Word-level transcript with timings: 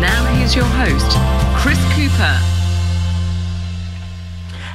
Now, 0.00 0.24
here's 0.34 0.54
your 0.54 0.64
host, 0.64 1.16
Chris 1.56 1.78
Cooper. 1.94 2.38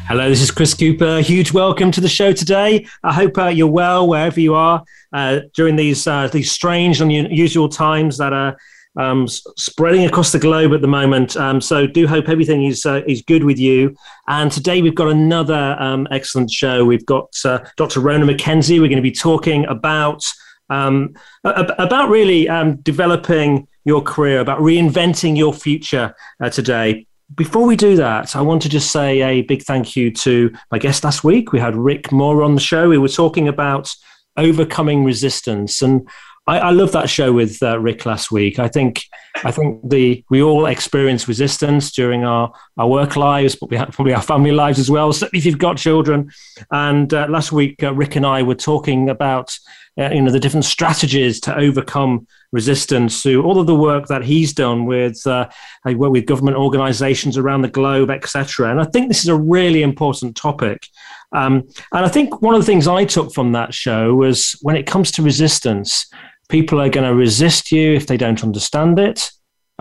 Hello, 0.07 0.29
this 0.29 0.41
is 0.41 0.49
Chris 0.49 0.73
Cooper. 0.73 1.19
Huge 1.19 1.51
welcome 1.51 1.91
to 1.91 2.01
the 2.01 2.07
show 2.07 2.31
today. 2.31 2.87
I 3.03 3.13
hope 3.13 3.37
uh, 3.37 3.47
you're 3.47 3.67
well 3.67 4.07
wherever 4.07 4.39
you 4.39 4.55
are 4.55 4.83
uh, 5.13 5.41
during 5.53 5.75
these 5.75 6.07
uh, 6.07 6.29
these 6.29 6.51
strange 6.51 7.01
and 7.01 7.11
unusual 7.11 7.67
times 7.67 8.17
that 8.17 8.33
are 8.33 8.57
um, 8.97 9.27
spreading 9.27 10.05
across 10.05 10.31
the 10.31 10.39
globe 10.39 10.73
at 10.73 10.81
the 10.81 10.87
moment. 10.87 11.35
Um, 11.38 11.61
so, 11.61 11.85
do 11.85 12.07
hope 12.07 12.29
everything 12.29 12.63
is 12.63 12.85
uh, 12.85 13.01
is 13.05 13.21
good 13.21 13.43
with 13.43 13.59
you. 13.59 13.95
And 14.27 14.51
today 14.51 14.81
we've 14.81 14.95
got 14.95 15.09
another 15.09 15.75
um, 15.79 16.07
excellent 16.11 16.49
show. 16.49 16.85
We've 16.85 17.05
got 17.05 17.29
uh, 17.43 17.59
Dr. 17.75 17.99
Rona 17.99 18.25
Mackenzie. 18.25 18.79
We're 18.79 18.88
going 18.88 18.95
to 18.95 19.03
be 19.03 19.11
talking 19.11 19.65
about 19.65 20.23
um, 20.69 21.13
about 21.43 22.09
really 22.09 22.47
um, 22.47 22.77
developing 22.77 23.67
your 23.85 24.02
career, 24.02 24.39
about 24.39 24.59
reinventing 24.59 25.38
your 25.38 25.53
future 25.53 26.13
uh, 26.41 26.49
today. 26.49 27.05
Before 27.35 27.66
we 27.66 27.75
do 27.75 27.95
that, 27.95 28.35
I 28.35 28.41
want 28.41 28.61
to 28.63 28.69
just 28.69 28.91
say 28.91 29.22
a 29.22 29.41
big 29.44 29.63
thank 29.63 29.95
you 29.95 30.11
to 30.11 30.52
my 30.72 30.80
guest 30.80 31.03
last 31.03 31.23
week. 31.23 31.52
We 31.52 31.59
had 31.59 31.75
Rick 31.75 32.11
Moore 32.11 32.44
on 32.44 32.55
the 32.55 32.61
show. 32.61 32.89
We 32.89 32.97
were 32.97 33.07
talking 33.07 33.47
about 33.47 33.94
overcoming 34.35 35.03
resistance, 35.03 35.81
and 35.81 36.07
I, 36.50 36.57
I 36.57 36.69
love 36.72 36.91
that 36.94 37.09
show 37.09 37.31
with 37.31 37.61
uh, 37.61 37.80
Rick 37.80 38.07
last 38.07 38.31
week. 38.31 38.57
I 38.57 38.67
think 38.67 39.03
I 39.44 39.52
think 39.52 39.88
the 39.88 40.23
we 40.31 40.41
all 40.41 40.66
experience 40.66 41.27
resistance 41.27 41.91
during 41.91 42.23
our, 42.23 42.52
our 42.77 42.88
work 42.88 43.16
lives, 43.16 43.55
but 43.55 43.69
we 43.69 43.77
have 43.77 43.91
probably 43.91 44.16
our 44.16 44.22
family 44.22 44.52
lives 44.52 44.80
as 44.80 44.89
well. 44.89 45.13
Certainly, 45.13 45.38
if 45.38 45.45
you've 45.45 45.59
got 45.59 45.77
children. 45.77 46.31
And 46.72 47.13
uh, 47.13 47.27
last 47.30 47.52
week, 47.52 47.83
uh, 47.83 47.94
Rick 47.94 48.16
and 48.16 48.25
I 48.25 48.41
were 48.41 48.55
talking 48.55 49.09
about 49.09 49.55
uh, 50.00 50.09
you 50.09 50.22
know 50.22 50.31
the 50.31 50.39
different 50.39 50.66
strategies 50.66 51.39
to 51.41 51.55
overcome 51.55 52.25
resistance 52.52 53.22
through 53.22 53.44
all 53.44 53.59
of 53.59 53.67
the 53.67 53.75
work 53.75 54.08
that 54.08 54.23
he's 54.23 54.53
done 54.53 54.86
with 54.86 55.25
uh, 55.28 55.47
work 55.86 56.11
with 56.11 56.25
government 56.25 56.58
organizations 56.58 57.38
around 57.38 57.61
the 57.61 57.69
globe 57.69 58.09
etc 58.09 58.72
and 58.72 58.81
i 58.81 58.86
think 58.86 59.08
this 59.08 59.22
is 59.22 59.30
a 59.30 59.36
really 59.36 59.83
important 59.83 60.36
topic. 60.36 60.88
Um, 61.31 61.67
and 61.94 62.06
i 62.06 62.08
think 62.08 62.41
one 62.41 62.56
of 62.56 62.61
the 62.61 62.66
things 62.66 62.88
i 62.88 63.06
took 63.06 63.33
from 63.33 63.52
that 63.52 63.73
show 63.73 64.16
was 64.16 64.58
when 64.61 64.75
it 64.75 64.88
comes 64.88 65.11
to 65.11 65.22
resistance 65.22 66.08
people 66.50 66.81
are 66.81 66.89
going 66.89 67.08
to 67.08 67.16
resist 67.16 67.72
you 67.72 67.94
if 67.94 68.08
they 68.08 68.17
don't 68.17 68.44
understand 68.44 68.97
it 68.97 69.31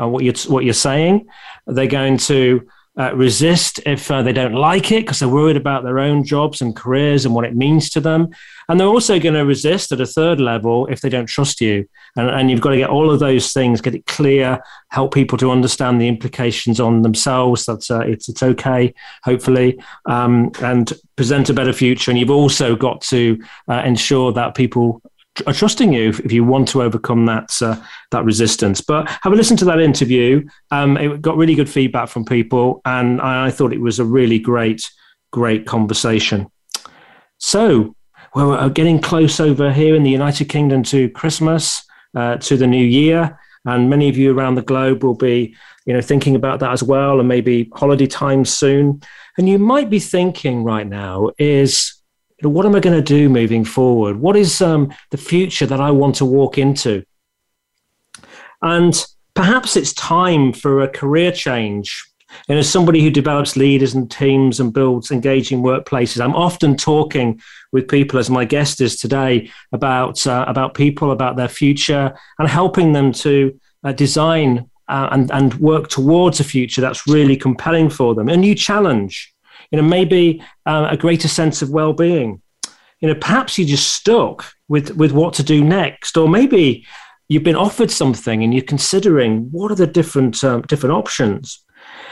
uh, 0.01 0.09
what 0.09 0.25
you're 0.25 0.35
what 0.49 0.65
you're 0.65 0.75
saying. 0.75 1.27
They're 1.67 1.87
going 1.87 2.19
to 2.19 2.67
uh, 2.99 3.15
resist 3.15 3.81
if 3.87 4.11
uh, 4.11 4.23
they 4.23 4.33
don't 4.33 4.55
like 4.55 4.91
it 4.91 5.05
because 5.05 5.21
they're 5.21 5.29
worried 5.29 5.57
about 5.57 5.85
their 5.85 6.01
own 6.01 6.25
jobs 6.25 6.61
and 6.61 6.75
careers 6.75 7.25
and 7.25 7.35
what 7.35 7.45
it 7.45 7.55
means 7.55 7.89
to 7.91 8.01
them. 8.01 8.29
And 8.69 8.79
they're 8.79 8.89
also 8.89 9.19
going 9.19 9.35
to 9.35 9.47
resist 9.47 9.93
at 9.93 10.01
a 10.01 10.07
third 10.07 10.41
level 10.41 10.87
if 10.89 11.01
they 11.01 11.09
don't 11.09 11.27
trust 11.27 11.61
you. 11.61 11.89
And, 12.17 12.29
and 12.29 12.51
you've 12.51 12.61
got 12.61 12.71
to 12.71 12.77
get 12.77 12.91
all 12.91 13.11
of 13.11 13.21
those 13.21 13.53
things, 13.53 13.81
get 13.81 13.95
it 13.95 14.07
clear, 14.07 14.61
help 14.91 15.15
people 15.15 15.39
to 15.39 15.51
understand 15.51 16.01
the 16.01 16.09
implications 16.09 16.81
on 16.81 17.03
themselves. 17.03 17.65
that 17.67 17.89
uh, 17.91 18.01
it's 18.01 18.29
it's 18.29 18.43
okay, 18.43 18.93
hopefully, 19.23 19.81
um, 20.07 20.51
and 20.61 20.93
present 21.17 21.49
a 21.49 21.55
better 21.55 21.73
future. 21.73 22.11
And 22.11 22.19
you've 22.19 22.31
also 22.31 22.75
got 22.75 23.01
to 23.03 23.41
uh, 23.69 23.83
ensure 23.85 24.33
that 24.33 24.55
people 24.55 25.01
trusting 25.53 25.93
you 25.93 26.11
if 26.11 26.33
you 26.33 26.45
want 26.45 26.69
to 26.69 26.83
overcome 26.83 27.27
that 27.27 27.51
uh, 27.63 27.77
that 28.11 28.25
resistance. 28.25 28.81
But 28.81 29.09
have 29.09 29.33
a 29.33 29.37
listen 29.37 29.57
to 29.59 29.65
that 29.67 29.81
interview. 29.81 30.47
Um, 30.71 30.97
it 30.97 31.21
got 31.21 31.37
really 31.37 31.55
good 31.55 31.69
feedback 31.69 32.09
from 32.09 32.25
people, 32.25 32.81
and 32.85 33.21
I, 33.21 33.47
I, 33.47 33.51
thought 33.51 33.73
it 33.73 33.81
was 33.81 33.99
a 33.99 34.05
really 34.05 34.39
great, 34.39 34.91
great 35.33 35.67
conversation. 35.67 36.51
So 37.39 37.95
we're 38.35 38.69
getting 38.71 39.01
close 39.01 39.41
over 39.41 39.73
here 39.73 39.95
in 39.95 40.03
the 40.03 40.11
United 40.11 40.47
Kingdom 40.47 40.83
to 40.85 41.09
Christmas, 41.11 41.83
uh, 42.15 42.37
to 42.37 42.57
the 42.57 42.67
New 42.67 42.85
Year, 42.85 43.39
and 43.65 43.91
many 43.91 44.09
of 44.09 44.17
you 44.17 44.37
around 44.37 44.55
the 44.55 44.63
globe 44.63 45.03
will 45.03 45.15
be, 45.15 45.55
you 45.87 45.93
know, 45.93 46.01
thinking 46.01 46.35
about 46.35 46.61
that 46.61 46.73
as 46.73 46.83
well, 46.83 47.19
and 47.19 47.29
maybe 47.29 47.71
holiday 47.75 48.07
time 48.07 48.45
soon. 48.45 49.01
And 49.37 49.49
you 49.49 49.59
might 49.59 49.91
be 49.91 50.01
thinking 50.01 50.65
right 50.65 50.87
now 50.87 51.31
is 51.39 51.98
what 52.43 52.67
am 52.67 52.75
I 52.75 52.81
going 52.81 52.97
to 52.97 53.03
do 53.03 53.29
moving 53.29 53.65
forward? 53.65 54.21
What 54.21 54.37
is 54.37 54.61
um, 54.61 54.93
the 55.11 55.17
future 55.17 55.67
that 55.67 55.81
I 55.81 55.91
want 55.91 56.15
to 56.17 56.25
walk 56.25 56.57
into? 56.57 57.05
And 58.63 59.05
perhaps 59.35 59.77
it's 59.77 59.93
time 59.93 60.53
for 60.53 60.81
a 60.81 60.89
career 60.89 61.33
change. 61.33 62.05
And 62.49 62.59
as 62.59 62.69
somebody 62.69 63.03
who 63.03 63.11
develops 63.11 63.57
leaders 63.57 63.95
and 63.95 64.11
teams 64.11 64.61
and 64.61 64.73
builds 64.73 65.11
engaging 65.11 65.63
workplaces, 65.63 66.23
I'm 66.23 66.37
often 66.37 66.77
talking 66.77 67.41
with 67.73 67.89
people, 67.89 68.19
as 68.19 68.31
my 68.31 68.45
guest 68.45 68.81
is 68.81 68.97
today, 68.97 69.51
about 69.73 70.27
uh, 70.27 70.45
about 70.47 70.75
people, 70.75 71.11
about 71.11 71.37
their 71.37 71.49
future, 71.49 72.15
and 72.39 72.49
helping 72.49 72.93
them 72.93 73.13
to 73.13 73.59
uh, 73.83 73.93
design 73.93 74.69
uh, 74.89 75.09
and 75.11 75.31
and 75.31 75.55
work 75.55 75.89
towards 75.89 76.39
a 76.39 76.45
future 76.45 76.83
that's 76.83 77.07
really 77.07 77.37
compelling 77.37 77.89
for 77.89 78.15
them, 78.15 78.29
a 78.29 78.37
new 78.37 78.55
challenge 78.55 79.35
you 79.71 79.81
know, 79.81 79.89
maybe 79.89 80.43
uh, 80.67 80.89
a 80.91 80.97
greater 80.97 81.29
sense 81.29 81.63
of 81.63 81.71
well-being. 81.71 82.41
You 83.01 83.09
know, 83.09 83.15
perhaps 83.15 83.59
you're 83.59 83.69
just 83.69 83.93
stuck 83.93 84.45
with 84.69 84.97
with 84.97 85.13
what 85.13 85.35
to 85.35 85.43
do 85.43 85.63
next, 85.63 86.17
or 86.17 86.29
maybe 86.29 86.87
you've 87.29 87.45
been 87.45 87.57
offered 87.57 87.91
something 87.91 88.43
and 88.43 88.53
you're 88.53 88.65
considering 88.65 89.49
what 89.53 89.71
are 89.71 89.77
the 89.77 89.87
different 89.87 90.43
um, 90.43 90.63
different 90.63 90.95
options. 90.95 91.65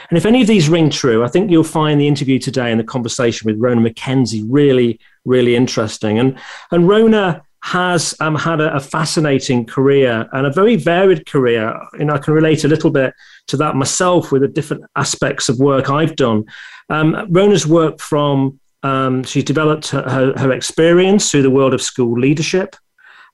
And 0.09 0.17
if 0.17 0.25
any 0.25 0.41
of 0.41 0.47
these 0.47 0.69
ring 0.69 0.89
true, 0.89 1.23
I 1.23 1.27
think 1.27 1.51
you'll 1.51 1.63
find 1.63 1.99
the 1.99 2.07
interview 2.07 2.39
today 2.39 2.71
and 2.71 2.79
the 2.79 2.85
conversation 2.85 3.45
with 3.45 3.59
Rona 3.59 3.81
Mackenzie 3.81 4.43
really, 4.47 4.99
really 5.25 5.55
interesting. 5.55 6.19
And 6.19 6.39
and 6.71 6.87
Rona 6.87 7.43
has 7.63 8.15
um, 8.19 8.35
had 8.35 8.61
a, 8.61 8.75
a, 8.75 8.79
fascinating 8.79 9.65
career 9.65 10.29
and 10.31 10.45
a 10.45 10.51
very 10.51 10.75
varied 10.75 11.25
career. 11.25 11.73
And 11.93 12.11
I 12.11 12.17
can 12.17 12.33
relate 12.33 12.63
a 12.63 12.67
little 12.67 12.91
bit 12.91 13.13
to 13.47 13.57
that 13.57 13.75
myself 13.75 14.31
with 14.31 14.43
the 14.43 14.47
different 14.47 14.83
aspects 14.95 15.49
of 15.49 15.59
work 15.59 15.89
I've 15.89 16.15
done. 16.15 16.45
Um, 16.89 17.27
Rona's 17.29 17.65
worked 17.65 18.01
from, 18.01 18.59
um, 18.83 19.23
she's 19.23 19.43
developed 19.43 19.89
her, 19.89 20.33
her, 20.37 20.51
experience 20.51 21.29
through 21.31 21.41
the 21.41 21.49
world 21.49 21.73
of 21.73 21.81
school 21.81 22.17
leadership 22.19 22.75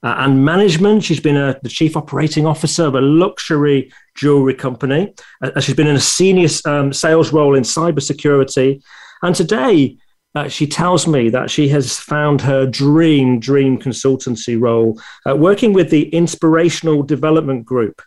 uh, 0.01 0.15
and 0.19 0.43
management. 0.43 1.03
She's 1.03 1.19
been 1.19 1.37
a, 1.37 1.59
the 1.61 1.69
chief 1.69 1.97
operating 1.97 2.45
officer 2.45 2.85
of 2.85 2.95
a 2.95 3.01
luxury 3.01 3.91
jewelry 4.15 4.53
company. 4.53 5.13
Uh, 5.41 5.59
she's 5.59 5.75
been 5.75 5.87
in 5.87 5.95
a 5.95 6.01
senior 6.01 6.47
um, 6.65 6.93
sales 6.93 7.33
role 7.33 7.55
in 7.55 7.63
cybersecurity. 7.63 8.81
And 9.21 9.35
today, 9.35 9.97
uh, 10.35 10.47
she 10.47 10.65
tells 10.65 11.07
me 11.07 11.29
that 11.29 11.49
she 11.49 11.67
has 11.69 11.99
found 11.99 12.41
her 12.41 12.65
dream, 12.65 13.39
dream 13.39 13.77
consultancy 13.77 14.59
role 14.59 14.99
uh, 15.29 15.35
working 15.35 15.73
with 15.73 15.89
the 15.89 16.09
Inspirational 16.09 17.03
Development 17.03 17.65
Group. 17.65 18.01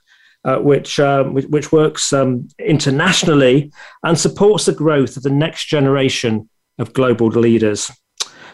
Uh, 0.44 0.60
which, 0.60 1.00
um, 1.00 1.34
which, 1.34 1.72
works 1.72 2.12
um, 2.12 2.46
internationally 2.60 3.72
and 4.04 4.16
supports 4.16 4.66
the 4.66 4.72
growth 4.72 5.16
of 5.16 5.24
the 5.24 5.30
next 5.30 5.64
generation 5.66 6.48
of 6.78 6.92
global 6.92 7.26
leaders. 7.26 7.90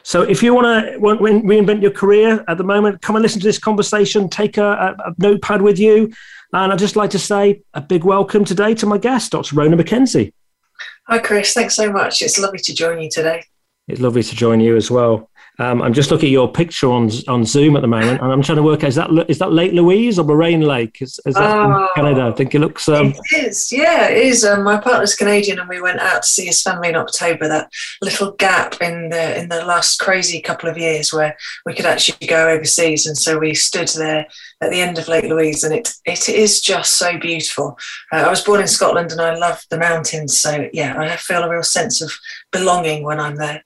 So, 0.02 0.22
if 0.22 0.42
you 0.42 0.54
want 0.54 0.86
to 0.86 0.98
reinvent 0.98 1.82
your 1.82 1.90
career 1.90 2.42
at 2.48 2.56
the 2.56 2.64
moment, 2.64 3.02
come 3.02 3.14
and 3.16 3.22
listen 3.22 3.42
to 3.42 3.46
this 3.46 3.58
conversation. 3.58 4.30
Take 4.30 4.56
a, 4.56 4.96
a, 5.04 5.14
notepad 5.18 5.60
with 5.60 5.78
you, 5.78 6.10
and 6.54 6.72
I'd 6.72 6.78
just 6.78 6.96
like 6.96 7.10
to 7.10 7.18
say 7.18 7.60
a 7.74 7.82
big 7.82 8.04
welcome 8.04 8.46
today 8.46 8.74
to 8.76 8.86
my 8.86 8.96
guest, 8.96 9.32
Dr. 9.32 9.54
Rona 9.54 9.76
Mackenzie. 9.76 10.32
Hi, 11.08 11.18
Chris. 11.18 11.52
Thanks 11.52 11.74
so 11.74 11.92
much. 11.92 12.22
It's 12.22 12.38
lovely 12.38 12.60
to 12.60 12.74
join 12.74 13.02
you 13.02 13.10
today. 13.10 13.44
It's 13.88 14.00
lovely 14.00 14.22
to 14.22 14.36
join 14.36 14.60
you 14.60 14.76
as 14.76 14.90
well. 14.90 15.28
Um, 15.58 15.82
I'm 15.82 15.92
just 15.92 16.10
looking 16.10 16.28
at 16.28 16.32
your 16.32 16.50
picture 16.50 16.90
on 16.90 17.10
on 17.28 17.44
Zoom 17.44 17.76
at 17.76 17.82
the 17.82 17.88
moment, 17.88 18.22
and 18.22 18.32
I'm 18.32 18.40
trying 18.40 18.56
to 18.56 18.62
work 18.62 18.84
out 18.84 18.88
is 18.88 18.94
that 18.94 19.10
is 19.28 19.38
that 19.38 19.52
Lake 19.52 19.72
Louise 19.72 20.18
or 20.18 20.24
Moraine 20.24 20.62
Lake? 20.62 21.02
Is, 21.02 21.20
is 21.26 21.34
that 21.34 21.56
oh, 21.56 21.88
Canada? 21.94 22.22
I 22.22 22.32
think 22.32 22.54
it 22.54 22.60
looks. 22.60 22.88
Um, 22.88 23.12
it 23.32 23.48
is, 23.48 23.70
yeah, 23.70 24.08
it 24.08 24.16
is. 24.16 24.46
Um, 24.46 24.64
my 24.64 24.78
partner's 24.78 25.14
Canadian, 25.14 25.58
and 25.58 25.68
we 25.68 25.82
went 25.82 26.00
out 26.00 26.22
to 26.22 26.28
see 26.28 26.46
his 26.46 26.62
family 26.62 26.88
in 26.88 26.96
October. 26.96 27.48
That 27.48 27.70
little 28.00 28.32
gap 28.32 28.80
in 28.80 29.10
the 29.10 29.38
in 29.38 29.50
the 29.50 29.62
last 29.66 30.00
crazy 30.00 30.40
couple 30.40 30.70
of 30.70 30.78
years 30.78 31.12
where 31.12 31.36
we 31.66 31.74
could 31.74 31.86
actually 31.86 32.26
go 32.26 32.48
overseas, 32.48 33.06
and 33.06 33.18
so 33.18 33.38
we 33.38 33.52
stood 33.52 33.88
there 33.88 34.26
at 34.62 34.70
the 34.70 34.80
end 34.80 34.98
of 34.98 35.06
Lake 35.08 35.24
Louise, 35.24 35.64
and 35.64 35.74
it 35.74 35.92
it 36.06 36.30
is 36.30 36.62
just 36.62 36.94
so 36.94 37.18
beautiful. 37.18 37.76
Uh, 38.10 38.16
I 38.16 38.30
was 38.30 38.42
born 38.42 38.62
in 38.62 38.68
Scotland, 38.68 39.12
and 39.12 39.20
I 39.20 39.34
love 39.36 39.62
the 39.68 39.78
mountains, 39.78 40.40
so 40.40 40.70
yeah, 40.72 40.98
I 40.98 41.14
feel 41.16 41.42
a 41.42 41.50
real 41.50 41.62
sense 41.62 42.00
of 42.00 42.10
belonging 42.52 43.04
when 43.04 43.20
I'm 43.20 43.36
there. 43.36 43.62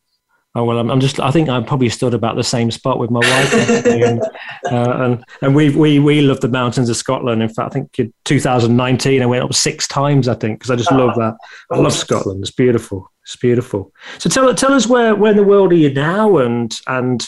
Oh 0.57 0.65
well, 0.65 0.79
I'm, 0.79 0.91
I'm, 0.91 1.01
just. 1.01 1.21
I 1.21 1.31
think 1.31 1.51
I'm 1.51 1.67
probably 1.67 1.91
stood 1.91 2.15
about 2.15 2.35
the 2.35 2.43
same 2.43 2.71
spot 2.71 2.99
with 2.99 3.11
my 3.11 3.21
wife, 3.21 3.87
and, 3.87 4.23
uh, 4.73 5.05
and 5.05 5.25
and 5.43 5.55
we 5.55 5.69
we 5.69 5.99
we 5.99 6.23
love 6.23 6.41
the 6.41 6.49
mountains 6.49 6.89
of 6.89 6.97
Scotland. 6.97 7.43
In 7.43 7.51
fact, 7.51 7.73
I 7.73 7.75
think 7.75 7.99
in 7.99 8.15
2019 8.25 9.21
I 9.21 9.27
went 9.27 9.45
up 9.45 9.53
six 9.53 9.87
times. 9.87 10.29
I 10.29 10.35
think 10.35 10.59
because 10.59 10.71
I 10.71 10.77
just 10.77 10.91
love 10.91 11.15
that. 11.17 11.37
I 11.71 11.77
love 11.77 11.93
Scotland. 11.93 12.41
It's 12.41 12.51
beautiful. 12.51 13.13
It's 13.25 13.37
beautiful. 13.37 13.93
So 14.17 14.31
tell 14.31 14.55
tell 14.55 14.73
us 14.73 14.87
where 14.87 15.15
where 15.15 15.33
in 15.33 15.37
the 15.37 15.45
world 15.45 15.73
are 15.73 15.77
you 15.77 15.93
now, 15.93 16.39
and 16.39 16.75
and 16.87 17.27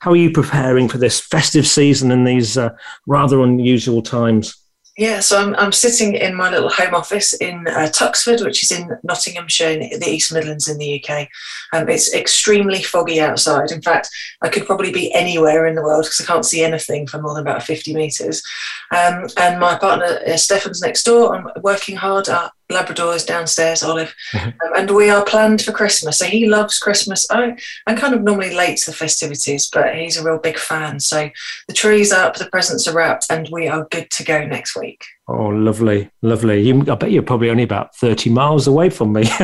how 0.00 0.10
are 0.10 0.16
you 0.16 0.30
preparing 0.30 0.86
for 0.86 0.98
this 0.98 1.18
festive 1.18 1.66
season 1.66 2.10
in 2.10 2.24
these 2.24 2.58
uh, 2.58 2.68
rather 3.06 3.40
unusual 3.40 4.02
times? 4.02 4.54
Yeah, 4.98 5.20
so 5.20 5.38
I'm, 5.38 5.54
I'm 5.56 5.72
sitting 5.72 6.14
in 6.14 6.34
my 6.34 6.50
little 6.50 6.70
home 6.70 6.94
office 6.94 7.34
in 7.34 7.66
uh, 7.68 7.90
Tuxford, 7.92 8.42
which 8.42 8.62
is 8.62 8.70
in 8.70 8.88
Nottinghamshire, 9.02 9.68
in 9.68 10.00
the 10.00 10.08
East 10.08 10.32
Midlands 10.32 10.68
in 10.68 10.78
the 10.78 11.04
UK. 11.04 11.28
Um, 11.74 11.90
it's 11.90 12.14
extremely 12.14 12.82
foggy 12.82 13.20
outside. 13.20 13.72
In 13.72 13.82
fact, 13.82 14.08
I 14.40 14.48
could 14.48 14.64
probably 14.64 14.90
be 14.90 15.12
anywhere 15.12 15.66
in 15.66 15.74
the 15.74 15.82
world 15.82 16.04
because 16.04 16.22
I 16.22 16.24
can't 16.24 16.46
see 16.46 16.64
anything 16.64 17.06
for 17.06 17.20
more 17.20 17.34
than 17.34 17.42
about 17.42 17.62
50 17.62 17.92
metres. 17.92 18.42
Um, 18.90 19.26
and 19.36 19.60
my 19.60 19.76
partner, 19.76 20.18
uh, 20.26 20.36
Stefan's 20.38 20.80
next 20.80 21.02
door. 21.02 21.36
I'm 21.36 21.46
working 21.62 21.96
hard. 21.96 22.30
Our 22.30 22.50
Labrador 22.68 23.14
is 23.14 23.24
downstairs, 23.24 23.82
Olive. 23.82 24.14
um, 24.34 24.52
and 24.76 24.90
we 24.90 25.08
are 25.08 25.24
planned 25.24 25.62
for 25.62 25.72
Christmas. 25.72 26.18
So 26.18 26.26
he 26.26 26.48
loves 26.48 26.78
Christmas. 26.78 27.26
I, 27.30 27.56
I'm 27.86 27.96
kind 27.96 28.14
of 28.14 28.22
normally 28.22 28.54
late 28.54 28.78
to 28.78 28.90
the 28.90 28.96
festivities, 28.96 29.68
but 29.68 29.94
he's 29.94 30.16
a 30.16 30.24
real 30.24 30.38
big 30.38 30.58
fan. 30.58 31.00
So 31.00 31.30
the 31.68 31.74
tree's 31.74 32.12
up, 32.12 32.36
the 32.36 32.50
presents 32.50 32.88
are 32.88 32.94
wrapped, 32.94 33.26
and 33.30 33.48
we 33.50 33.68
are 33.68 33.86
good 33.90 34.10
to 34.10 34.24
go 34.24 34.44
next 34.44 34.76
week. 34.76 35.04
Oh, 35.28 35.48
lovely, 35.48 36.10
lovely. 36.22 36.60
You, 36.62 36.80
I 36.82 36.94
bet 36.94 37.10
you're 37.10 37.22
probably 37.22 37.50
only 37.50 37.64
about 37.64 37.94
30 37.96 38.30
miles 38.30 38.66
away 38.66 38.90
from 38.90 39.12
me, 39.12 39.22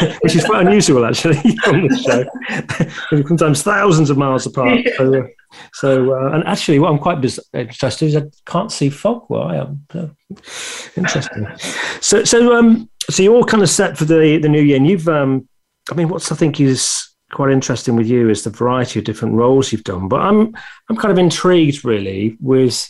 which 0.22 0.36
is 0.36 0.44
quite 0.44 0.66
unusual 0.66 1.04
actually 1.04 1.36
on 1.66 1.86
the 1.86 1.96
show. 3.10 3.26
Sometimes 3.26 3.62
thousands 3.62 4.10
of 4.10 4.16
miles 4.16 4.46
apart. 4.46 4.80
So, 4.96 5.26
so 5.72 6.14
uh, 6.14 6.32
and 6.32 6.44
actually, 6.46 6.78
what 6.78 6.92
I'm 6.92 6.98
quite 6.98 7.16
interested 7.54 8.06
is 8.06 8.16
I 8.16 8.22
can't 8.46 8.70
see 8.70 8.88
fog 8.88 9.24
where 9.26 9.42
I 9.42 9.56
am. 9.56 9.84
So, 9.92 10.10
interesting. 10.96 11.48
So, 12.00 12.22
so, 12.22 12.54
um, 12.54 12.88
so 13.10 13.24
you're 13.24 13.34
all 13.34 13.44
kind 13.44 13.60
of 13.60 13.68
set 13.68 13.98
for 13.98 14.04
the, 14.04 14.38
the 14.38 14.48
new 14.48 14.62
year, 14.62 14.76
and 14.76 14.86
you've, 14.86 15.08
um, 15.08 15.48
I 15.90 15.94
mean, 15.94 16.08
what's 16.08 16.30
I 16.30 16.36
think 16.36 16.60
is 16.60 17.10
quite 17.32 17.50
interesting 17.50 17.96
with 17.96 18.06
you 18.06 18.30
is 18.30 18.44
the 18.44 18.50
variety 18.50 19.00
of 19.00 19.04
different 19.04 19.34
roles 19.34 19.72
you've 19.72 19.82
done. 19.82 20.06
But 20.06 20.20
I'm, 20.20 20.54
I'm 20.88 20.96
kind 20.96 21.10
of 21.10 21.18
intrigued 21.18 21.84
really 21.84 22.36
with 22.38 22.88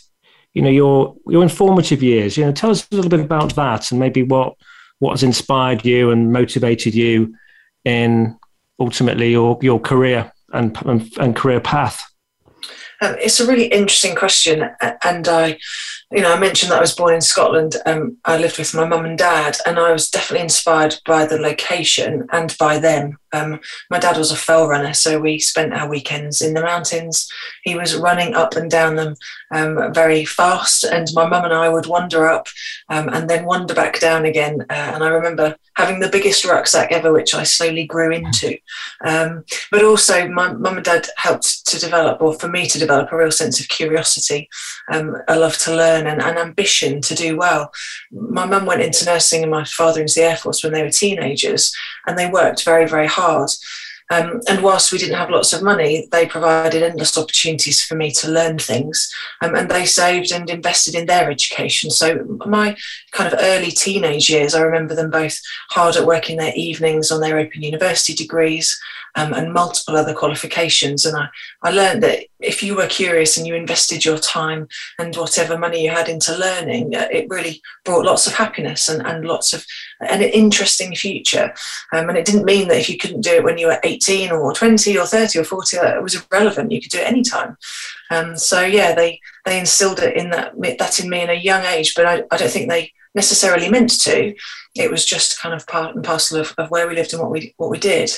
you 0.53 0.61
know 0.61 0.69
your 0.69 1.15
your 1.27 1.43
informative 1.43 2.03
years 2.03 2.37
you 2.37 2.45
know 2.45 2.51
tell 2.51 2.71
us 2.71 2.87
a 2.91 2.95
little 2.95 3.09
bit 3.09 3.19
about 3.19 3.55
that 3.55 3.91
and 3.91 3.99
maybe 3.99 4.23
what 4.23 4.55
what 5.01 5.11
has 5.11 5.23
inspired 5.23 5.85
you 5.85 6.11
and 6.11 6.31
motivated 6.31 6.95
you 6.95 7.35
in 7.85 8.37
ultimately 8.79 9.31
your 9.31 9.59
your 9.61 9.79
career 9.79 10.31
and 10.53 10.77
and, 10.85 11.11
and 11.19 11.35
career 11.35 11.59
path 11.59 12.03
um, 13.01 13.15
it's 13.19 13.39
a 13.39 13.47
really 13.47 13.65
interesting 13.65 14.15
question 14.15 14.69
and 15.03 15.27
i 15.27 15.57
you 16.11 16.21
know, 16.21 16.33
I 16.33 16.39
mentioned 16.39 16.71
that 16.71 16.79
I 16.79 16.81
was 16.81 16.95
born 16.95 17.13
in 17.13 17.21
Scotland. 17.21 17.77
Um, 17.85 18.17
I 18.25 18.37
lived 18.37 18.57
with 18.57 18.73
my 18.73 18.85
mum 18.85 19.05
and 19.05 19.17
dad, 19.17 19.57
and 19.65 19.79
I 19.79 19.93
was 19.93 20.09
definitely 20.09 20.43
inspired 20.43 20.95
by 21.05 21.25
the 21.25 21.37
location 21.37 22.27
and 22.33 22.55
by 22.59 22.79
them. 22.79 23.17
Um, 23.33 23.59
my 23.89 23.99
dad 23.99 24.17
was 24.17 24.31
a 24.31 24.35
fell 24.35 24.67
runner, 24.67 24.93
so 24.93 25.19
we 25.19 25.39
spent 25.39 25.73
our 25.73 25.89
weekends 25.89 26.41
in 26.41 26.53
the 26.53 26.61
mountains. 26.61 27.29
He 27.63 27.75
was 27.75 27.95
running 27.95 28.33
up 28.33 28.55
and 28.55 28.69
down 28.69 28.95
them 28.95 29.15
um, 29.51 29.93
very 29.93 30.25
fast, 30.25 30.83
and 30.83 31.07
my 31.13 31.27
mum 31.27 31.45
and 31.45 31.53
I 31.53 31.69
would 31.69 31.85
wander 31.85 32.27
up 32.27 32.47
um, 32.89 33.09
and 33.09 33.29
then 33.29 33.45
wander 33.45 33.73
back 33.73 33.99
down 33.99 34.25
again. 34.25 34.61
Uh, 34.69 34.91
and 34.93 35.03
I 35.03 35.09
remember 35.09 35.55
having 35.75 35.99
the 35.99 36.09
biggest 36.09 36.45
rucksack 36.45 36.91
ever, 36.91 37.11
which 37.13 37.33
I 37.33 37.43
slowly 37.43 37.85
grew 37.85 38.11
into. 38.11 38.57
Um, 39.05 39.45
but 39.71 39.83
also, 39.83 40.27
my 40.27 40.53
mum 40.53 40.77
and 40.77 40.85
dad 40.85 41.07
helped 41.17 41.65
to 41.67 41.79
develop, 41.79 42.21
or 42.21 42.33
for 42.33 42.47
me 42.47 42.67
to 42.67 42.79
develop, 42.79 43.11
a 43.11 43.17
real 43.17 43.31
sense 43.31 43.59
of 43.59 43.67
curiosity, 43.67 44.49
um, 44.91 45.15
a 45.27 45.39
love 45.39 45.57
to 45.59 45.75
learn 45.75 46.07
and 46.07 46.21
an 46.21 46.37
ambition 46.37 47.01
to 47.01 47.15
do 47.15 47.37
well. 47.37 47.71
My 48.11 48.45
mum 48.45 48.65
went 48.65 48.81
into 48.81 49.05
nursing 49.05 49.41
and 49.41 49.51
my 49.51 49.63
father 49.63 50.01
into 50.01 50.15
the 50.15 50.23
Air 50.23 50.37
Force 50.37 50.63
when 50.63 50.73
they 50.73 50.83
were 50.83 50.89
teenagers, 50.89 51.75
and 52.07 52.17
they 52.17 52.29
worked 52.29 52.63
very, 52.63 52.87
very 52.87 53.07
hard. 53.07 53.51
Um, 54.11 54.41
and 54.49 54.61
whilst 54.61 54.91
we 54.91 54.97
didn't 54.97 55.15
have 55.15 55.29
lots 55.29 55.53
of 55.53 55.63
money, 55.63 56.09
they 56.11 56.25
provided 56.25 56.83
endless 56.83 57.17
opportunities 57.17 57.81
for 57.81 57.95
me 57.95 58.11
to 58.11 58.29
learn 58.29 58.59
things. 58.59 59.09
Um, 59.41 59.55
and 59.55 59.71
they 59.71 59.85
saved 59.85 60.33
and 60.33 60.49
invested 60.49 60.95
in 60.95 61.05
their 61.05 61.31
education. 61.31 61.89
So, 61.91 62.25
my 62.45 62.75
kind 63.11 63.31
of 63.31 63.39
early 63.41 63.71
teenage 63.71 64.29
years, 64.29 64.53
I 64.53 64.61
remember 64.61 64.95
them 64.95 65.11
both 65.11 65.39
hard 65.69 65.95
at 65.95 66.05
work 66.05 66.29
in 66.29 66.37
their 66.37 66.51
evenings 66.57 67.09
on 67.09 67.21
their 67.21 67.39
Open 67.39 67.63
University 67.63 68.13
degrees 68.13 68.77
um, 69.15 69.33
and 69.33 69.53
multiple 69.53 69.95
other 69.95 70.13
qualifications. 70.13 71.05
And 71.05 71.17
I, 71.17 71.27
I 71.61 71.71
learned 71.71 72.03
that 72.03 72.25
if 72.39 72.63
you 72.63 72.75
were 72.75 72.87
curious 72.87 73.37
and 73.37 73.45
you 73.45 73.55
invested 73.55 74.03
your 74.03 74.17
time 74.17 74.67
and 74.97 75.15
whatever 75.15 75.57
money 75.57 75.83
you 75.83 75.91
had 75.91 76.09
into 76.09 76.35
learning, 76.37 76.95
uh, 76.95 77.07
it 77.11 77.29
really 77.29 77.61
brought 77.85 78.05
lots 78.05 78.27
of 78.27 78.33
happiness 78.33 78.89
and, 78.89 79.05
and 79.05 79.25
lots 79.25 79.53
of 79.53 79.65
an 80.01 80.21
interesting 80.21 80.95
future. 80.95 81.53
Um, 81.93 82.09
and 82.09 82.17
it 82.17 82.25
didn't 82.25 82.45
mean 82.45 82.67
that 82.69 82.79
if 82.79 82.89
you 82.89 82.97
couldn't 82.97 83.21
do 83.21 83.35
it 83.35 83.43
when 83.43 83.57
you 83.57 83.67
were 83.67 83.79
18 83.83 84.31
or 84.31 84.53
20 84.53 84.97
or 84.97 85.05
30 85.05 85.39
or 85.39 85.43
40, 85.43 85.77
it 85.77 86.03
was 86.03 86.15
irrelevant. 86.31 86.71
You 86.71 86.81
could 86.81 86.91
do 86.91 86.99
it 86.99 87.07
anytime. 87.07 87.57
Um, 88.09 88.37
so 88.37 88.61
yeah, 88.61 88.93
they 88.93 89.21
they 89.45 89.59
instilled 89.59 89.99
it 89.99 90.15
in 90.17 90.29
that 90.31 90.53
that 90.79 90.99
in 90.99 91.09
me 91.09 91.21
in 91.21 91.29
a 91.29 91.33
young 91.33 91.63
age, 91.63 91.93
but 91.95 92.05
I, 92.05 92.23
I 92.29 92.37
don't 92.37 92.51
think 92.51 92.69
they 92.69 92.91
necessarily 93.15 93.69
meant 93.69 94.01
to. 94.01 94.33
It 94.75 94.91
was 94.91 95.05
just 95.05 95.39
kind 95.39 95.53
of 95.53 95.67
part 95.67 95.95
and 95.95 96.03
parcel 96.03 96.39
of, 96.39 96.53
of 96.57 96.69
where 96.69 96.87
we 96.87 96.95
lived 96.95 97.13
and 97.13 97.21
what 97.21 97.31
we 97.31 97.53
what 97.57 97.69
we 97.69 97.79
did. 97.79 98.11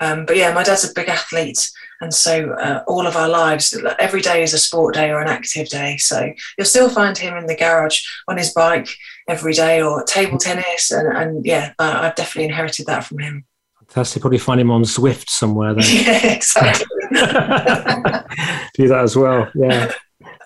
Um, 0.00 0.24
but 0.24 0.36
yeah, 0.36 0.52
my 0.52 0.62
dad's 0.62 0.88
a 0.88 0.94
big 0.94 1.08
athlete, 1.08 1.70
and 2.00 2.12
so 2.12 2.52
uh, 2.52 2.82
all 2.86 3.06
of 3.06 3.16
our 3.16 3.28
lives, 3.28 3.76
every 3.98 4.22
day 4.22 4.42
is 4.42 4.54
a 4.54 4.58
sport 4.58 4.94
day 4.94 5.10
or 5.10 5.20
an 5.20 5.28
active 5.28 5.68
day. 5.68 5.98
So 5.98 6.32
you'll 6.56 6.64
still 6.64 6.88
find 6.88 7.16
him 7.16 7.36
in 7.36 7.46
the 7.46 7.56
garage 7.56 8.02
on 8.26 8.38
his 8.38 8.52
bike 8.52 8.88
every 9.28 9.52
day 9.52 9.82
or 9.82 10.02
table 10.04 10.38
tennis, 10.38 10.90
and, 10.90 11.16
and 11.16 11.46
yeah, 11.46 11.74
uh, 11.78 11.98
I've 12.02 12.14
definitely 12.14 12.48
inherited 12.48 12.86
that 12.86 13.04
from 13.04 13.18
him. 13.18 13.44
Fantastic. 13.78 14.22
Probably 14.22 14.38
find 14.38 14.60
him 14.60 14.70
on 14.70 14.82
Zwift 14.84 15.28
somewhere 15.28 15.74
then. 15.74 15.84
yeah, 15.90 16.32
exactly. 16.34 16.86
Do 17.10 18.88
that 18.88 19.00
as 19.02 19.16
well. 19.16 19.50
Yeah. 19.54 19.92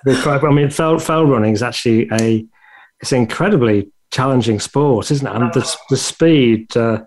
I 0.06 0.50
mean, 0.50 0.70
fell, 0.70 0.98
fell 0.98 1.26
running 1.26 1.52
is 1.52 1.62
actually 1.62 2.08
a 2.12 2.44
it's 3.00 3.12
an 3.12 3.18
incredibly 3.18 3.90
challenging 4.10 4.60
sport, 4.60 5.10
isn't 5.10 5.26
it? 5.26 5.34
And 5.34 5.52
the, 5.52 5.76
the 5.90 5.96
speed 5.96 6.74
uh, 6.76 7.02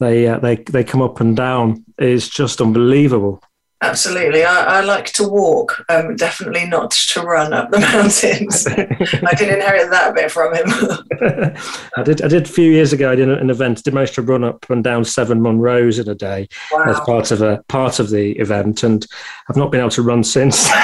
they 0.00 0.26
uh, 0.26 0.38
they 0.38 0.56
they 0.56 0.84
come 0.84 1.02
up 1.02 1.20
and 1.20 1.36
down 1.36 1.84
is 1.98 2.28
just 2.28 2.60
unbelievable. 2.60 3.42
Absolutely, 3.80 4.44
I, 4.44 4.78
I 4.78 4.80
like 4.80 5.06
to 5.12 5.28
walk. 5.28 5.84
Um, 5.90 6.16
definitely 6.16 6.66
not 6.66 6.92
to 6.92 7.20
run 7.20 7.52
up 7.52 7.70
the 7.70 7.80
mountains. 7.80 8.66
I 8.66 9.34
did 9.34 9.52
inherit 9.52 9.90
that 9.90 10.14
bit 10.14 10.30
from 10.30 10.54
him. 10.54 10.64
I 11.96 12.02
did. 12.02 12.22
I 12.22 12.28
did 12.28 12.46
a 12.46 12.48
few 12.48 12.70
years 12.70 12.94
ago. 12.94 13.12
I 13.12 13.14
did 13.14 13.28
an 13.28 13.50
event. 13.50 13.84
Did 13.84 13.92
manage 13.92 14.12
to 14.12 14.22
run 14.22 14.42
up 14.42 14.70
and 14.70 14.82
down 14.82 15.04
seven 15.04 15.40
Munros 15.40 16.00
in 16.00 16.08
a 16.08 16.14
day 16.14 16.48
wow. 16.72 16.84
as 16.84 16.98
part 17.00 17.30
of 17.30 17.42
a 17.42 17.62
part 17.68 17.98
of 17.98 18.08
the 18.10 18.32
event, 18.38 18.84
and 18.84 19.06
I've 19.50 19.56
not 19.56 19.70
been 19.70 19.80
able 19.80 19.90
to 19.90 20.02
run 20.02 20.24
since. 20.24 20.70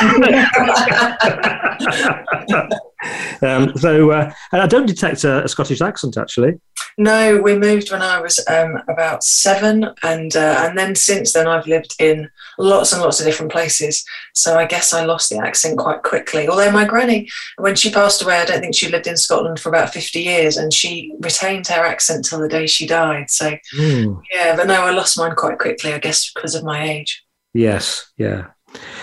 um, 3.42 3.76
so 3.76 4.10
uh, 4.10 4.32
I 4.52 4.66
don't 4.66 4.86
detect 4.86 5.24
a, 5.24 5.44
a 5.44 5.48
Scottish 5.48 5.80
accent 5.80 6.16
actually. 6.16 6.60
No, 6.98 7.40
we 7.40 7.56
moved 7.56 7.90
when 7.90 8.02
I 8.02 8.20
was 8.20 8.44
um, 8.48 8.78
about 8.88 9.22
seven, 9.22 9.88
and 10.02 10.34
uh, 10.36 10.66
and 10.66 10.76
then 10.76 10.94
since 10.94 11.32
then 11.32 11.46
I've 11.46 11.66
lived 11.66 11.94
in 11.98 12.28
lots 12.58 12.92
and 12.92 13.00
lots 13.00 13.20
of 13.20 13.26
different 13.26 13.52
places. 13.52 14.04
So 14.34 14.58
I 14.58 14.66
guess 14.66 14.92
I 14.92 15.04
lost 15.04 15.30
the 15.30 15.38
accent 15.38 15.78
quite 15.78 16.02
quickly. 16.02 16.48
Although 16.48 16.70
my 16.72 16.84
granny, 16.84 17.28
when 17.56 17.74
she 17.74 17.90
passed 17.90 18.22
away, 18.22 18.36
I 18.36 18.44
don't 18.44 18.60
think 18.60 18.74
she 18.74 18.90
lived 18.90 19.06
in 19.06 19.16
Scotland 19.16 19.60
for 19.60 19.68
about 19.68 19.94
fifty 19.94 20.20
years, 20.20 20.56
and 20.56 20.74
she 20.74 21.14
retained 21.20 21.68
her 21.68 21.84
accent 21.84 22.26
till 22.26 22.40
the 22.40 22.48
day 22.48 22.66
she 22.66 22.86
died. 22.86 23.30
So 23.30 23.56
mm. 23.78 24.20
yeah, 24.32 24.56
but 24.56 24.66
no, 24.66 24.82
I 24.82 24.90
lost 24.90 25.16
mine 25.16 25.36
quite 25.36 25.58
quickly. 25.58 25.94
I 25.94 25.98
guess 25.98 26.30
because 26.32 26.54
of 26.54 26.64
my 26.64 26.82
age. 26.82 27.24
Yes, 27.54 28.12
yeah. 28.16 28.48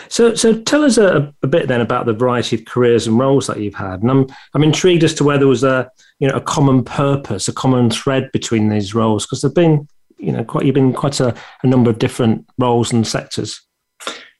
So, 0.09 0.35
so 0.35 0.61
tell 0.61 0.83
us 0.83 0.97
a, 0.97 1.33
a, 1.43 1.47
bit 1.47 1.67
then 1.67 1.81
about 1.81 2.05
the 2.05 2.13
variety 2.13 2.55
of 2.55 2.65
careers 2.65 3.07
and 3.07 3.17
roles 3.17 3.47
that 3.47 3.59
you've 3.59 3.75
had, 3.75 4.01
and 4.01 4.11
I'm 4.11 4.27
I'm 4.53 4.63
intrigued 4.63 5.03
as 5.03 5.13
to 5.15 5.23
whether 5.23 5.39
there 5.39 5.47
was 5.47 5.63
a 5.63 5.91
you 6.19 6.27
know 6.27 6.35
a 6.35 6.41
common 6.41 6.83
purpose, 6.83 7.47
a 7.47 7.53
common 7.53 7.89
thread 7.89 8.31
between 8.31 8.69
these 8.69 8.93
roles, 8.93 9.25
because 9.25 9.41
there've 9.41 9.53
been 9.53 9.87
you 10.17 10.31
know 10.31 10.43
quite 10.43 10.65
you've 10.65 10.75
been 10.75 10.93
quite 10.93 11.19
a, 11.19 11.35
a 11.63 11.67
number 11.67 11.89
of 11.89 11.99
different 11.99 12.45
roles 12.57 12.91
and 12.91 13.05
sectors. 13.05 13.61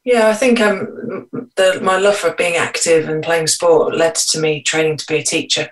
Yeah, 0.08 0.30
I 0.30 0.36
think 0.36 0.62
um, 0.62 1.28
the, 1.58 1.82
my 1.84 1.98
love 1.98 2.16
for 2.16 2.34
being 2.36 2.56
active 2.56 3.10
and 3.10 3.22
playing 3.22 3.48
sport 3.48 3.94
led 3.94 4.16
to 4.16 4.40
me 4.40 4.64
training 4.64 4.96
to 4.96 5.06
be 5.06 5.18
a 5.18 5.24
teacher. 5.24 5.68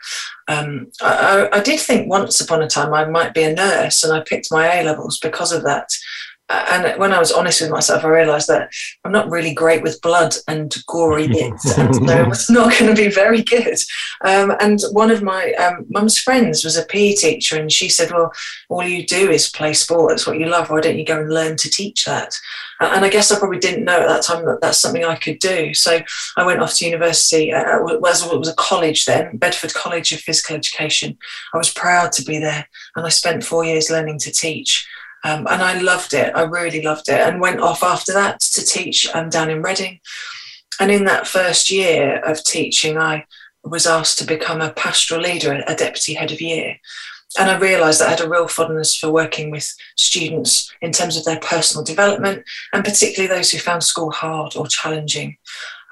Um, 0.50 0.92
I, 1.02 1.48
I, 1.54 1.62
did 1.62 1.80
think 1.80 2.10
once 2.10 2.42
upon 2.42 2.62
a 2.62 2.68
time 2.68 2.94
I 2.94 3.06
might 3.06 3.34
be 3.34 3.44
a 3.44 3.54
nurse, 3.54 4.04
and 4.04 4.12
I 4.12 4.20
picked 4.20 4.52
my 4.52 4.68
A 4.68 4.84
levels 4.84 5.20
because 5.20 5.54
of 5.54 5.64
that. 5.64 5.88
And 6.50 7.00
when 7.00 7.12
I 7.12 7.20
was 7.20 7.32
honest 7.32 7.62
with 7.62 7.72
myself, 7.72 8.04
I 8.04 8.08
realised 8.08 8.48
that 8.50 8.70
I'm 9.04 9.12
not 9.12 9.30
really 9.30 9.54
great 9.54 9.82
with 9.82 10.02
blood 10.02 10.36
and 10.48 10.74
gory 10.88 11.28
bits, 11.28 11.78
and 11.78 11.96
so 11.96 12.22
it 12.22 12.28
was 12.28 12.50
not 12.50 12.78
going 12.78 12.94
to 12.94 13.02
be 13.02 13.10
very 13.10 13.42
good. 13.42 13.78
Um, 14.24 14.54
and 14.60 14.80
one 14.92 15.10
of 15.10 15.24
my 15.24 15.54
um, 15.54 15.86
mum's 15.90 16.20
friends 16.20 16.64
was 16.64 16.78
a 16.78 16.86
PE 16.86 17.14
teacher, 17.14 17.58
and 17.60 17.72
she 17.72 17.90
said, 17.90 18.12
"Well, 18.12 18.32
all 18.70 18.84
you 18.84 19.06
do 19.06 19.32
is 19.32 19.50
play 19.50 19.74
sport. 19.74 20.12
That's 20.12 20.28
what 20.28 20.40
you 20.40 20.46
love. 20.46 20.70
Why 20.70 20.82
don't 20.82 21.00
you 21.00 21.06
go 21.06 21.20
and 21.20 21.34
learn 21.34 21.58
to 21.58 21.70
teach 21.70 22.06
that?" 22.06 22.38
And 22.80 23.04
I 23.04 23.10
guess 23.10 23.32
I 23.32 23.40
probably 23.40 23.60
didn't 23.60 23.86
know 23.86 24.02
at 24.02 24.08
that 24.08 24.24
time 24.24 24.46
that 24.46 24.60
that's 24.62 24.80
something 24.80 25.04
I 25.04 25.16
could 25.16 25.40
do. 25.40 25.74
So 25.74 26.00
I 26.38 26.46
went 26.46 26.62
off 26.62 26.76
to 26.76 26.86
university. 26.86 27.54
Uh, 27.54 27.86
it 27.88 28.02
was 28.02 28.50
a 28.50 28.56
college 28.56 29.06
then, 29.06 29.38
Bedford 29.38 29.74
College 29.74 30.12
of 30.12 30.20
Physical 30.20 30.58
Education. 30.58 31.18
I 31.54 31.58
was 31.58 31.74
proud 31.74 32.12
to 32.14 32.24
be 32.24 32.38
there, 32.38 32.68
and 32.96 33.06
I 33.06 33.10
spent 33.10 33.44
four 33.44 33.66
years 33.66 33.90
learning 33.90 34.20
to 34.20 34.32
teach. 34.32 34.88
Um, 35.26 35.48
and 35.50 35.62
I 35.62 35.80
loved 35.82 36.14
it. 36.14 36.32
I 36.36 36.44
really 36.44 36.84
loved 36.84 37.10
it, 37.10 37.20
and 37.20 37.42
went 37.42 37.60
off 37.60 37.82
after 37.84 38.14
that 38.14 38.40
to 38.42 38.64
teach 38.64 39.10
um, 39.16 39.30
down 39.30 39.50
in 39.50 39.64
Reading. 39.64 40.00
And 40.80 40.92
in 40.92 41.06
that 41.06 41.28
first 41.28 41.72
year 41.72 42.20
of 42.20 42.44
teaching, 42.44 42.98
I 43.00 43.26
was 43.64 43.88
asked 43.88 44.20
to 44.20 44.26
become 44.26 44.62
a 44.62 44.72
pastoral 44.74 45.22
leader, 45.22 45.64
a 45.66 45.76
deputy 45.76 46.14
head 46.14 46.32
of 46.32 46.42
year. 46.42 46.76
And 47.40 47.50
I 47.50 47.58
realised 47.58 48.00
that 48.00 48.08
I 48.08 48.12
had 48.12 48.22
a 48.22 48.30
real 48.30 48.48
fondness 48.48 48.96
for 48.96 49.12
working 49.12 49.50
with 49.50 49.74
students 49.98 50.72
in 50.82 50.92
terms 50.92 51.18
of 51.18 51.26
their 51.26 51.40
personal 51.40 51.84
development, 51.84 52.46
and 52.72 52.86
particularly 52.86 53.34
those 53.34 53.50
who 53.50 53.58
found 53.58 53.84
school 53.84 54.12
hard 54.12 54.56
or 54.56 54.68
challenging. 54.68 55.38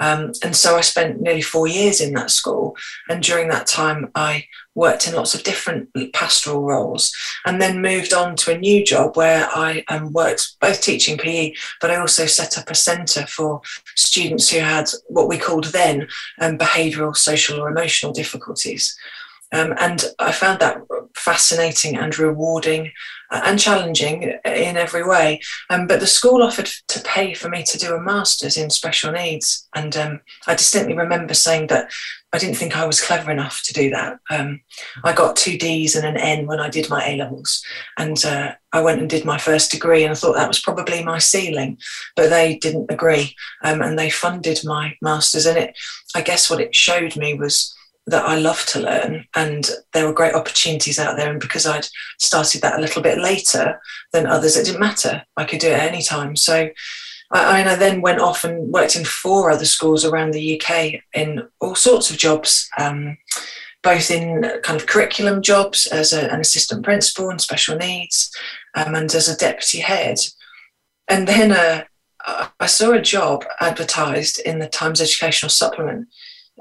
Um, 0.04 0.34
and 0.44 0.54
so 0.54 0.76
I 0.76 0.82
spent 0.82 1.22
nearly 1.22 1.42
four 1.42 1.66
years 1.66 2.02
in 2.02 2.14
that 2.16 2.30
school. 2.30 2.76
And 3.08 3.24
during 3.24 3.48
that 3.48 3.68
time, 3.68 4.12
I 4.16 4.48
worked 4.76 5.08
in 5.08 5.16
lots 5.16 5.34
of 5.34 5.44
different 5.44 5.90
pastoral 6.12 6.62
roles 6.62 7.16
and 7.46 7.62
then 7.62 7.82
moved 7.82 8.14
on 8.14 8.36
to 8.36 8.52
a 8.52 8.58
new 8.58 8.84
job 8.84 9.16
where 9.16 9.48
I 9.54 9.86
um, 9.88 10.12
worked 10.12 10.60
both 10.60 10.82
teaching 10.82 11.18
PE, 11.18 11.54
but 11.80 11.90
I 11.90 11.96
also 11.96 12.26
set 12.26 12.58
up 12.58 12.70
a 12.70 12.76
centre 12.76 13.26
for 13.28 13.62
students 13.96 14.50
who 14.50 14.60
had 14.60 14.90
what 15.08 15.30
we 15.30 15.38
called 15.38 15.66
then 15.66 16.10
um, 16.42 16.58
behavioural, 16.58 17.16
social, 17.16 17.62
or 17.62 17.70
emotional 17.70 18.12
difficulties. 18.12 18.98
Um, 19.54 19.74
and 19.80 20.04
I 20.20 20.32
found 20.32 20.60
that 20.60 20.82
fascinating 21.16 21.96
and 21.96 22.18
rewarding 22.18 22.92
uh, 23.32 23.42
and 23.46 23.60
challenging 23.60 24.34
in 24.46 24.78
every 24.78 25.08
way. 25.08 25.40
Um, 25.70 25.88
but 25.88 26.00
the 26.00 26.08
school 26.08 26.42
offered 26.42 26.70
to 26.88 27.00
pay 27.02 27.34
for 27.34 27.50
me 27.50 27.64
to 27.64 27.78
do 27.78 27.94
a 27.94 28.02
master's 28.02 28.58
in 28.58 28.70
special 28.70 29.12
needs. 29.12 29.68
And 29.76 29.96
um, 29.96 30.22
I 30.48 30.56
distinctly 30.56 30.96
remember 30.96 31.34
saying 31.34 31.68
that 31.68 31.92
I 32.34 32.40
didn't 32.40 32.58
think 32.58 32.76
I 32.76 32.88
was 32.88 33.00
clever 33.00 33.32
enough 33.32 33.62
to 33.66 33.74
do 33.74 33.92
that. 33.92 34.20
Um, 34.32 34.62
I 35.04 35.14
got 35.14 35.36
two 35.36 35.56
D's 35.56 35.96
and 35.96 36.06
an 36.06 36.18
N 36.18 36.48
when 36.48 36.60
I 36.60 36.70
did 36.70 36.90
my 36.90 37.08
A 37.08 37.16
levels. 37.16 37.64
And 37.98 38.24
uh, 38.26 38.54
I 38.72 38.82
went 38.82 39.02
and 39.02 39.10
did 39.10 39.24
my 39.24 39.38
first 39.38 39.72
degree 39.72 40.04
and 40.04 40.12
I 40.12 40.16
thought 40.16 40.34
that 40.34 40.48
was 40.48 40.60
probably 40.60 41.04
my 41.04 41.20
ceiling. 41.20 41.78
But 42.16 42.32
they 42.32 42.58
didn't 42.58 42.90
agree 42.90 43.36
um, 43.64 43.84
and 43.84 44.00
they 44.00 44.10
funded 44.10 44.62
my 44.66 44.98
master's. 45.00 45.46
And 45.46 45.60
it, 45.60 45.78
I 46.16 46.22
guess 46.22 46.50
what 46.50 46.60
it 46.60 46.76
showed 46.76 47.16
me 47.16 47.36
was 47.36 47.76
that 48.08 48.26
I 48.26 48.38
love 48.38 48.66
to 48.68 48.82
learn, 48.82 49.26
and 49.36 49.70
there 49.94 50.06
were 50.06 50.14
great 50.14 50.36
opportunities 50.36 51.00
out 51.00 51.16
there. 51.16 51.32
And 51.32 51.40
because 51.40 51.66
I'd 51.66 51.88
started 52.20 52.62
that 52.62 52.78
a 52.78 52.82
little 52.82 53.02
bit 53.02 53.18
later 53.18 53.80
than 54.12 54.28
others, 54.28 54.58
it 54.58 54.66
didn't 54.66 54.80
matter. 54.80 55.24
I 55.38 55.46
could 55.46 55.60
do 55.60 55.70
it 55.70 55.80
any 55.80 56.02
time. 56.02 56.36
So 56.36 56.70
I, 57.32 57.64
I 57.64 57.76
then 57.76 58.02
went 58.02 58.20
off 58.20 58.44
and 58.44 58.72
worked 58.72 58.96
in 58.96 59.06
four 59.06 59.52
other 59.52 59.66
schools 59.66 60.04
around 60.04 60.32
the 60.32 60.62
UK 60.62 61.02
in 61.14 61.48
all 61.60 61.76
sorts 61.76 62.10
of 62.10 62.18
jobs. 62.18 62.70
Um, 62.78 63.18
both 63.84 64.10
in 64.10 64.50
kind 64.64 64.80
of 64.80 64.88
curriculum 64.88 65.42
jobs 65.42 65.86
as 65.88 66.14
a, 66.14 66.32
an 66.32 66.40
assistant 66.40 66.84
principal 66.86 67.30
and 67.30 67.42
special 67.42 67.76
needs 67.76 68.34
um, 68.76 68.96
and 68.96 69.14
as 69.14 69.28
a 69.28 69.36
deputy 69.36 69.80
head. 69.80 70.18
And 71.10 71.28
then 71.28 71.52
uh, 71.52 71.84
I 72.60 72.66
saw 72.66 72.92
a 72.92 73.02
job 73.02 73.44
advertised 73.60 74.40
in 74.40 74.60
the 74.60 74.70
Times 74.70 75.02
Educational 75.02 75.50
Supplement 75.50 76.08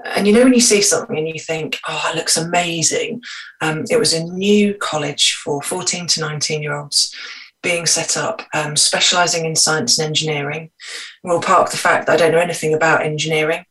and 0.05 0.27
you 0.27 0.33
know, 0.33 0.45
when 0.45 0.55
you 0.55 0.61
see 0.61 0.83
something 0.83 1.17
and 1.17 1.29
you 1.29 1.39
think, 1.39 1.79
oh, 1.89 2.11
it 2.13 2.17
looks 2.17 2.37
amazing, 2.37 3.23
um, 3.61 3.85
it 3.91 3.99
was 3.99 4.13
a 4.13 4.25
new 4.25 4.75
college 4.75 5.35
for 5.35 5.63
14 5.63 6.07
to 6.09 6.21
19 6.21 6.63
year 6.63 6.75
olds 6.75 7.15
being 7.63 7.87
set 7.87 8.17
up, 8.17 8.43
um, 8.55 8.75
specialising 8.75 9.45
in 9.45 9.55
science 9.55 9.99
and 9.99 10.07
engineering. 10.07 10.71
We'll 11.23 11.41
park 11.41 11.71
the 11.71 11.77
fact 11.77 12.07
that 12.07 12.15
I 12.15 12.17
don't 12.17 12.33
know 12.33 12.39
anything 12.39 12.75
about 12.75 13.03
engineering. 13.03 13.65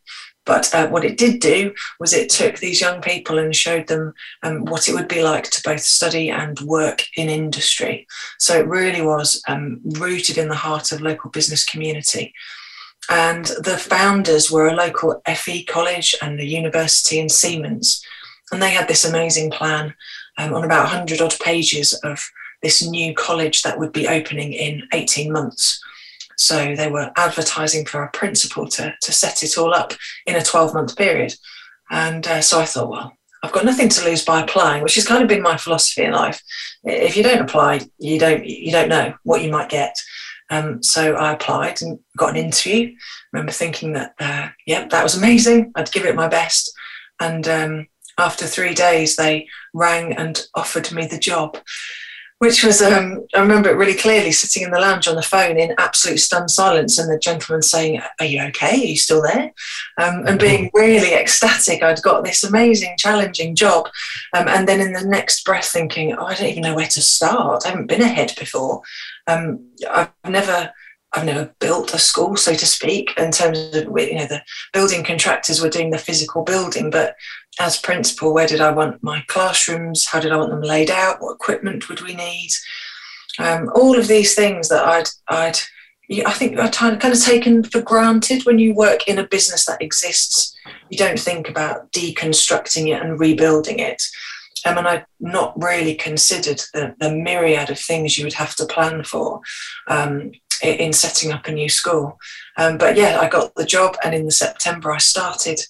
But 0.45 0.73
uh, 0.73 0.87
what 0.87 1.05
it 1.05 1.17
did 1.17 1.39
do 1.39 1.73
was 1.99 2.13
it 2.13 2.29
took 2.29 2.57
these 2.57 2.81
young 2.81 2.99
people 3.01 3.37
and 3.37 3.55
showed 3.55 3.87
them 3.87 4.13
um, 4.41 4.65
what 4.65 4.87
it 4.87 4.93
would 4.93 5.07
be 5.07 5.21
like 5.21 5.49
to 5.51 5.61
both 5.63 5.81
study 5.81 6.31
and 6.31 6.59
work 6.61 7.03
in 7.15 7.29
industry. 7.29 8.07
So 8.39 8.57
it 8.57 8.67
really 8.67 9.01
was 9.01 9.41
um, 9.47 9.81
rooted 9.83 10.39
in 10.39 10.49
the 10.49 10.55
heart 10.55 10.91
of 10.91 11.01
local 11.01 11.29
business 11.29 11.63
community. 11.63 12.33
And 13.09 13.45
the 13.45 13.77
founders 13.77 14.51
were 14.51 14.67
a 14.67 14.75
local 14.75 15.21
FE 15.27 15.63
college 15.65 16.15
and 16.21 16.39
a 16.39 16.45
university 16.45 17.19
in 17.19 17.29
Siemens. 17.29 18.03
And 18.51 18.61
they 18.61 18.71
had 18.71 18.87
this 18.87 19.05
amazing 19.05 19.51
plan 19.51 19.93
um, 20.37 20.53
on 20.53 20.63
about 20.63 20.83
100 20.83 21.21
odd 21.21 21.35
pages 21.39 21.93
of 22.03 22.29
this 22.61 22.85
new 22.85 23.13
college 23.13 23.63
that 23.63 23.79
would 23.79 23.91
be 23.91 24.07
opening 24.07 24.53
in 24.53 24.83
18 24.93 25.31
months. 25.31 25.81
So 26.37 26.75
they 26.75 26.89
were 26.89 27.11
advertising 27.17 27.85
for 27.85 28.03
a 28.03 28.11
principal 28.11 28.67
to, 28.69 28.95
to 29.01 29.11
set 29.11 29.43
it 29.43 29.57
all 29.57 29.73
up 29.73 29.93
in 30.25 30.35
a 30.35 30.43
12 30.43 30.73
month 30.73 30.95
period. 30.95 31.35
And 31.89 32.25
uh, 32.27 32.41
so 32.41 32.59
I 32.59 32.65
thought, 32.65 32.89
well, 32.89 33.17
I've 33.43 33.51
got 33.51 33.65
nothing 33.65 33.89
to 33.89 34.05
lose 34.05 34.23
by 34.23 34.41
applying, 34.41 34.83
which 34.83 34.95
has 34.95 35.07
kind 35.07 35.21
of 35.21 35.27
been 35.27 35.41
my 35.41 35.57
philosophy 35.57 36.03
in 36.03 36.11
life. 36.11 36.41
If 36.83 37.17
you 37.17 37.23
don't 37.23 37.41
apply, 37.41 37.81
you 37.97 38.19
don't 38.19 38.45
you 38.45 38.71
don't 38.71 38.89
know 38.89 39.15
what 39.23 39.43
you 39.43 39.51
might 39.51 39.69
get. 39.69 39.95
Um, 40.51 40.83
so 40.83 41.15
I 41.15 41.33
applied 41.33 41.81
and 41.81 41.97
got 42.17 42.31
an 42.31 42.35
interview. 42.35 42.89
I 42.89 42.93
remember 43.33 43.53
thinking 43.53 43.93
that, 43.93 44.13
uh, 44.19 44.49
yeah, 44.67 44.87
that 44.89 45.03
was 45.03 45.15
amazing. 45.15 45.71
I'd 45.75 45.91
give 45.91 46.05
it 46.05 46.15
my 46.15 46.27
best. 46.27 46.71
And 47.19 47.47
um, 47.47 47.87
after 48.17 48.45
three 48.45 48.73
days, 48.73 49.15
they 49.15 49.47
rang 49.73 50.13
and 50.13 50.39
offered 50.53 50.91
me 50.91 51.07
the 51.07 51.17
job, 51.17 51.57
which 52.41 52.63
was, 52.63 52.81
um, 52.81 53.23
I 53.35 53.39
remember 53.39 53.69
it 53.69 53.75
really 53.75 53.93
clearly 53.93 54.31
sitting 54.31 54.63
in 54.63 54.71
the 54.71 54.79
lounge 54.79 55.07
on 55.07 55.15
the 55.15 55.21
phone 55.21 55.59
in 55.59 55.75
absolute 55.77 56.17
stunned 56.17 56.49
silence, 56.49 56.97
and 56.97 57.07
the 57.07 57.19
gentleman 57.19 57.61
saying, 57.61 58.01
Are 58.19 58.25
you 58.25 58.41
okay? 58.45 58.81
Are 58.81 58.87
you 58.87 58.97
still 58.97 59.21
there? 59.21 59.53
Um, 59.99 60.25
and 60.25 60.39
being 60.39 60.71
really 60.73 61.13
ecstatic. 61.13 61.83
I'd 61.83 62.01
got 62.01 62.23
this 62.23 62.43
amazing, 62.43 62.95
challenging 62.97 63.53
job. 63.53 63.89
Um, 64.33 64.47
and 64.47 64.67
then 64.67 64.81
in 64.81 64.91
the 64.91 65.05
next 65.05 65.45
breath, 65.45 65.67
thinking, 65.67 66.15
Oh, 66.15 66.25
I 66.25 66.33
don't 66.33 66.47
even 66.47 66.63
know 66.63 66.73
where 66.73 66.87
to 66.87 67.01
start. 67.01 67.63
I 67.63 67.69
haven't 67.69 67.85
been 67.85 68.01
ahead 68.01 68.33
before. 68.39 68.81
Um, 69.27 69.69
I've 69.87 70.09
never 70.27 70.73
I've 71.13 71.25
never 71.25 71.53
built 71.59 71.93
a 71.93 71.99
school, 71.99 72.37
so 72.37 72.53
to 72.53 72.65
speak, 72.65 73.13
in 73.17 73.31
terms 73.31 73.75
of 73.75 73.83
you 73.83 74.15
know 74.15 74.25
the 74.25 74.41
building 74.71 75.03
contractors 75.03 75.61
were 75.61 75.69
doing 75.69 75.89
the 75.91 75.97
physical 75.97 76.43
building, 76.43 76.89
but 76.89 77.15
as 77.59 77.77
principal, 77.77 78.33
where 78.33 78.47
did 78.47 78.61
I 78.61 78.71
want 78.71 79.03
my 79.03 79.23
classrooms? 79.27 80.07
How 80.07 80.19
did 80.19 80.31
I 80.31 80.37
want 80.37 80.51
them 80.51 80.61
laid 80.61 80.89
out? 80.89 81.21
What 81.21 81.35
equipment 81.35 81.89
would 81.89 82.01
we 82.01 82.15
need? 82.15 82.49
Um, 83.39 83.69
all 83.75 83.97
of 83.97 84.07
these 84.07 84.35
things 84.35 84.69
that 84.69 84.85
I'd 84.85 85.09
I'd 85.27 85.59
I 86.25 86.33
think 86.33 86.59
I'd 86.59 86.73
kind 86.73 87.13
of 87.13 87.23
taken 87.23 87.63
for 87.63 87.81
granted 87.81 88.45
when 88.45 88.59
you 88.59 88.73
work 88.73 89.07
in 89.07 89.17
a 89.17 89.27
business 89.27 89.65
that 89.65 89.81
exists. 89.81 90.53
You 90.89 90.97
don't 90.97 91.19
think 91.19 91.47
about 91.47 91.91
deconstructing 91.93 92.87
it 92.87 93.01
and 93.01 93.19
rebuilding 93.19 93.79
it. 93.79 94.03
Um, 94.65 94.77
and 94.77 94.87
I'd 94.87 95.05
not 95.19 95.53
really 95.61 95.95
considered 95.95 96.61
the, 96.73 96.95
the, 96.99 97.15
myriad 97.15 97.69
of 97.69 97.79
things 97.79 98.17
you 98.17 98.25
would 98.25 98.33
have 98.33 98.55
to 98.57 98.65
plan 98.65 99.03
for 99.03 99.41
um, 99.87 100.31
in 100.61 100.93
setting 100.93 101.31
up 101.31 101.47
a 101.47 101.51
new 101.51 101.69
school. 101.69 102.19
Um, 102.57 102.77
but 102.77 102.95
yeah, 102.95 103.19
I 103.19 103.27
got 103.27 103.55
the 103.55 103.65
job, 103.65 103.95
and 104.03 104.13
in 104.13 104.25
the 104.25 104.31
September 104.31 104.91
I 104.91 104.99
started. 104.99 105.61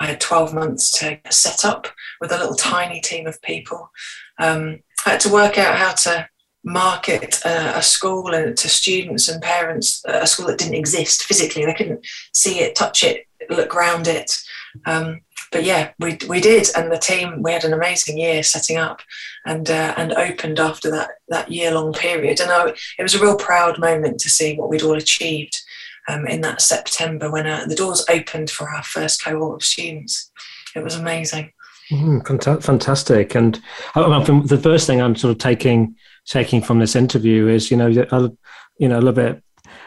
I 0.00 0.06
had 0.06 0.20
12 0.20 0.54
months 0.54 0.90
to 0.98 1.18
set 1.30 1.64
up 1.64 1.88
with 2.20 2.32
a 2.32 2.38
little 2.38 2.54
tiny 2.54 3.00
team 3.00 3.26
of 3.26 3.40
people. 3.42 3.90
Um, 4.38 4.80
I 5.06 5.10
had 5.10 5.20
to 5.20 5.32
work 5.32 5.58
out 5.58 5.78
how 5.78 5.92
to 5.92 6.28
market 6.64 7.40
a, 7.44 7.80
school 7.80 8.24
to 8.30 8.56
students 8.56 9.28
and 9.28 9.40
parents, 9.40 10.02
a 10.04 10.26
school 10.26 10.48
that 10.48 10.58
didn't 10.58 10.74
exist 10.74 11.22
physically. 11.22 11.64
They 11.64 11.74
couldn't 11.74 12.04
see 12.34 12.58
it, 12.58 12.74
touch 12.74 13.04
it, 13.04 13.26
look 13.48 13.74
around 13.74 14.08
it. 14.08 14.42
Um, 14.84 15.20
but 15.52 15.64
yeah, 15.64 15.92
we, 16.00 16.18
we 16.28 16.40
did, 16.40 16.68
and 16.76 16.90
the 16.90 16.98
team 16.98 17.40
we 17.40 17.52
had 17.52 17.64
an 17.64 17.72
amazing 17.72 18.18
year 18.18 18.42
setting 18.42 18.76
up, 18.76 19.00
and 19.46 19.70
uh, 19.70 19.94
and 19.96 20.12
opened 20.12 20.58
after 20.58 20.90
that 20.90 21.10
that 21.28 21.50
year 21.50 21.70
long 21.72 21.92
period, 21.92 22.40
and 22.40 22.50
I, 22.50 22.74
it 22.98 23.02
was 23.02 23.14
a 23.14 23.22
real 23.22 23.36
proud 23.36 23.78
moment 23.78 24.18
to 24.20 24.28
see 24.28 24.56
what 24.56 24.68
we'd 24.68 24.82
all 24.82 24.96
achieved 24.96 25.62
um, 26.08 26.26
in 26.26 26.40
that 26.42 26.60
September 26.60 27.30
when 27.30 27.46
uh, 27.46 27.64
the 27.66 27.74
doors 27.74 28.04
opened 28.08 28.50
for 28.50 28.68
our 28.68 28.82
first 28.82 29.24
cohort 29.24 29.56
of 29.56 29.64
students. 29.64 30.30
It 30.74 30.84
was 30.84 30.96
amazing. 30.96 31.52
Mm, 31.90 32.62
fantastic, 32.62 33.34
and 33.34 33.60
I 33.94 34.02
the 34.44 34.60
first 34.60 34.86
thing 34.86 35.00
I'm 35.00 35.14
sort 35.14 35.30
of 35.30 35.38
taking 35.38 35.94
taking 36.26 36.60
from 36.60 36.80
this 36.80 36.96
interview 36.96 37.46
is 37.46 37.70
you 37.70 37.76
know 37.76 37.86
a, 38.10 38.32
you 38.78 38.88
know 38.88 38.96
a 38.96 39.00
little 39.00 39.12
bit 39.12 39.42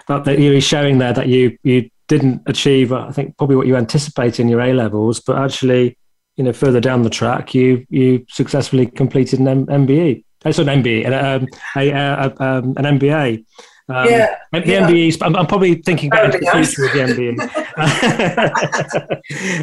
that 0.07 0.39
you're 0.39 0.61
showing 0.61 0.97
there 0.97 1.13
that 1.13 1.27
you 1.27 1.57
you 1.63 1.89
didn't 2.09 2.41
achieve, 2.47 2.91
I 2.91 3.11
think, 3.11 3.38
probably 3.38 3.55
what 3.55 3.67
you 3.67 3.77
anticipated 3.77 4.41
in 4.41 4.49
your 4.49 4.61
A 4.61 4.73
levels, 4.73 5.21
but 5.21 5.38
actually, 5.38 5.97
you 6.35 6.43
know, 6.43 6.51
further 6.51 6.81
down 6.81 7.03
the 7.03 7.09
track, 7.09 7.53
you 7.53 7.85
you 7.89 8.25
successfully 8.27 8.88
completed 8.88 9.39
an 9.39 9.47
M- 9.47 9.65
MBE. 9.67 10.25
Uh, 10.43 10.51
sorry, 10.51 10.69
an 10.69 10.83
MBE, 10.83 11.05
um, 11.05 11.47
a, 11.75 11.89
a, 11.89 12.43
um, 12.43 12.73
an 12.77 12.99
MBA. 12.99 13.45
Um, 13.89 14.08
yeah, 14.08 14.36
the 14.51 14.62
yeah. 14.65 14.88
MBE. 14.88 15.17
I'm, 15.24 15.36
I'm, 15.36 15.48
probably 15.48 15.75
thinking 15.75 16.12
back 16.12 16.25
into 16.25 16.38
the 16.38 16.46
future 16.51 16.84
with 16.84 16.93
the 16.93 17.00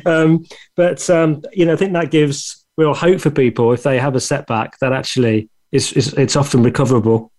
MBE. 0.02 0.06
um, 0.06 0.44
but 0.74 1.08
um, 1.08 1.42
you 1.52 1.64
know, 1.64 1.74
I 1.74 1.76
think 1.76 1.92
that 1.92 2.10
gives 2.10 2.64
real 2.76 2.92
hope 2.92 3.20
for 3.20 3.30
people 3.30 3.72
if 3.72 3.84
they 3.84 4.00
have 4.00 4.16
a 4.16 4.20
setback 4.20 4.78
that 4.80 4.92
actually 4.92 5.48
is, 5.70 5.92
is 5.92 6.12
it's 6.14 6.34
often 6.34 6.64
recoverable. 6.64 7.30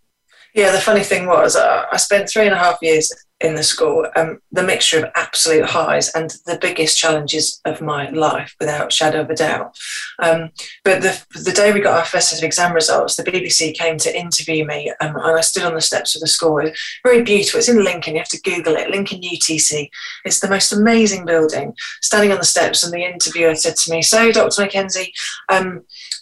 Yeah, 0.56 0.72
the 0.72 0.79
funny 0.79 1.03
thing 1.03 1.27
was, 1.27 1.56
uh, 1.56 1.86
I 1.91 1.98
spent 1.98 2.29
three 2.29 2.46
and 2.46 2.56
a 2.56 2.58
half 2.58 2.77
years 2.82 3.12
in 3.39 3.56
the 3.56 3.63
school, 3.63 4.08
um, 4.15 4.41
the 4.51 4.63
mixture 4.63 4.98
of 4.98 5.12
absolute 5.15 5.65
highs 5.65 6.10
and 6.13 6.32
the 6.46 6.58
biggest 6.60 6.98
challenges 6.98 7.62
of 7.65 7.82
my 7.82 8.10
life, 8.10 8.56
without 8.60 8.91
shadow 8.91 9.22
of 9.22 9.29
a 9.29 9.36
doubt. 9.36 9.77
Um, 10.20 10.50
but 10.84 11.01
the, 11.01 11.24
the 11.44 11.51
day 11.51 11.72
we 11.72 11.79
got 11.79 12.00
our 12.00 12.06
first 12.06 12.29
set 12.29 12.39
of 12.39 12.44
exam 12.44 12.74
results, 12.74 13.15
the 13.15 13.24
BBC 13.24 13.75
came 13.75 13.98
to 14.00 14.17
interview 14.17 14.65
me, 14.65 14.91
um, 15.01 15.15
and 15.15 15.38
I 15.38 15.41
stood 15.41 15.63
on 15.63 15.75
the 15.75 15.82
steps 15.82 16.15
of 16.15 16.22
the 16.22 16.27
school. 16.27 16.58
It 16.60 16.77
very 17.03 17.22
beautiful. 17.22 17.60
It's 17.60 17.70
in 17.70 17.84
Lincoln. 17.84 18.13
You 18.13 18.20
have 18.22 18.29
to 18.29 18.41
Google 18.41 18.75
it. 18.75 18.89
Lincoln 18.89 19.22
UTC. 19.22 19.89
It's 20.25 20.39
the 20.39 20.50
most 20.50 20.74
amazing 20.74 21.25
building. 21.25 21.74
Standing 22.01 22.32
on 22.32 22.39
the 22.39 22.46
steps, 22.46 22.84
and 22.84 22.91
the 22.91 23.06
interviewer 23.06 23.53
said 23.53 23.75
to 23.77 23.91
me, 23.91 24.01
"So, 24.01 24.32
Dr. 24.32 24.63
Mackenzie." 24.63 25.13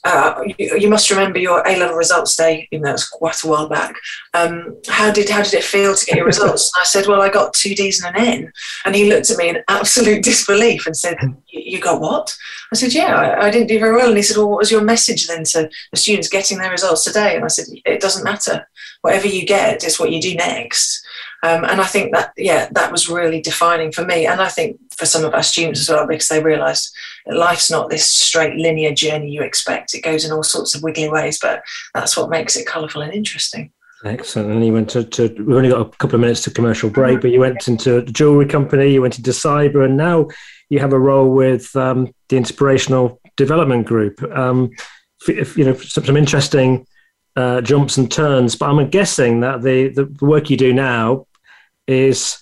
Uh, 0.04 0.44
you, 0.60 0.78
you, 0.78 0.88
must 0.88 1.10
remember 1.10 1.40
your 1.40 1.68
A 1.68 1.78
level 1.78 1.96
results 1.96 2.36
day, 2.36 2.68
even 2.72 2.84
though 2.84 2.92
it 2.92 2.94
was 2.94 3.10
quite 3.10 3.44
a 3.44 3.48
while 3.48 3.68
back. 3.68 3.96
Um, 4.36 4.78
how 4.88 5.12
did 5.12 5.30
how 5.30 5.42
did 5.42 5.56
it 5.56 5.64
feel 5.64 5.96
to 5.96 6.06
get 6.06 6.18
your 6.18 6.28
results? 6.28 6.72
And 6.76 6.82
I 6.82 6.86
said, 6.86 7.08
well, 7.08 7.24
I 7.24 7.30
got 7.30 7.56
two 7.56 7.74
D's 7.74 8.04
and 8.04 8.16
an 8.16 8.24
N. 8.24 8.54
And 8.86 8.96
he 8.96 9.10
looked 9.10 9.32
at 9.32 9.38
me 9.38 9.50
in 9.50 9.64
absolute 9.68 10.24
disbelief 10.24 10.86
and 10.86 10.96
said, 10.96 11.18
you 11.48 11.80
got 11.80 12.02
what? 12.02 12.36
I 12.72 12.76
said, 12.76 12.94
yeah, 12.94 13.16
I, 13.16 13.48
I, 13.48 13.52
didn't 13.52 13.68
do 13.68 13.80
very 13.80 13.96
well. 13.96 14.10
And 14.10 14.18
he 14.18 14.24
said, 14.24 14.38
well, 14.38 14.50
what 14.50 14.60
was 14.60 14.72
your 14.72 14.84
message 14.84 15.28
then 15.28 15.44
to 15.46 15.70
the 15.92 15.98
students 15.98 16.30
getting 16.30 16.60
their 16.60 16.72
results 16.72 17.04
today? 17.04 17.36
And 17.36 17.44
I 17.44 17.48
said, 17.48 17.66
it 17.86 18.02
doesn't 18.02 18.24
matter. 18.24 18.68
Whatever 19.02 19.28
you 19.28 19.46
get 19.46 19.84
is 19.84 20.00
what 20.00 20.12
you 20.12 20.22
do 20.22 20.36
next. 20.36 21.05
Um, 21.46 21.64
and 21.64 21.80
I 21.80 21.86
think 21.86 22.12
that, 22.14 22.34
yeah, 22.38 22.70
that 22.72 22.92
was 22.92 23.08
really 23.08 23.40
defining 23.40 23.92
for 23.92 24.04
me. 24.04 24.26
And 24.26 24.42
I 24.42 24.50
think 24.50 24.80
for 24.98 25.06
some 25.06 25.24
of 25.24 25.36
our 25.36 25.44
students 25.44 25.80
as 25.82 25.90
well, 25.90 26.08
because 26.08 26.28
they 26.28 26.42
realised 26.42 26.92
that 27.28 27.38
life's 27.38 27.70
not 27.70 27.92
this 27.92 28.08
straight 28.08 28.56
linear 28.56 28.94
journey 28.94 29.30
you 29.30 29.44
expect. 29.44 29.94
It 29.94 30.02
goes 30.02 30.26
in 30.26 30.32
all 30.32 30.42
sorts 30.44 30.74
of 30.74 30.82
wiggly 30.82 31.08
ways, 31.08 31.38
but 31.40 31.62
that's 31.94 32.18
what 32.18 32.32
makes 32.32 32.56
it 32.56 32.66
colourful 32.66 33.04
and 33.04 33.14
interesting. 33.14 33.72
Excellent. 34.04 34.52
And 34.52 34.66
you 34.66 34.74
went 34.74 34.90
to, 34.92 35.04
to, 35.04 35.36
we've 35.38 35.56
only 35.56 35.70
got 35.70 35.82
a 35.82 35.98
couple 35.98 36.16
of 36.16 36.22
minutes 36.22 36.42
to 36.44 36.52
commercial 36.52 36.90
break, 36.90 37.22
but 37.22 37.30
you 37.30 37.40
went 37.40 37.68
into 37.68 38.02
the 38.02 38.12
jewelry 38.12 38.48
company, 38.48 38.92
you 38.92 39.02
went 39.04 39.20
into 39.20 39.32
cyber, 39.32 39.86
and 39.86 39.96
now 39.96 40.28
you 40.70 40.80
have 40.80 40.94
a 40.94 41.00
role 41.00 41.30
with 41.30 41.76
um, 41.76 42.12
the 42.30 42.38
Inspirational 42.38 43.22
Development 43.38 43.86
Group. 43.86 44.24
Um, 44.36 44.72
if, 45.28 45.58
you 45.58 45.66
know, 45.66 45.76
some, 45.76 46.06
some 46.06 46.18
interesting 46.18 46.88
uh, 47.36 47.62
jumps 47.62 47.98
and 47.98 48.12
turns, 48.12 48.56
but 48.56 48.70
I'm 48.70 48.90
guessing 48.90 49.42
that 49.42 49.62
the, 49.62 49.90
the 49.90 50.06
work 50.26 50.50
you 50.50 50.58
do 50.58 50.74
now 50.74 51.28
is 51.88 52.38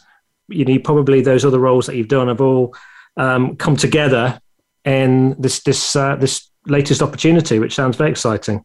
you 0.47 0.65
know 0.65 0.79
probably 0.79 1.21
those 1.21 1.45
other 1.45 1.59
roles 1.59 1.85
that 1.85 1.95
you've 1.95 2.07
done 2.07 2.27
have 2.27 2.41
all 2.41 2.75
um, 3.17 3.55
come 3.55 3.75
together 3.75 4.39
in 4.85 5.35
this 5.39 5.61
this 5.61 5.95
uh, 5.95 6.15
this 6.15 6.49
latest 6.67 7.01
opportunity, 7.01 7.59
which 7.59 7.75
sounds 7.75 7.97
very 7.97 8.09
exciting. 8.09 8.63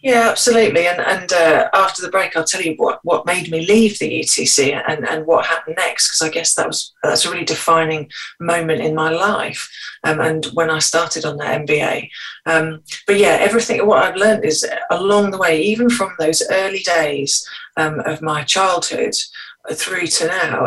Yeah, 0.00 0.28
absolutely. 0.30 0.86
And 0.86 1.00
and 1.00 1.32
uh, 1.32 1.68
after 1.74 2.02
the 2.02 2.10
break, 2.10 2.36
I'll 2.36 2.44
tell 2.44 2.62
you 2.62 2.74
what, 2.76 3.00
what 3.02 3.26
made 3.26 3.50
me 3.50 3.66
leave 3.66 3.98
the 3.98 4.20
UTC 4.20 4.80
and, 4.88 5.08
and 5.08 5.26
what 5.26 5.44
happened 5.44 5.74
next, 5.76 6.08
because 6.08 6.22
I 6.22 6.32
guess 6.32 6.54
that 6.54 6.68
was 6.68 6.92
that's 7.02 7.24
a 7.24 7.30
really 7.32 7.44
defining 7.44 8.08
moment 8.38 8.80
in 8.80 8.94
my 8.94 9.10
life. 9.10 9.68
Um, 10.04 10.20
and 10.20 10.44
when 10.54 10.70
I 10.70 10.78
started 10.78 11.24
on 11.24 11.36
that 11.38 11.66
MBA, 11.66 12.10
um, 12.46 12.84
but 13.08 13.16
yeah, 13.16 13.38
everything 13.40 13.84
what 13.84 14.04
I've 14.04 14.14
learned 14.14 14.44
is 14.44 14.64
along 14.92 15.32
the 15.32 15.38
way, 15.38 15.60
even 15.60 15.90
from 15.90 16.14
those 16.20 16.44
early 16.48 16.80
days 16.80 17.44
um, 17.76 17.98
of 18.00 18.22
my 18.22 18.44
childhood, 18.44 19.14
through 19.72 20.06
to 20.06 20.26
now, 20.26 20.66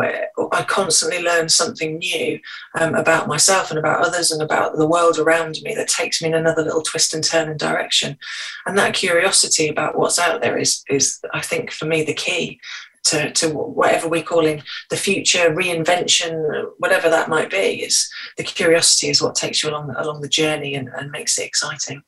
I 0.52 0.62
constantly 0.62 1.22
learn 1.22 1.48
something 1.48 1.98
new 1.98 2.40
um, 2.78 2.94
about 2.94 3.28
myself 3.28 3.70
and 3.70 3.78
about 3.78 4.04
others 4.04 4.30
and 4.30 4.42
about 4.42 4.76
the 4.76 4.86
world 4.86 5.18
around 5.18 5.58
me 5.62 5.74
that 5.74 5.88
takes 5.88 6.20
me 6.20 6.28
in 6.28 6.34
another 6.34 6.62
little 6.62 6.82
twist 6.82 7.14
and 7.14 7.24
turn 7.24 7.48
and 7.48 7.58
direction. 7.58 8.18
And 8.66 8.76
that 8.78 8.94
curiosity 8.94 9.68
about 9.68 9.96
what's 9.96 10.18
out 10.18 10.40
there 10.40 10.56
is, 10.56 10.82
is 10.88 11.20
I 11.32 11.40
think, 11.40 11.70
for 11.70 11.86
me, 11.86 12.02
the 12.02 12.14
key 12.14 12.60
to, 13.04 13.32
to 13.32 13.48
whatever 13.50 14.08
we're 14.08 14.22
calling 14.22 14.62
the 14.90 14.96
future, 14.96 15.50
reinvention, 15.50 16.70
whatever 16.78 17.10
that 17.10 17.28
might 17.28 17.50
be. 17.50 17.82
Is 17.82 18.08
the 18.36 18.44
curiosity 18.44 19.08
is 19.08 19.20
what 19.20 19.34
takes 19.34 19.62
you 19.62 19.70
along 19.70 19.94
along 19.96 20.20
the 20.20 20.28
journey 20.28 20.74
and, 20.74 20.88
and 20.88 21.10
makes 21.10 21.38
it 21.38 21.46
exciting 21.46 22.02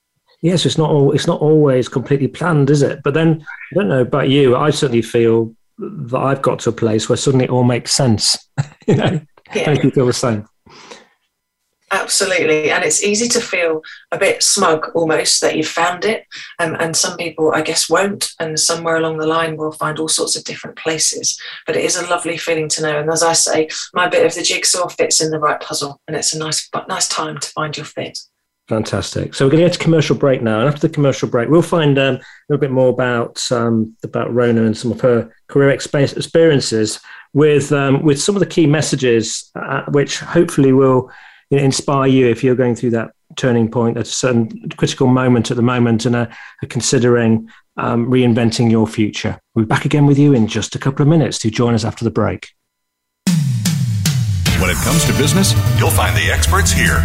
yes, 0.45 0.67
it's 0.67 0.77
not 0.77 0.91
all, 0.91 1.11
it's 1.13 1.27
not 1.27 1.41
always 1.41 1.89
completely 1.89 2.29
planned, 2.29 2.69
is 2.69 2.83
it? 2.83 3.03
But 3.03 3.15
then 3.15 3.45
I 3.73 3.75
don't 3.75 3.89
know 3.89 4.03
about 4.03 4.29
you. 4.29 4.55
I 4.55 4.69
certainly 4.71 5.01
feel 5.01 5.57
that 5.79 6.19
I've 6.19 6.43
got 6.43 6.61
to 6.61 6.71
a 6.71 6.73
place 6.73 7.09
where 7.09 7.17
suddenly 7.17 7.45
it 7.45 7.51
all 7.51 7.65
makes 7.65 7.93
sense. 7.93 8.49
you 8.87 8.97
know, 8.97 9.21
yeah. 9.55 9.71
make 9.71 9.83
you 9.83 9.91
feel 9.91 10.07
the 10.07 10.13
same. 10.13 10.47
Absolutely, 11.91 12.73
and 12.73 12.83
it's 12.83 13.05
easy 13.05 13.29
to 13.29 13.41
feel 13.41 13.81
a 14.11 14.19
bit 14.19 14.43
smug 14.43 14.91
almost 14.97 15.41
that 15.41 15.57
you've 15.57 15.69
found 15.69 16.05
it, 16.05 16.27
um, 16.59 16.75
and 16.81 16.97
some 16.97 17.17
people, 17.17 17.53
I 17.55 17.63
guess, 17.63 17.89
won't, 17.89 18.33
and 18.41 18.59
somewhere 18.59 18.97
along 18.97 19.19
the 19.19 19.29
line 19.29 19.57
we'll 19.57 19.71
find 19.71 20.01
all 20.01 20.09
sorts 20.09 20.35
of 20.35 20.43
different 20.43 20.77
places. 20.77 21.41
But 21.67 21.77
it 21.77 21.85
is 21.85 21.95
a 21.95 22.07
lovely 22.09 22.37
feeling 22.37 22.69
to 22.71 22.83
know, 22.83 22.99
and 22.99 23.11
as 23.11 23.23
I 23.23 23.33
say, 23.33 23.69
my 23.93 24.09
bit 24.09 24.27
of 24.27 24.35
the 24.35 24.43
jigsaw 24.43 24.89
fits 24.89 25.21
in 25.21 25.31
the 25.31 25.39
right 25.39 25.61
puzzle, 25.61 26.01
and 26.09 26.17
it's 26.17 26.35
a 26.35 26.39
nice, 26.39 26.69
nice 26.89 27.09
time 27.09 27.39
to 27.39 27.49
find 27.51 27.77
your 27.77 27.87
fit. 27.87 28.19
Fantastic. 28.69 29.35
So 29.35 29.45
we're 29.45 29.51
going 29.51 29.63
to 29.63 29.69
get 29.69 29.75
to 29.75 29.85
commercial 29.85 30.17
break 30.17 30.41
now, 30.41 30.61
and 30.61 30.69
after 30.69 30.89
the 30.89 30.95
commercial 30.95 31.29
break, 31.29 31.51
we'll 31.51 31.61
find 31.61 31.99
um, 31.99 32.15
a 32.15 32.21
little 32.49 32.61
bit 32.61 32.71
more 32.71 32.89
about 32.89 33.41
um, 33.53 33.95
about 34.03 34.33
Rona 34.33 34.65
and 34.65 34.77
some 34.77 34.91
of 34.91 35.03
her 35.03 35.31
career 35.49 35.69
experiences 35.69 37.01
with 37.35 37.73
um, 37.73 38.03
with 38.03 38.21
some 38.21 38.37
of 38.37 38.41
the 38.41 38.47
key 38.47 38.67
messages, 38.67 39.51
uh, 39.55 39.83
which 39.89 40.19
hopefully 40.21 40.73
will 40.73 41.11
you 41.51 41.59
know, 41.59 41.65
inspire 41.65 42.07
you 42.07 42.27
if 42.27 42.43
you're 42.43 42.55
going 42.55 42.75
through 42.75 42.91
that 42.91 43.11
turning 43.37 43.71
point 43.71 43.99
at 43.99 44.07
a 44.07 44.11
certain 44.11 44.49
critical 44.79 45.09
moment 45.09 45.51
at 45.51 45.57
the 45.57 45.63
moment 45.63 46.07
and 46.07 46.17
are, 46.17 46.29
are 46.63 46.69
considering 46.69 47.51
um, 47.77 48.07
reinventing 48.07 48.71
your 48.71 48.87
future. 48.87 49.39
We'll 49.55 49.67
be 49.67 49.69
back 49.69 49.85
again 49.85 50.07
with 50.07 50.19
you 50.19 50.33
in 50.33 50.47
just 50.47 50.75
a 50.75 50.79
couple 50.79 51.03
of 51.03 51.09
minutes. 51.09 51.39
To 51.41 51.51
join 51.51 51.75
us 51.75 51.85
after 51.85 52.05
the 52.05 52.11
break. 52.11 52.49
When 54.59 54.71
it 54.71 54.77
comes 54.77 55.05
to 55.05 55.13
business, 55.19 55.53
you'll 55.79 55.91
find 55.91 56.17
the 56.17 56.31
experts 56.33 56.73
here. 56.73 57.05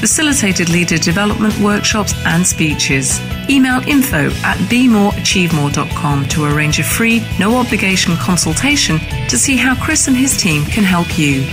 facilitated 0.00 0.68
leader 0.68 0.98
development 0.98 1.58
workshops 1.58 2.14
and 2.24 2.46
speeches. 2.46 3.20
Email 3.50 3.80
info 3.88 4.30
at 4.42 4.56
bemoreachievemore.com 4.70 6.28
to 6.28 6.44
arrange 6.44 6.78
a 6.78 6.84
free, 6.84 7.26
no 7.38 7.56
obligation 7.56 8.16
consultation 8.16 8.98
to 9.28 9.36
see 9.36 9.56
how 9.56 9.74
Chris 9.74 10.08
and 10.08 10.16
his 10.16 10.36
team 10.36 10.64
can 10.64 10.84
help 10.84 11.18
you. 11.18 11.44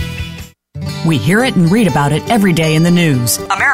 We 1.06 1.18
hear 1.18 1.44
it 1.44 1.54
and 1.54 1.70
read 1.70 1.86
about 1.86 2.12
it 2.12 2.28
every 2.30 2.52
day 2.52 2.74
in 2.74 2.82
the 2.82 2.90
news. 2.90 3.38
America 3.38 3.73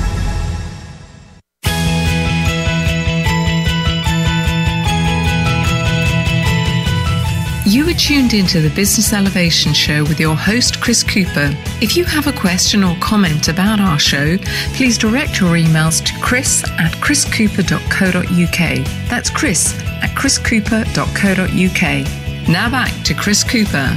You 7.63 7.87
are 7.87 7.93
tuned 7.93 8.33
into 8.33 8.59
the 8.59 8.71
Business 8.71 9.13
Elevation 9.13 9.71
Show 9.71 10.01
with 10.01 10.19
your 10.19 10.35
host, 10.35 10.81
Chris 10.81 11.03
Cooper. 11.03 11.55
If 11.79 11.95
you 11.95 12.03
have 12.05 12.25
a 12.25 12.33
question 12.33 12.83
or 12.83 12.95
comment 12.95 13.49
about 13.49 13.79
our 13.79 13.99
show, 13.99 14.39
please 14.73 14.97
direct 14.97 15.39
your 15.39 15.51
emails 15.51 16.03
to 16.03 16.19
chris 16.21 16.63
at 16.63 16.91
chriscooper.co.uk. 16.93 18.85
That's 19.07 19.29
chris 19.29 19.79
at 20.01 20.09
chriscooper.co.uk. 20.17 22.49
Now 22.49 22.71
back 22.71 23.03
to 23.03 23.13
Chris 23.13 23.43
Cooper. 23.43 23.89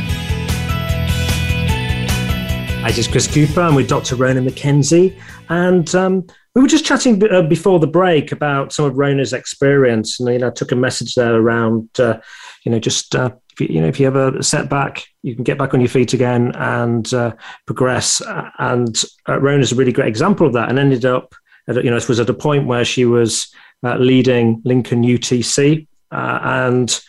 Hi, 2.83 2.89
this 2.89 2.99
is 2.99 3.09
Chris 3.09 3.27
Cooper. 3.27 3.63
I'm 3.63 3.75
with 3.75 3.89
Dr. 3.89 4.17
Rona 4.17 4.43
Mackenzie. 4.43 5.19
And 5.49 5.93
um, 5.95 6.27
we 6.55 6.61
were 6.61 6.69
just 6.69 6.85
chatting 6.85 7.27
uh, 7.33 7.41
before 7.41 7.79
the 7.79 7.87
break 7.87 8.31
about 8.31 8.75
some 8.75 8.85
of 8.85 8.99
Rona's 8.99 9.33
experience. 9.33 10.21
And, 10.21 10.29
you 10.29 10.41
know, 10.41 10.49
I 10.49 10.51
took 10.51 10.71
a 10.71 10.77
message 10.77 11.15
there 11.15 11.35
around, 11.35 11.89
uh, 11.99 12.21
you 12.63 12.71
know, 12.71 12.79
just 12.79 13.17
uh, 13.17 13.31
if 13.55 13.61
you, 13.61 13.75
you 13.77 13.81
know 13.81 13.89
if 13.89 13.99
you 13.99 14.07
have 14.07 14.17
a 14.17 14.43
setback, 14.43 15.07
you 15.23 15.35
can 15.35 15.45
get 15.45 15.59
back 15.59 15.75
on 15.75 15.81
your 15.81 15.89
feet 15.89 16.13
again 16.13 16.53
and 16.57 17.13
uh, 17.15 17.35
progress. 17.67 18.21
And 18.59 19.01
uh, 19.29 19.41
Rona's 19.41 19.73
a 19.73 19.77
really 19.77 19.93
great 19.93 20.09
example 20.09 20.47
of 20.47 20.53
that, 20.55 20.69
and 20.69 20.79
ended 20.79 21.05
up, 21.05 21.35
at, 21.69 21.83
you 21.83 21.91
know, 21.91 21.97
it 21.97 22.09
was 22.09 22.21
at 22.21 22.31
a 22.31 22.35
point 22.35 22.67
where 22.67 22.85
she 22.85 23.05
was 23.05 23.49
uh, 23.83 23.97
leading 23.97 24.61
Lincoln 24.65 25.03
UTC 25.03 25.87
uh, 26.11 26.39
and. 26.43 27.01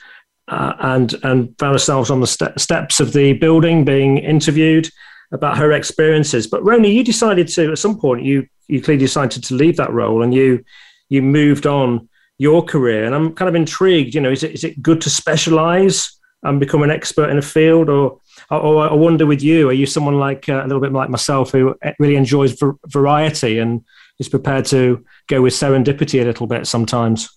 Uh, 0.47 0.75
and 0.81 1.15
and 1.23 1.57
found 1.57 1.73
ourselves 1.73 2.11
on 2.11 2.21
the 2.21 2.27
ste- 2.27 2.59
steps 2.59 2.99
of 2.99 3.13
the 3.13 3.33
building 3.33 3.83
being 3.83 4.19
interviewed 4.19 4.87
about 5.31 5.57
her 5.57 5.71
experiences. 5.71 6.45
But 6.45 6.63
Rona, 6.63 6.87
you 6.87 7.03
decided 7.03 7.47
to 7.47 7.71
at 7.71 7.79
some 7.79 7.99
point 7.99 8.23
you 8.23 8.47
you 8.67 8.79
clearly 8.79 8.99
decided 8.99 9.43
to 9.43 9.55
leave 9.55 9.77
that 9.77 9.91
role 9.91 10.21
and 10.21 10.35
you 10.35 10.63
you 11.09 11.23
moved 11.23 11.65
on 11.65 12.09
your 12.37 12.63
career. 12.63 13.05
And 13.05 13.15
I'm 13.15 13.33
kind 13.33 13.49
of 13.49 13.55
intrigued. 13.55 14.15
You 14.15 14.21
know, 14.21 14.31
is 14.31 14.43
it 14.43 14.51
is 14.51 14.63
it 14.63 14.81
good 14.81 15.01
to 15.01 15.09
specialize 15.09 16.14
and 16.45 16.59
become 16.59 16.83
an 16.83 16.91
expert 16.91 17.29
in 17.29 17.37
a 17.37 17.41
field 17.41 17.89
or 17.89 18.19
or 18.51 18.89
I 18.89 18.93
wonder 18.93 19.25
with 19.25 19.41
you, 19.41 19.69
are 19.69 19.73
you 19.73 19.85
someone 19.85 20.19
like 20.19 20.47
uh, 20.49 20.61
a 20.61 20.67
little 20.67 20.81
bit 20.81 20.91
like 20.91 21.09
myself 21.09 21.51
who 21.51 21.75
really 21.99 22.15
enjoys 22.15 22.61
variety 22.87 23.59
and 23.59 23.83
is 24.19 24.29
prepared 24.29 24.65
to 24.65 25.03
go 25.27 25.41
with 25.41 25.53
serendipity 25.53 26.21
a 26.21 26.25
little 26.25 26.45
bit 26.45 26.67
sometimes? 26.67 27.29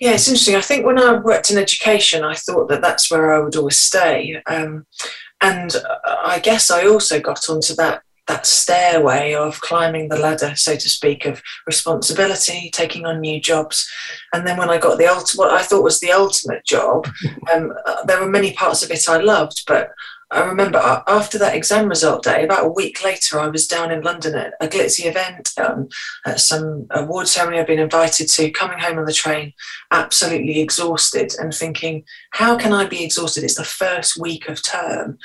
Yeah, 0.00 0.14
it's 0.14 0.26
interesting. 0.26 0.56
I 0.56 0.60
think 0.60 0.84
when 0.84 0.98
I 0.98 1.18
worked 1.18 1.50
in 1.50 1.58
education, 1.58 2.24
I 2.24 2.34
thought 2.34 2.68
that 2.68 2.82
that's 2.82 3.10
where 3.10 3.32
I 3.32 3.38
would 3.38 3.54
always 3.54 3.76
stay. 3.76 4.42
Um, 4.46 4.86
and 5.40 5.76
I 6.04 6.40
guess 6.42 6.70
I 6.70 6.86
also 6.86 7.20
got 7.20 7.48
onto 7.48 7.74
that 7.76 8.02
that 8.28 8.46
stairway 8.46 9.34
of 9.34 9.60
climbing 9.60 10.08
the 10.08 10.18
ladder, 10.18 10.54
so 10.54 10.76
to 10.76 10.88
speak, 10.88 11.26
of 11.26 11.42
responsibility, 11.66 12.70
taking 12.72 13.04
on 13.04 13.20
new 13.20 13.40
jobs. 13.40 13.90
And 14.32 14.46
then 14.46 14.58
when 14.58 14.70
I 14.70 14.78
got 14.78 14.98
the 14.98 15.06
ultimate, 15.06 15.38
what 15.42 15.52
I 15.52 15.62
thought 15.62 15.82
was 15.82 16.00
the 16.00 16.12
ultimate 16.12 16.64
job, 16.64 17.08
um, 17.52 17.72
uh, 17.84 18.04
there 18.04 18.20
were 18.20 18.30
many 18.30 18.52
parts 18.52 18.82
of 18.82 18.90
it 18.90 19.08
I 19.08 19.18
loved, 19.18 19.64
but 19.66 19.90
I 20.32 20.44
remember 20.44 20.78
after 21.06 21.36
that 21.38 21.54
exam 21.54 21.88
result 21.88 22.24
day, 22.24 22.42
about 22.42 22.64
a 22.64 22.70
week 22.70 23.04
later, 23.04 23.38
I 23.38 23.48
was 23.48 23.66
down 23.66 23.90
in 23.90 24.00
London 24.00 24.34
at 24.34 24.54
a 24.62 24.66
glitzy 24.66 25.04
event, 25.04 25.52
um, 25.58 25.90
at 26.24 26.40
some 26.40 26.86
award 26.90 27.28
ceremony 27.28 27.60
I'd 27.60 27.66
been 27.66 27.78
invited 27.78 28.28
to, 28.28 28.50
coming 28.50 28.78
home 28.78 28.98
on 28.98 29.04
the 29.04 29.12
train, 29.12 29.52
absolutely 29.90 30.60
exhausted 30.60 31.34
and 31.38 31.52
thinking, 31.52 32.04
how 32.30 32.56
can 32.56 32.72
I 32.72 32.86
be 32.86 33.04
exhausted? 33.04 33.44
It's 33.44 33.56
the 33.56 33.64
first 33.64 34.18
week 34.18 34.48
of 34.48 34.62
term. 34.62 35.18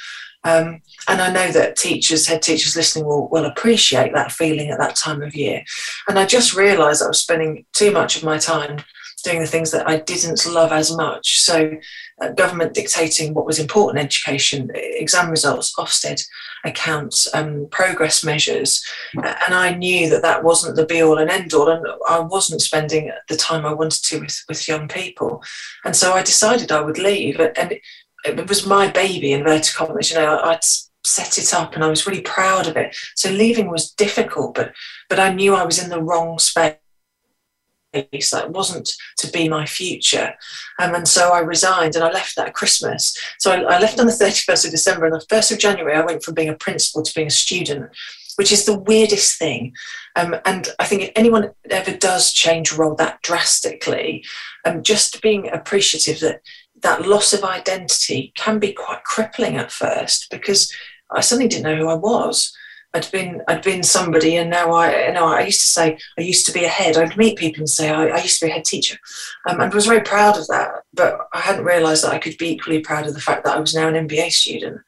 Um, 0.48 0.82
and 1.10 1.22
I 1.22 1.32
know 1.32 1.52
that 1.52 1.76
teachers, 1.76 2.26
head 2.26 2.42
teachers 2.42 2.76
listening 2.76 3.06
will, 3.06 3.28
will 3.30 3.46
appreciate 3.46 4.14
that 4.14 4.32
feeling 4.32 4.70
at 4.70 4.80
that 4.80 4.96
time 4.96 5.22
of 5.22 5.36
year. 5.36 5.64
And 6.08 6.18
I 6.18 6.26
just 6.26 6.56
realised 6.56 7.04
I 7.04 7.08
was 7.08 7.22
spending 7.22 7.66
too 7.74 7.92
much 7.92 8.16
of 8.16 8.24
my 8.24 8.38
time 8.38 8.78
doing 9.24 9.40
the 9.40 9.48
things 9.48 9.72
that 9.72 9.88
I 9.88 10.00
didn't 10.00 10.46
love 10.46 10.72
as 10.72 10.96
much. 10.96 11.40
So, 11.40 11.72
uh, 12.22 12.30
government 12.30 12.74
dictating 12.74 13.34
what 13.34 13.46
was 13.46 13.60
important 13.60 14.04
education, 14.04 14.72
exam 14.74 15.30
results, 15.30 15.74
Ofsted 15.78 16.26
accounts, 16.64 17.28
um, 17.34 17.68
progress 17.70 18.24
measures. 18.24 18.84
And 19.14 19.54
I 19.54 19.74
knew 19.74 20.10
that 20.10 20.22
that 20.22 20.44
wasn't 20.44 20.76
the 20.76 20.86
be 20.86 21.02
all 21.04 21.18
and 21.18 21.30
end 21.30 21.54
all. 21.54 21.70
And 21.70 21.86
I 22.10 22.20
wasn't 22.20 22.62
spending 22.62 23.12
the 23.30 23.36
time 23.36 23.66
I 23.66 23.74
wanted 23.74 24.04
to 24.04 24.20
with, 24.20 24.44
with 24.48 24.68
young 24.68 24.88
people. 24.88 25.44
And 25.86 25.96
so 25.96 26.14
I 26.14 26.24
decided 26.24 26.72
I 26.72 26.82
would 26.82 26.98
leave. 26.98 27.40
And 27.40 27.80
it, 28.28 28.50
was 28.50 28.66
my 28.66 28.90
baby, 28.90 29.32
in 29.34 29.42
inverted 29.42 29.74
commas. 29.76 30.12
You 30.12 30.18
know, 30.18 30.40
I'd 30.40 30.63
set 31.06 31.38
it 31.38 31.54
up 31.54 31.74
and 31.74 31.84
I 31.84 31.88
was 31.88 32.06
really 32.06 32.22
proud 32.22 32.68
of 32.68 32.78
it. 32.78 32.96
So 33.16 33.30
leaving 33.30 33.70
was 33.70 33.92
difficult, 33.92 34.56
but 34.56 34.74
but 35.10 35.20
I 35.20 35.34
knew 35.34 35.56
I 35.56 35.66
was 35.66 35.82
in 35.82 35.90
the 35.90 36.02
wrong 36.02 36.40
space. 36.40 36.78
That 37.94 38.52
wasn't 38.52 38.94
to 39.18 39.32
be 39.32 39.50
my 39.50 39.66
future. 39.66 40.36
Um, 40.80 40.94
and 40.94 41.08
so 41.08 41.32
I 41.32 41.40
resigned 41.40 41.96
and 41.96 42.04
I 42.04 42.12
left 42.12 42.36
that 42.36 42.54
Christmas. 42.54 43.18
So 43.40 43.52
I, 43.52 43.62
I 43.62 43.80
left 43.80 44.00
on 44.00 44.06
the 44.06 44.12
31st 44.12 44.66
of 44.66 44.72
December 44.72 45.06
and 45.06 45.16
the 45.16 45.26
1st 45.26 45.54
of 45.54 45.60
January, 45.60 45.96
I 45.96 46.06
went 46.06 46.22
from 46.22 46.36
being 46.36 46.50
a 46.50 46.54
principal 46.54 47.02
to 47.02 47.16
being 47.16 47.28
a 47.28 47.32
student, 47.32 47.90
which 48.36 48.52
is 48.52 48.66
the 48.66 48.78
weirdest 48.78 49.40
thing. 49.40 49.74
Um, 50.16 50.36
and 50.46 50.68
I 50.78 50.86
think 50.86 51.04
if 51.04 51.12
anyone 51.16 51.52
ever 51.70 51.96
does 51.96 52.34
change 52.34 52.74
role 52.74 52.94
that 52.96 53.22
drastically, 53.24 54.24
um, 54.66 54.84
just 54.84 55.22
being 55.22 55.50
appreciative 55.50 56.20
that 56.20 56.42
that 56.82 57.08
loss 57.08 57.34
of 57.34 57.44
identity 57.44 58.32
can 58.36 58.60
be 58.60 58.74
quite 58.74 59.04
crippling 59.04 59.58
at 59.58 59.72
first 59.72 60.30
because 60.30 60.72
I 61.12 61.22
suddenly 61.22 61.48
didn't 61.48 61.63
know 61.63 61.76
who 61.76 61.90
I 61.90 61.96
was. 61.96 62.56
I'd 62.94 63.12
been 63.12 63.42
I'd 63.48 63.62
been 63.62 63.84
somebody, 63.84 64.38
and 64.38 64.50
now 64.50 64.72
I 64.72 65.08
you 65.08 65.13
know 65.13 65.26
I 65.26 65.42
used 65.42 65.62
to 65.62 65.68
say 65.68 65.98
I 66.18 66.22
used 66.22 66.46
to 66.48 66.54
be 66.54 66.63
a 66.63 66.70
head. 66.70 66.98
I'd 66.98 67.18
meet 67.18 67.38
people 67.38 67.62
and 67.62 67.70
say 67.70 67.90
I, 67.90 68.08
I 68.08 68.22
used 68.22 68.40
to 68.40 68.46
be 68.46 68.52
a 68.52 68.56
head 68.56 68.66
teacher, 68.66 68.98
um, 69.48 69.60
and 69.60 69.74
was 69.74 69.86
very 69.86 70.02
proud 70.02 70.38
of 70.38 70.48
that. 70.48 70.84
But 70.94 71.28
I 71.34 71.40
hadn't 71.40 71.66
realised 71.66 72.04
that 72.04 72.13
I 72.13 72.20
could 72.20 72.38
be 72.38 72.50
equally 72.50 72.80
proud 72.80 73.06
of 73.06 73.13
the 73.13 73.22
fact 73.22 73.44
that 73.44 73.56
I 73.56 73.60
was 73.60 73.76
now 73.76 73.88
an 73.88 74.08
MBA 74.08 74.32
student. 74.32 74.82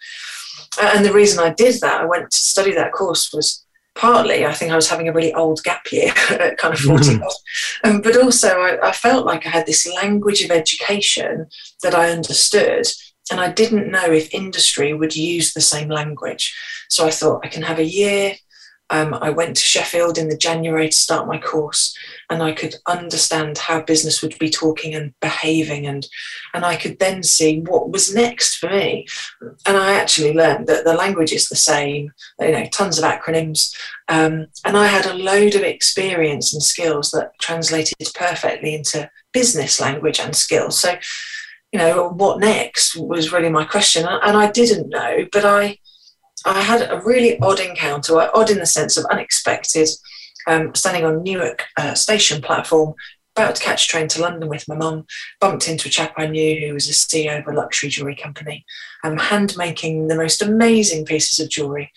And 0.81 1.05
the 1.05 1.13
reason 1.13 1.39
I 1.39 1.53
did 1.53 1.81
that, 1.81 2.01
I 2.01 2.05
went 2.05 2.31
to 2.31 2.37
study 2.37 2.73
that 2.73 2.93
course, 2.93 3.33
was 3.33 3.65
partly 3.99 4.45
I 4.45 4.53
think 4.53 4.71
I 4.71 4.77
was 4.77 4.89
having 4.89 5.09
a 5.09 5.13
really 5.13 5.33
old 5.33 5.61
gap 5.63 5.91
year 5.91 6.13
at 6.29 6.57
kind 6.57 6.73
of 6.73 6.79
40 6.79 7.05
mm-hmm. 7.05 7.89
um, 7.89 8.01
but 8.01 8.15
also 8.15 8.47
I, 8.61 8.89
I, 8.89 8.91
felt 8.93 9.25
like 9.25 9.45
I 9.45 9.49
had 9.49 9.65
this 9.65 9.85
language 9.93 10.41
of 10.41 10.51
education 10.51 11.47
that 11.83 11.93
I 11.93 12.09
understood 12.09 12.85
and 13.29 13.41
I 13.41 13.51
didn't 13.51 13.91
know 13.91 14.05
if 14.05 14.33
industry 14.33 14.93
would 14.93 15.15
use 15.15 15.53
the 15.53 15.61
same 15.61 15.89
language 15.89 16.55
so 16.87 17.05
I 17.05 17.11
thought 17.11 17.45
I 17.45 17.49
can 17.49 17.63
have 17.63 17.79
a 17.79 17.83
year 17.83 18.35
um, 18.89 19.13
I 19.13 19.29
went 19.29 19.55
to 19.55 19.61
Sheffield 19.61 20.17
in 20.17 20.29
the 20.29 20.37
January 20.37 20.89
to 20.89 20.95
start 20.95 21.27
my 21.27 21.37
course, 21.37 21.95
and 22.29 22.41
I 22.41 22.53
could 22.53 22.75
understand 22.87 23.57
how 23.57 23.81
business 23.81 24.21
would 24.21 24.37
be 24.39 24.49
talking 24.49 24.95
and 24.95 25.13
behaving, 25.19 25.85
and 25.85 26.07
and 26.53 26.65
I 26.65 26.75
could 26.75 26.97
then 26.99 27.21
see 27.21 27.59
what 27.61 27.91
was 27.91 28.13
next 28.13 28.55
for 28.55 28.69
me. 28.69 29.05
And 29.65 29.77
I 29.77 29.93
actually 29.93 30.33
learned 30.33 30.67
that 30.67 30.85
the 30.85 30.95
language 30.95 31.31
is 31.31 31.49
the 31.49 31.55
same, 31.55 32.11
you 32.39 32.51
know, 32.51 32.65
tons 32.71 32.97
of 32.97 33.05
acronyms, 33.05 33.75
um, 34.07 34.47
and 34.65 34.75
I 34.75 34.87
had 34.87 35.05
a 35.05 35.13
load 35.13 35.55
of 35.55 35.61
experience 35.61 36.53
and 36.53 36.63
skills 36.63 37.11
that 37.11 37.37
translated 37.39 37.95
perfectly 38.15 38.73
into 38.73 39.09
business 39.33 39.79
language 39.79 40.19
and 40.19 40.35
skills. 40.35 40.79
So, 40.79 40.97
you 41.71 41.77
know, 41.77 42.09
what 42.09 42.39
next 42.39 42.95
was 42.95 43.31
really 43.31 43.49
my 43.49 43.65
question, 43.65 44.07
and 44.07 44.35
I 44.35 44.49
didn't 44.49 44.89
know, 44.89 45.27
but 45.31 45.45
I 45.45 45.77
I 46.45 46.61
had 46.61 46.89
a 46.89 47.01
really 47.01 47.39
odd 47.39 47.59
encounter, 47.59 48.17
odd 48.33 48.49
in 48.49 48.59
the 48.59 48.65
sense 48.65 48.97
of 48.97 49.05
unexpected. 49.05 49.89
Um, 50.47 50.73
standing 50.73 51.05
on 51.05 51.21
Newark 51.21 51.65
uh, 51.77 51.93
station 51.93 52.41
platform, 52.41 52.95
about 53.35 53.55
to 53.55 53.63
catch 53.63 53.85
a 53.85 53.87
train 53.87 54.07
to 54.09 54.21
London 54.21 54.49
with 54.49 54.67
my 54.67 54.75
mum, 54.75 55.05
bumped 55.39 55.67
into 55.67 55.87
a 55.87 55.91
chap 55.91 56.13
I 56.17 56.27
knew 56.27 56.67
who 56.67 56.73
was 56.73 56.89
a 56.89 56.93
CEO 56.93 57.39
of 57.39 57.47
a 57.47 57.55
luxury 57.55 57.89
jewellery 57.89 58.15
company, 58.15 58.65
um, 59.03 59.17
hand 59.17 59.55
making 59.57 60.07
the 60.07 60.15
most 60.15 60.41
amazing 60.41 61.05
pieces 61.05 61.39
of 61.39 61.49
jewellery. 61.49 61.91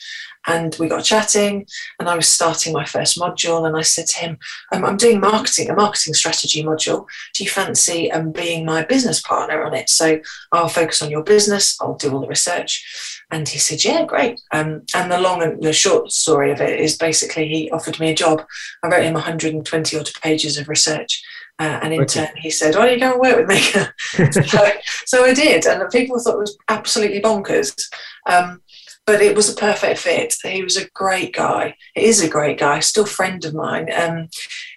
And 0.47 0.75
we 0.81 0.89
got 0.89 1.05
chatting, 1.05 1.67
and 2.01 2.09
I 2.09 2.17
was 2.17 2.27
starting 2.27 2.73
my 2.73 2.85
first 2.85 3.17
module. 3.17 3.65
And 3.65 3.77
I 3.77 3.83
said 3.83 4.09
to 4.09 4.19
him, 4.19 4.39
um, 4.73 4.85
I'm 4.85 4.97
doing 4.97 5.21
marketing, 5.21 5.71
a 5.71 5.75
marketing 5.75 6.15
strategy 6.15 6.65
module. 6.65 7.07
Do 7.35 7.45
you 7.45 7.51
fancy 7.51 8.11
um, 8.11 8.33
being 8.33 8.65
my 8.65 8.83
business 8.85 9.21
partner 9.21 9.63
on 9.63 9.73
it? 9.73 9.89
So 9.89 10.21
I'll 10.51 10.69
focus 10.69 11.01
on 11.01 11.11
your 11.11 11.23
business, 11.23 11.81
I'll 11.81 11.95
do 11.95 12.13
all 12.13 12.21
the 12.21 12.27
research. 12.27 13.23
And 13.31 13.49
he 13.49 13.59
said, 13.59 13.85
Yeah, 13.85 14.05
great. 14.05 14.41
Um, 14.51 14.83
and 14.95 15.11
the 15.11 15.21
long 15.21 15.43
and 15.43 15.63
the 15.63 15.73
short 15.73 16.11
story 16.11 16.51
of 16.51 16.61
it 16.61 16.81
is 16.81 16.97
basically 16.97 17.49
he 17.49 17.71
offered 17.71 18.01
me 18.01 18.11
a 18.11 18.15
job. 18.15 18.45
I 18.83 18.89
wrote 18.89 19.05
him 19.05 19.15
120 19.15 19.99
odd 19.99 20.11
pages 20.23 20.59
of 20.59 20.69
research. 20.69 21.23
Uh, 21.59 21.79
and 21.83 21.95
in 21.95 22.03
okay. 22.03 22.27
turn, 22.27 22.37
he 22.37 22.51
said, 22.51 22.75
Why 22.75 22.87
don't 22.87 22.95
you 22.95 23.01
go 23.01 23.13
and 23.13 23.21
work 23.21 23.37
with 23.37 23.49
me? 23.49 24.43
so, 24.49 24.71
so, 25.07 25.25
I 25.25 25.35
did. 25.35 25.67
And 25.67 25.89
people 25.91 26.19
thought 26.19 26.37
it 26.37 26.39
was 26.39 26.59
absolutely 26.69 27.21
bonkers. 27.21 27.75
Um, 28.29 28.63
but 29.05 29.21
it 29.21 29.35
was 29.35 29.51
a 29.51 29.57
perfect 29.57 29.99
fit. 29.99 30.35
He 30.45 30.63
was 30.63 30.77
a 30.77 30.89
great 30.91 31.35
guy. 31.35 31.77
He 31.95 32.05
is 32.05 32.23
a 32.23 32.29
great 32.29 32.59
guy, 32.59 32.79
still 32.81 33.05
friend 33.05 33.45
of 33.45 33.53
mine. 33.53 33.89
Um, 33.93 34.29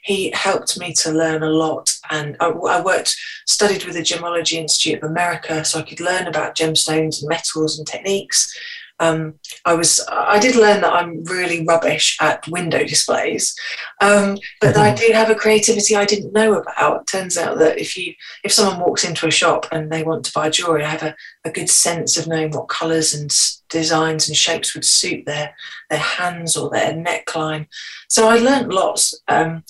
he 0.04 0.32
helped 0.32 0.80
me 0.80 0.94
to 0.94 1.12
learn 1.12 1.44
a 1.44 1.50
lot. 1.50 1.94
And 2.10 2.36
I, 2.40 2.48
I, 2.48 2.82
worked, 2.82 3.16
studied 3.46 3.86
with 3.86 3.96
the 3.96 4.02
Gemology 4.02 4.54
Institute 4.54 5.04
of 5.04 5.10
America, 5.10 5.64
so 5.64 5.80
I 5.80 5.84
could 5.84 6.00
learn 6.00 6.26
about 6.26 6.56
gemstones 6.56 7.22
and 7.22 7.30
metals 7.30 7.78
and 7.78 7.88
techniques. 7.88 8.52
Um, 9.00 9.36
I 9.66 9.74
was 9.74 10.06
I 10.10 10.40
did 10.40 10.56
learn 10.56 10.82
that 10.82 10.94
I'm 10.94 11.24
really 11.26 11.66
rubbish 11.66 12.18
at 12.22 12.48
window 12.48 12.86
displays, 12.86 13.54
um, 14.02 14.38
but 14.62 14.76
mm-hmm. 14.76 14.80
I 14.80 14.94
do 14.94 15.12
have 15.14 15.30
a 15.30 15.36
creativity 15.36 15.96
I 15.96 16.06
didn't 16.06 16.34
know 16.34 16.54
about. 16.54 17.02
It 17.02 17.08
turns 17.08 17.38
out 17.38 17.58
that 17.58 17.78
if 17.78 17.98
you 17.98 18.14
if 18.44 18.54
someone 18.54 18.80
walks 18.80 19.04
into 19.04 19.28
a 19.28 19.32
shop 19.32 19.68
and 19.72 19.92
they 19.92 20.04
want 20.04 20.24
to 20.26 20.32
buy 20.34 20.50
jewelry, 20.50 20.84
I 20.84 20.90
have 20.90 21.04
a, 21.04 21.16
a 21.44 21.52
good 21.52 21.70
sense 21.70 22.16
of 22.16 22.28
knowing 22.28 22.52
what 22.52 22.70
colours 22.70 23.14
and 23.14 23.30
designs 23.70 24.30
and 24.30 24.38
shapes 24.38 24.74
would 24.74 24.86
suit 24.86 25.26
their 25.26 25.54
their 25.90 26.00
hands 26.00 26.56
or 26.56 26.70
their 26.70 26.94
neckline. 26.94 27.68
So 28.08 28.30
I 28.30 28.38
learned 28.38 28.72
lots. 28.72 29.20
Um, 29.28 29.64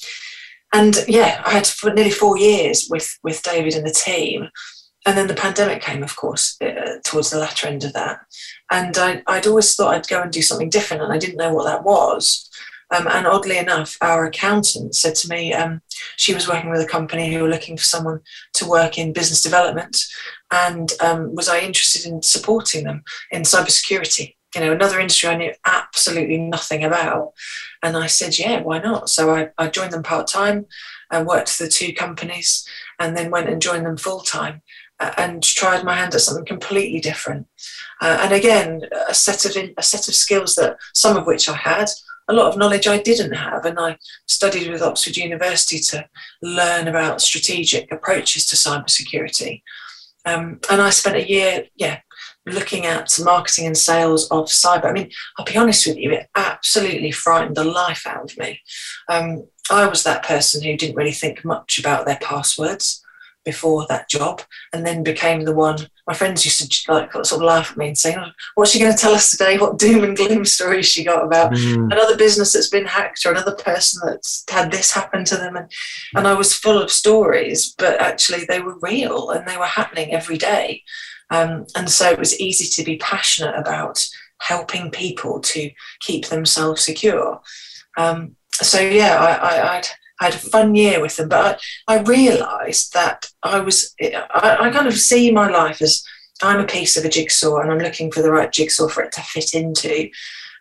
and 0.72 0.98
yeah, 1.08 1.42
I 1.46 1.52
had 1.52 1.66
for 1.66 1.92
nearly 1.94 2.12
four 2.12 2.38
years 2.38 2.88
with 2.90 3.18
with 3.24 3.42
David 3.42 3.74
and 3.74 3.88
the 3.88 3.92
team 3.92 4.50
and 5.06 5.18
then 5.18 5.28
the 5.28 5.36
pandemic 5.36 5.82
came, 5.82 6.02
of 6.02 6.16
course, 6.16 6.60
uh, 6.62 6.98
towards 7.04 7.30
the 7.30 7.38
latter 7.38 7.68
end 7.68 7.84
of 7.84 7.94
that. 7.94 8.20
And 8.72 8.98
I, 8.98 9.22
would 9.28 9.48
always 9.48 9.76
thought 9.76 9.94
I'd 9.94 10.08
go 10.08 10.22
and 10.22 10.32
do 10.32 10.42
something 10.42 10.70
different, 10.70 11.04
and 11.04 11.14
I 11.14 11.20
didn't 11.20 11.38
know 11.38 11.54
what 11.54 11.66
that 11.66 11.84
was. 11.84 12.50
Um, 12.96 13.08
and 13.08 13.26
oddly 13.26 13.58
enough, 13.58 13.98
our 14.02 14.26
accountant 14.26 14.96
said 14.96 15.16
to 15.16 15.28
me 15.28 15.54
um, 15.54 15.82
she 16.18 16.34
was 16.34 16.48
working 16.48 16.70
with 16.70 16.82
a 16.82 16.88
company 16.88 17.34
who 17.34 17.42
were 17.42 17.50
looking 17.50 17.78
for 17.78 17.84
someone 17.84 18.22
to 18.54 18.70
work 18.70 18.98
in 18.98 19.14
business 19.14 19.42
development, 19.42 20.04
and 20.52 20.92
um, 21.02 21.36
was 21.36 21.50
I 21.50 21.60
interested 21.60 22.06
in 22.06 22.22
supporting 22.22 22.84
them 22.84 23.04
in 23.32 23.44
cybersecurity? 23.44 24.36
You 24.56 24.62
know, 24.62 24.72
another 24.72 25.00
industry 25.00 25.30
I 25.30 25.36
knew 25.36 25.54
absolutely 25.66 26.38
nothing 26.38 26.84
about. 26.86 27.34
And 27.84 27.98
I 27.98 28.08
said, 28.08 28.40
yeah, 28.40 28.62
why 28.62 28.80
not? 28.80 29.10
So 29.10 29.36
I, 29.36 29.50
I 29.58 29.68
joined 29.68 29.92
them 29.92 30.02
part 30.02 30.28
time 30.28 30.66
I 31.12 31.22
worked 31.22 31.50
for 31.50 31.64
the 31.64 31.70
two 31.70 31.94
companies, 31.94 32.68
and 33.00 33.16
then 33.16 33.32
went 33.32 33.50
and 33.50 33.62
joined 33.62 33.86
them 33.86 33.98
full 33.98 34.22
time 34.22 34.62
and 35.00 35.44
tried 35.44 35.84
my 35.84 35.96
hand 35.96 36.16
at 36.16 36.22
something 36.22 36.46
completely 36.46 37.00
different. 37.00 37.48
Uh, 38.02 38.18
and 38.22 38.34
again, 38.34 38.82
a 39.08 39.14
set 39.14 39.46
of 39.46 39.56
a 39.78 39.84
set 39.84 40.08
of 40.08 40.16
skills 40.16 40.56
that 40.56 40.78
some 40.94 41.18
of 41.18 41.26
which 41.26 41.50
I 41.50 41.56
had, 41.56 41.90
a 42.28 42.34
lot 42.34 42.48
of 42.48 42.58
knowledge 42.58 42.88
I 42.88 43.02
didn't 43.02 43.34
have, 43.34 43.66
and 43.66 43.80
I 43.80 43.98
studied 44.28 44.72
with 44.72 44.82
Oxford 44.82 45.18
University 45.18 45.80
to 45.80 46.08
learn 46.42 46.88
about 46.88 47.22
strategic 47.22 47.92
approaches 47.92 48.46
to 48.48 48.56
cybersecurity. 48.56 49.62
Um, 50.26 50.60
and 50.72 50.82
I 50.82 50.90
spent 50.90 51.18
a 51.18 51.30
year, 51.30 51.66
yeah, 51.76 52.00
looking 52.48 52.86
at 52.86 53.18
marketing 53.24 53.68
and 53.68 53.78
sales 53.78 54.30
of 54.32 54.46
cyber. 54.46 54.86
I 54.86 54.92
mean, 54.92 55.12
I'll 55.38 55.46
be 55.46 55.58
honest 55.58 55.86
with 55.86 55.98
you, 55.98 56.12
it 56.12 56.30
absolutely 56.36 57.12
frightened 57.12 57.56
the 57.56 57.64
life 57.64 58.08
out 58.08 58.32
of 58.32 58.38
me. 58.38 58.60
Um, 59.08 59.48
I 59.70 59.88
was 59.88 60.04
that 60.04 60.24
person 60.24 60.64
who 60.64 60.78
didn't 60.78 60.96
really 60.96 61.12
think 61.12 61.46
much 61.46 61.80
about 61.80 62.06
their 62.06 62.20
passwords 62.22 63.04
before 63.46 63.86
that 63.88 64.10
job 64.10 64.42
and 64.74 64.86
then 64.86 65.04
became 65.04 65.46
the 65.46 65.54
one. 65.54 65.78
My 66.08 66.14
friends 66.14 66.44
used 66.44 66.86
to 66.86 66.92
like 66.92 67.14
sort 67.14 67.32
of 67.32 67.42
laugh 67.42 67.72
at 67.72 67.78
me 67.78 67.88
and 67.88 67.98
say 67.98 68.16
oh, 68.18 68.32
what's 68.56 68.72
she 68.72 68.80
going 68.80 68.92
to 68.92 68.98
tell 68.98 69.14
us 69.14 69.32
today? 69.32 69.58
What 69.58 69.78
doom 69.78 70.04
and 70.04 70.18
gloom 70.18 70.44
stories 70.44 70.88
she 70.88 71.06
got 71.06 71.24
about 71.24 71.54
mm. 71.54 71.92
another 71.92 72.18
business 72.18 72.52
that's 72.52 72.70
been 72.70 72.86
hacked 72.86 73.26
or 73.26 73.32
another 73.32 73.56
person 73.56 74.02
that's 74.06 74.44
had 74.50 74.72
this 74.72 74.92
happen 74.92 75.24
to 75.26 75.38
them? 75.38 75.56
And 75.56 75.72
and 76.16 76.28
I 76.28 76.34
was 76.34 76.54
full 76.54 76.82
of 76.82 76.92
stories 76.92 77.74
but 77.78 78.02
actually 78.02 78.46
they 78.46 78.60
were 78.60 78.78
real 78.82 79.30
and 79.30 79.48
they 79.48 79.58
were 79.58 79.66
happening 79.66 80.12
every 80.12 80.38
day. 80.38 80.84
Um, 81.30 81.66
and 81.76 81.90
so 81.90 82.12
it 82.12 82.20
was 82.20 82.40
easy 82.40 82.68
to 82.70 82.84
be 82.86 82.98
passionate 82.98 83.56
about 83.56 84.06
helping 84.40 84.92
people 84.92 85.40
to 85.40 85.72
keep 86.02 86.28
themselves 86.28 86.84
secure. 86.84 87.42
Um, 87.98 88.36
so 88.52 88.80
yeah 88.80 89.18
I, 89.18 89.34
I, 89.34 89.78
I'd 89.78 89.88
I 90.20 90.26
had 90.26 90.36
a 90.36 90.38
fun 90.38 90.76
year 90.76 91.02
with 91.02 91.18
them, 91.18 91.30
but 91.30 91.62
I, 91.88 91.98
I 91.98 92.02
realised 92.02 92.94
that 92.94 93.30
I 93.44 93.60
was, 93.60 93.94
I, 94.02 94.58
I 94.60 94.70
kind 94.72 94.88
of 94.88 94.98
see 94.98 95.32
my 95.32 95.50
life 95.50 95.82
as 95.82 96.04
I'm 96.42 96.60
a 96.60 96.68
piece 96.68 96.98
of 96.98 97.06
a 97.06 97.10
jigsaw 97.10 97.58
and 97.60 97.72
I'm 97.72 97.80
looking 97.80 98.12
for 98.12 98.22
the 98.22 98.32
right 98.32 98.52
jigsaw 98.52 98.88
for 98.88 99.04
it 99.04 99.12
to 99.14 99.22
fit 99.22 99.54
into 99.54 100.10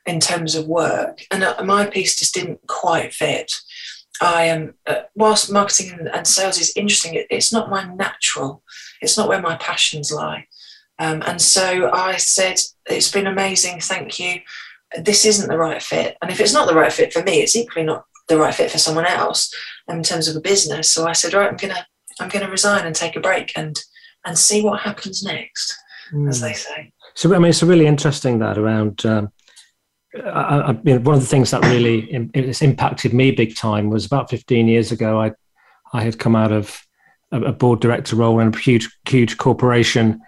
in 0.06 0.20
terms 0.20 0.54
of 0.54 0.66
work. 0.66 1.22
And 1.30 1.42
uh, 1.42 1.62
my 1.64 1.86
piece 1.86 2.18
just 2.18 2.34
didn't 2.34 2.60
quite 2.66 3.12
fit. 3.12 3.52
I 4.20 4.44
am, 4.44 4.74
uh, 4.86 5.02
whilst 5.14 5.52
marketing 5.52 5.92
and, 5.92 6.08
and, 6.08 6.26
sales 6.26 6.60
is 6.60 6.72
interesting, 6.76 7.14
it, 7.14 7.26
it's 7.30 7.52
not 7.52 7.70
my 7.70 7.84
natural, 7.84 8.62
it's 9.00 9.16
not 9.16 9.28
where 9.28 9.40
my 9.40 9.56
passions 9.56 10.12
lie. 10.12 10.46
Um, 11.00 11.22
and 11.26 11.42
so 11.42 11.90
I 11.92 12.16
said, 12.16 12.60
It's 12.86 13.10
been 13.10 13.26
amazing, 13.26 13.80
thank 13.80 14.20
you. 14.20 14.40
This 14.96 15.24
isn't 15.24 15.48
the 15.48 15.58
right 15.58 15.82
fit. 15.82 16.16
And 16.22 16.30
if 16.30 16.40
it's 16.40 16.52
not 16.52 16.68
the 16.68 16.74
right 16.74 16.92
fit 16.92 17.12
for 17.12 17.22
me, 17.24 17.40
it's 17.40 17.56
equally 17.56 17.84
not 17.84 18.04
the 18.28 18.38
right 18.38 18.54
fit 18.54 18.70
for 18.70 18.78
someone 18.78 19.06
else 19.06 19.52
in 19.88 20.02
terms 20.02 20.28
of 20.28 20.36
a 20.36 20.40
business. 20.40 20.90
So 20.90 21.06
I 21.06 21.12
said, 21.12 21.34
right, 21.34 21.50
I'm 21.50 21.56
gonna 21.56 21.86
I'm 22.20 22.28
gonna 22.28 22.50
resign 22.50 22.86
and 22.86 22.94
take 22.94 23.16
a 23.16 23.20
break 23.20 23.52
and 23.56 23.78
and 24.24 24.38
see 24.38 24.62
what 24.62 24.80
happens 24.80 25.22
next, 25.22 25.76
mm. 26.12 26.28
as 26.28 26.40
they 26.40 26.52
hmm. 26.52 26.54
say. 26.54 26.92
So 27.14 27.34
I 27.34 27.38
mean, 27.38 27.50
it's 27.50 27.62
really 27.62 27.86
interesting 27.86 28.38
that 28.38 28.58
around. 28.58 29.04
Um, 29.04 29.30
I, 30.16 30.20
I, 30.20 30.70
you 30.84 30.94
know, 30.94 31.00
one 31.00 31.16
of 31.16 31.20
the 31.20 31.28
things 31.28 31.50
that 31.50 31.64
really 31.64 32.08
it's 32.34 32.62
impacted 32.62 33.12
me 33.12 33.32
big 33.32 33.56
time 33.56 33.90
was 33.90 34.06
about 34.06 34.30
15 34.30 34.68
years 34.68 34.92
ago. 34.92 35.20
I 35.20 35.32
I 35.92 36.02
had 36.02 36.18
come 36.18 36.36
out 36.36 36.52
of 36.52 36.80
a, 37.32 37.40
a 37.42 37.52
board 37.52 37.80
director 37.80 38.16
role 38.16 38.40
in 38.40 38.54
a 38.54 38.58
huge 38.58 38.88
huge 39.08 39.36
corporation 39.36 40.20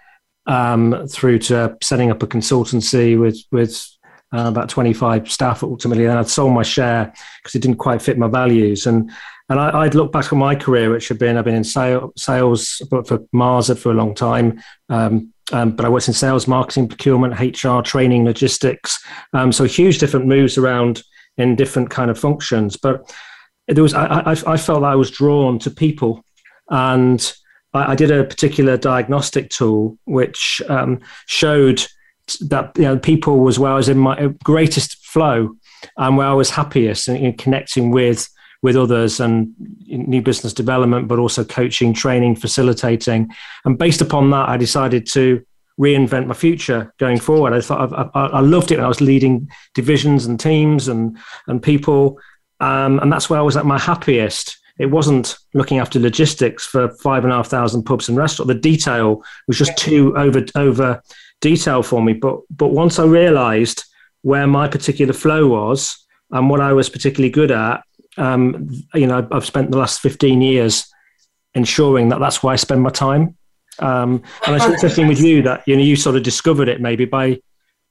um, 0.45 1.07
through 1.09 1.39
to 1.39 1.77
setting 1.81 2.11
up 2.11 2.23
a 2.23 2.27
consultancy 2.27 3.19
with 3.19 3.37
with 3.51 3.85
uh, 4.33 4.45
about 4.47 4.69
25 4.69 5.31
staff 5.31 5.63
ultimately, 5.63 6.05
and 6.05 6.17
I'd 6.17 6.27
sold 6.27 6.53
my 6.53 6.63
share 6.63 7.13
because 7.41 7.55
it 7.55 7.61
didn't 7.61 7.77
quite 7.77 8.01
fit 8.01 8.17
my 8.17 8.27
values. 8.27 8.85
And 8.85 9.11
and 9.49 9.59
I, 9.61 9.83
would 9.83 9.95
look 9.95 10.11
back 10.11 10.33
on 10.33 10.39
my 10.39 10.55
career, 10.55 10.91
which 10.91 11.07
had 11.07 11.19
been 11.19 11.37
I've 11.37 11.45
been 11.45 11.55
in 11.55 11.63
sales, 11.63 12.11
sales 12.17 12.81
but 12.91 13.07
for 13.07 13.19
Mars 13.31 13.71
for 13.79 13.91
a 13.91 13.95
long 13.95 14.13
time. 14.13 14.61
Um, 14.89 15.33
um, 15.53 15.71
but 15.71 15.85
I 15.85 15.89
worked 15.89 16.09
in 16.09 16.13
sales, 16.13 16.47
marketing, 16.47 16.89
procurement, 16.89 17.39
HR, 17.39 17.79
training, 17.79 18.25
logistics. 18.25 19.01
Um, 19.31 19.53
so 19.53 19.63
huge 19.63 19.99
different 19.99 20.25
moves 20.25 20.57
around 20.57 21.01
in 21.37 21.55
different 21.55 21.89
kind 21.89 22.11
of 22.11 22.19
functions. 22.19 22.75
But 22.75 23.09
there 23.69 23.83
was 23.83 23.93
I, 23.93 24.19
I, 24.19 24.35
I 24.45 24.57
felt 24.57 24.83
I 24.83 24.95
was 24.95 25.11
drawn 25.11 25.59
to 25.59 25.71
people, 25.71 26.25
and 26.69 27.33
I, 27.73 27.93
I 27.93 27.95
did 27.95 28.11
a 28.11 28.25
particular 28.25 28.75
diagnostic 28.75 29.49
tool 29.49 29.97
which 30.05 30.61
um, 30.67 30.99
showed 31.27 31.85
that 32.41 32.71
you 32.75 32.83
know, 32.83 32.97
people 32.97 33.39
was 33.39 33.57
where 33.59 33.71
I 33.71 33.75
was 33.75 33.89
in 33.89 33.97
my 33.97 34.33
greatest 34.43 35.05
flow 35.05 35.55
and 35.97 36.17
where 36.17 36.27
I 36.27 36.33
was 36.33 36.49
happiest 36.49 37.07
in, 37.07 37.17
in 37.17 37.33
connecting 37.37 37.91
with 37.91 38.29
with 38.63 38.75
others 38.75 39.19
and 39.19 39.53
new 39.87 40.21
business 40.21 40.51
development, 40.51 41.07
but 41.07 41.19
also 41.19 41.43
coaching, 41.43 41.93
training, 41.93 42.35
facilitating. 42.35 43.29
And 43.65 43.77
based 43.77 44.01
upon 44.01 44.31
that, 44.31 44.49
I 44.49 44.57
decided 44.57 45.05
to 45.11 45.45
reinvent 45.79 46.25
my 46.25 46.33
future 46.33 46.91
going 46.97 47.19
forward. 47.19 47.53
I 47.53 47.61
thought 47.61 47.93
I, 47.93 48.09
I, 48.19 48.25
I 48.27 48.39
loved 48.39 48.71
it 48.71 48.77
when 48.77 48.85
I 48.85 48.89
was 48.89 49.01
leading 49.01 49.47
divisions 49.73 50.25
and 50.25 50.39
teams 50.39 50.87
and 50.87 51.17
and 51.47 51.61
people, 51.61 52.19
um, 52.59 52.99
and 52.99 53.11
that's 53.11 53.29
where 53.29 53.39
I 53.39 53.43
was 53.43 53.57
at 53.57 53.65
my 53.65 53.79
happiest. 53.79 54.57
It 54.79 54.87
wasn't 54.87 55.37
looking 55.53 55.79
after 55.79 55.99
logistics 55.99 56.65
for 56.65 56.89
five 56.97 57.23
and 57.23 57.33
a 57.33 57.35
half 57.37 57.47
thousand 57.47 57.83
pubs 57.83 58.09
and 58.09 58.17
restaurants. 58.17 58.53
The 58.53 58.59
detail 58.59 59.23
was 59.47 59.57
just 59.57 59.77
too 59.77 60.15
over 60.17 60.43
over 60.55 61.01
detail 61.41 61.83
for 61.83 62.01
me. 62.01 62.13
But 62.13 62.39
but 62.49 62.69
once 62.69 62.99
I 62.99 63.05
realised 63.05 63.83
where 64.21 64.47
my 64.47 64.67
particular 64.67 65.13
flow 65.13 65.47
was 65.47 66.05
and 66.31 66.49
what 66.49 66.61
I 66.61 66.73
was 66.73 66.89
particularly 66.89 67.29
good 67.29 67.51
at, 67.51 67.83
um, 68.17 68.69
you 68.93 69.07
know, 69.07 69.27
I've 69.31 69.45
spent 69.45 69.71
the 69.71 69.77
last 69.77 69.99
fifteen 70.01 70.41
years 70.41 70.85
ensuring 71.53 72.09
that 72.09 72.19
that's 72.19 72.43
why 72.43 72.53
I 72.53 72.55
spend 72.55 72.81
my 72.81 72.89
time. 72.89 73.35
Um, 73.79 74.23
and 74.45 74.55
it's 74.55 74.65
interesting 74.65 75.07
with 75.07 75.21
you 75.21 75.41
that 75.43 75.63
you 75.67 75.75
know 75.75 75.83
you 75.83 75.95
sort 75.95 76.15
of 76.15 76.23
discovered 76.23 76.67
it 76.67 76.81
maybe 76.81 77.05
by 77.05 77.39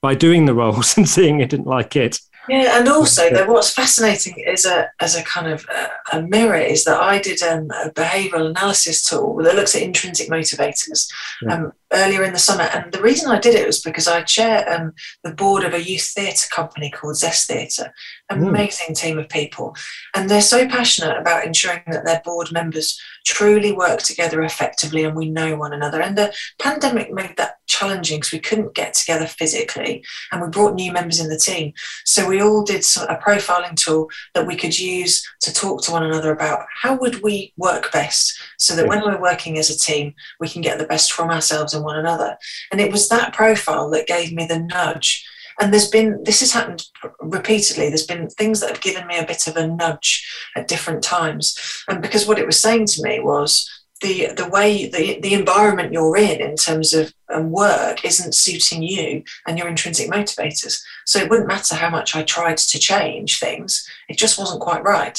by 0.03 0.15
doing 0.15 0.47
the 0.47 0.55
roles 0.55 0.97
and 0.97 1.09
seeing 1.09 1.41
it 1.41 1.51
didn't 1.51 1.67
like 1.67 1.97
it. 1.97 2.19
Yeah, 2.49 2.79
and 2.79 2.89
also 2.89 3.29
though, 3.29 3.47
what's 3.47 3.73
fascinating 3.73 4.39
is 4.39 4.65
a 4.65 4.89
as 5.01 5.17
a 5.17 5.23
kind 5.25 5.49
of 5.49 5.67
a, 5.69 6.19
a 6.19 6.23
mirror 6.23 6.57
is 6.57 6.85
that 6.85 7.01
I 7.01 7.19
did 7.19 7.43
um, 7.43 7.69
a 7.71 7.91
behavioural 7.91 8.51
analysis 8.51 9.03
tool 9.03 9.43
that 9.43 9.57
looks 9.57 9.75
at 9.75 9.83
intrinsic 9.83 10.29
motivators 10.29 11.09
yeah. 11.43 11.55
um, 11.55 11.73
earlier 11.93 12.23
in 12.23 12.33
the 12.33 12.39
summer, 12.39 12.65
and 12.65 12.93
the 12.93 13.03
reason 13.03 13.31
I 13.31 13.41
did 13.41 13.55
it 13.55 13.67
was 13.67 13.81
because 13.81 14.07
I 14.07 14.23
chair 14.23 14.69
um, 14.73 14.93
the 15.25 15.33
board 15.33 15.65
of 15.65 15.75
a 15.75 15.83
youth 15.83 16.13
theatre 16.15 16.49
company 16.49 16.91
called 16.91 17.17
Zest 17.17 17.49
Theatre, 17.49 17.93
mm. 18.31 18.49
amazing 18.49 18.95
mm. 18.95 18.99
team 18.99 19.19
of 19.19 19.29
people, 19.29 19.75
and 20.15 20.31
they're 20.31 20.41
so 20.41 20.69
passionate 20.69 21.19
about 21.19 21.45
ensuring 21.45 21.83
that 21.89 22.05
their 22.05 22.23
board 22.25 22.53
members 22.53 23.01
truly 23.25 23.73
work 23.73 24.01
together 24.01 24.43
effectively 24.43 25.03
and 25.03 25.17
we 25.17 25.29
know 25.29 25.57
one 25.57 25.73
another. 25.73 26.01
And 26.01 26.17
the 26.17 26.33
pandemic 26.61 27.13
made 27.13 27.37
that 27.39 27.57
challenging 27.67 28.19
because 28.19 28.31
we 28.31 28.39
couldn't 28.39 28.75
get 28.75 28.95
together 28.95 29.27
physically, 29.27 30.05
and 30.31 30.41
we 30.41 30.49
brought 30.49 30.75
new 30.75 30.93
members 30.93 31.19
in 31.19 31.29
the 31.29 31.39
team, 31.39 31.73
so 32.05 32.29
we 32.29 32.37
we 32.37 32.43
all 32.43 32.63
did 32.63 32.81
a 33.09 33.17
profiling 33.17 33.75
tool 33.77 34.11
that 34.35 34.47
we 34.47 34.57
could 34.57 34.79
use 34.79 35.27
to 35.41 35.51
talk 35.55 35.83
to 35.83 35.91
one 35.91 36.03
another 36.03 36.33
about 36.33 36.67
how 36.83 36.95
would 36.95 37.23
we 37.23 37.51
work 37.57 37.91
best 37.93 38.39
so 38.59 38.77
that 38.77 38.87
when 38.87 39.01
we're 39.01 39.21
working 39.21 39.57
as 39.57 39.71
a 39.71 39.79
team 39.79 40.15
we 40.39 40.47
can 40.47 40.61
get 40.61 40.79
the 40.79 40.85
best 40.85 41.13
from 41.13 41.31
ourselves 41.31 41.75
and 41.77 41.85
one 41.85 41.99
another. 41.99 42.37
And 42.73 42.81
it 42.81 42.91
was 42.91 43.09
that 43.09 43.33
profile 43.33 43.89
that 43.91 44.07
gave 44.07 44.33
me 44.33 44.47
the 44.47 44.59
nudge. 44.59 45.25
And 45.59 45.73
there's 45.73 45.89
been 45.89 46.23
this 46.25 46.41
has 46.41 46.53
happened 46.53 46.85
repeatedly. 47.21 47.89
There's 47.89 48.07
been 48.07 48.29
things 48.29 48.61
that 48.61 48.71
have 48.71 48.81
given 48.81 49.07
me 49.07 49.19
a 49.19 49.27
bit 49.27 49.47
of 49.47 49.57
a 49.57 49.67
nudge 49.67 50.29
at 50.55 50.69
different 50.69 51.03
times. 51.03 51.59
And 51.89 52.03
because 52.03 52.27
what 52.27 52.39
it 52.39 52.47
was 52.47 52.61
saying 52.61 52.87
to 52.87 53.03
me 53.03 53.21
was 53.21 53.71
the 54.03 54.33
the 54.37 54.49
way 54.49 54.89
the, 54.89 55.19
the 55.21 55.35
environment 55.35 55.93
you're 55.93 56.17
in 56.17 56.41
in 56.41 56.57
terms 56.57 56.93
of 56.93 57.15
um, 57.33 57.51
work 57.51 58.05
isn't 58.05 58.35
suiting 58.35 58.83
you 58.83 59.23
and 59.47 59.59
your 59.59 59.69
intrinsic 59.69 60.11
motivators. 60.11 60.83
So 61.07 61.19
it 61.19 61.31
wouldn't 61.31 61.49
matter 61.49 61.75
how 61.75 61.89
much 61.89 62.15
i 62.15 62.23
tried 62.23 62.59
to 62.59 62.79
change 62.79 63.41
things 63.41 63.89
it 64.09 64.19
just 64.19 64.39
wasn't 64.39 64.61
quite 64.61 64.85
right. 64.85 65.19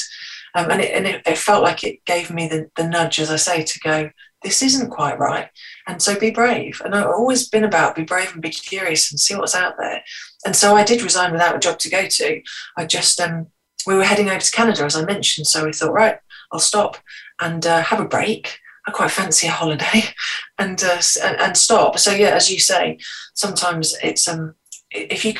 Um, 0.54 0.70
and, 0.70 0.80
it, 0.80 0.94
and 0.94 1.06
it, 1.06 1.22
it, 1.26 1.36
felt 1.36 1.62
like 1.62 1.84
it 1.84 2.04
gave 2.06 2.30
me 2.30 2.48
the, 2.48 2.70
the 2.74 2.88
nudge 2.88 3.20
as 3.20 3.30
i 3.30 3.36
say 3.36 3.62
to 3.62 3.80
go 3.80 4.10
this 4.42 4.62
isn't 4.62 4.90
quite 4.90 5.18
right 5.18 5.48
and 5.88 6.00
so 6.00 6.18
be 6.18 6.30
brave. 6.30 6.80
And 6.84 6.94
i've 6.94 7.06
always 7.06 7.48
been 7.48 7.64
about 7.64 7.96
be 7.96 8.04
brave 8.04 8.32
and 8.32 8.42
be 8.42 8.50
curious 8.50 9.10
and 9.10 9.18
see 9.18 9.34
what's 9.34 9.54
out 9.54 9.74
there. 9.78 10.02
And 10.46 10.54
so 10.54 10.76
i 10.76 10.84
did 10.84 11.02
resign 11.02 11.32
without 11.32 11.56
a 11.56 11.58
job 11.58 11.78
to 11.80 11.90
go 11.90 12.06
to. 12.06 12.42
I 12.76 12.86
just 12.86 13.20
um 13.20 13.48
we 13.86 13.96
were 13.96 14.04
heading 14.04 14.28
over 14.28 14.38
to 14.38 14.50
canada 14.50 14.84
as 14.84 14.94
i 14.94 15.04
mentioned. 15.04 15.48
So 15.48 15.64
we 15.64 15.72
thought 15.72 15.92
right 15.92 16.18
i'll 16.52 16.60
stop 16.60 16.98
and 17.40 17.66
uh, 17.66 17.82
have 17.82 18.00
a 18.00 18.04
break. 18.04 18.60
I 18.86 18.90
quite 18.90 19.10
fancy 19.10 19.48
a 19.48 19.50
holiday 19.50 20.04
and, 20.58 20.82
uh, 20.82 21.00
and, 21.22 21.36
and 21.38 21.56
stop. 21.56 21.98
So 21.98 22.10
yeah, 22.12 22.30
as 22.30 22.50
you 22.50 22.58
say, 22.58 22.98
sometimes 23.34 23.94
it's 24.02 24.28
um 24.28 24.54
if 24.90 25.24
you. 25.24 25.34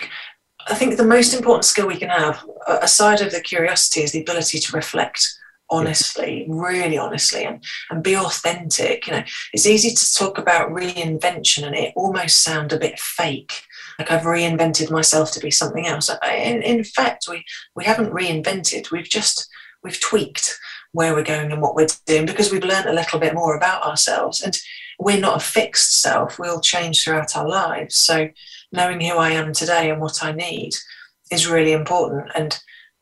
I 0.71 0.75
think 0.75 0.99
the 0.99 1.05
most 1.05 1.33
important 1.33 1.65
skill 1.65 1.87
we 1.87 1.97
can 1.97 2.11
have, 2.11 2.45
aside 2.67 3.23
of 3.23 3.33
the 3.33 3.41
curiosity, 3.41 4.03
is 4.03 4.13
the 4.13 4.21
ability 4.21 4.59
to 4.59 4.77
reflect 4.77 5.38
honestly, 5.71 6.47
really 6.49 6.99
honestly, 6.99 7.45
and, 7.45 7.63
and 7.91 8.03
be 8.03 8.17
authentic. 8.17 9.07
You 9.07 9.15
know, 9.15 9.23
it's 9.53 9.67
easy 9.67 9.95
to 9.95 10.15
talk 10.15 10.39
about 10.39 10.71
reinvention 10.71 11.67
and 11.67 11.75
it 11.75 11.93
almost 11.97 12.43
sound 12.43 12.73
a 12.73 12.79
bit 12.79 12.99
fake, 12.99 13.63
like 13.99 14.11
I've 14.11 14.23
reinvented 14.23 14.91
myself 14.91 15.33
to 15.33 15.41
be 15.41 15.51
something 15.51 15.87
else. 15.87 16.11
In, 16.25 16.63
in 16.63 16.85
fact, 16.85 17.27
we, 17.29 17.45
we 17.75 17.85
haven't 17.85 18.13
reinvented, 18.13 18.91
we've 18.91 19.09
just 19.09 19.49
we've 19.83 20.01
tweaked 20.01 20.59
where 20.93 21.15
we're 21.15 21.23
going 21.23 21.53
and 21.53 21.63
what 21.63 21.75
we're 21.75 21.87
doing 22.07 22.27
because 22.27 22.51
we've 22.51 22.65
learned 22.65 22.89
a 22.89 22.95
little 22.95 23.21
bit 23.21 23.35
more 23.35 23.57
about 23.57 23.85
ourselves. 23.85 24.43
And 24.43 24.57
we're 24.99 25.21
not 25.21 25.37
a 25.37 25.45
fixed 25.45 26.01
self, 26.01 26.39
we'll 26.39 26.61
change 26.61 27.05
throughout 27.05 27.37
our 27.37 27.49
lives. 27.49 27.95
So, 27.95 28.31
knowing 28.73 29.01
who 29.01 29.17
I 29.17 29.31
am 29.31 29.53
today 29.53 29.91
and 29.91 30.01
what 30.01 30.23
I 30.23 30.33
need 30.33 30.75
is 31.31 31.49
really 31.49 31.73
important. 31.73 32.31
And 32.35 32.59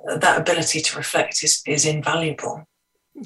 that 0.06 0.40
ability 0.40 0.80
to 0.80 0.96
reflect 0.96 1.42
is, 1.42 1.62
is 1.66 1.84
invaluable. 1.84 2.64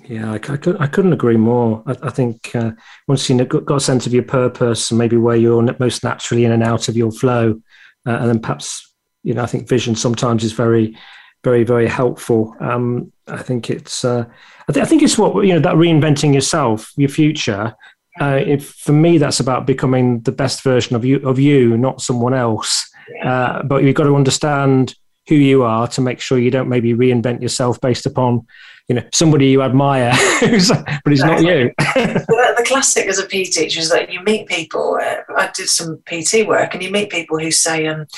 Yeah, 0.04 0.32
I, 0.32 0.34
I, 0.34 0.38
could, 0.38 0.80
I 0.80 0.86
couldn't 0.86 1.12
agree 1.12 1.36
more. 1.36 1.82
I, 1.86 1.96
I 2.04 2.10
think 2.10 2.54
uh, 2.54 2.72
once 3.08 3.28
you've 3.28 3.48
got 3.48 3.76
a 3.76 3.80
sense 3.80 4.06
of 4.06 4.14
your 4.14 4.22
purpose 4.22 4.90
and 4.90 4.98
maybe 4.98 5.16
where 5.16 5.36
you're 5.36 5.62
most 5.78 6.04
naturally 6.04 6.44
in 6.44 6.52
and 6.52 6.62
out 6.62 6.88
of 6.88 6.96
your 6.96 7.10
flow, 7.10 7.60
uh, 8.06 8.10
and 8.10 8.28
then 8.28 8.38
perhaps, 8.38 8.94
you 9.22 9.34
know, 9.34 9.42
I 9.42 9.46
think 9.46 9.68
vision 9.68 9.94
sometimes 9.96 10.44
is 10.44 10.52
very 10.52 10.96
very 11.42 11.64
very 11.64 11.88
helpful. 11.88 12.54
Um, 12.60 13.12
I 13.26 13.42
think 13.42 13.70
it's 13.70 14.04
uh, 14.04 14.24
I, 14.68 14.72
th- 14.72 14.84
I, 14.84 14.88
think 14.88 15.02
it's 15.02 15.16
what 15.16 15.44
you 15.46 15.54
know 15.54 15.60
that 15.60 15.74
reinventing 15.74 16.34
yourself, 16.34 16.92
your 16.96 17.08
future. 17.08 17.74
Uh, 18.20 18.40
if, 18.44 18.72
for 18.72 18.92
me, 18.92 19.18
that's 19.18 19.40
about 19.40 19.66
becoming 19.66 20.20
the 20.20 20.32
best 20.32 20.62
version 20.62 20.96
of 20.96 21.04
you 21.04 21.26
of 21.26 21.38
you, 21.38 21.76
not 21.76 22.02
someone 22.02 22.34
else. 22.34 22.88
Uh, 23.24 23.62
but 23.64 23.82
you've 23.82 23.94
got 23.94 24.04
to 24.04 24.16
understand 24.16 24.94
who 25.30 25.36
you 25.36 25.62
are 25.62 25.86
to 25.86 26.00
make 26.00 26.20
sure 26.20 26.38
you 26.38 26.50
don't 26.50 26.68
maybe 26.68 26.92
reinvent 26.92 27.40
yourself 27.40 27.80
based 27.80 28.04
upon 28.04 28.44
you 28.88 28.96
know 28.96 29.04
somebody 29.12 29.46
you 29.46 29.62
admire 29.62 30.10
but 30.40 31.12
it's 31.12 31.22
not 31.22 31.40
you 31.40 31.72
the 31.78 32.64
classic 32.66 33.06
as 33.06 33.20
a 33.20 33.26
PE 33.26 33.44
teacher 33.44 33.78
is 33.78 33.88
that 33.90 34.12
you 34.12 34.20
meet 34.24 34.48
people 34.48 34.98
uh, 35.00 35.18
I 35.36 35.48
did 35.54 35.68
some 35.68 36.02
PT 36.04 36.48
work 36.48 36.74
and 36.74 36.82
you 36.82 36.90
meet 36.90 37.10
people 37.10 37.38
who 37.38 37.52
say 37.52 37.86
um, 37.86 38.08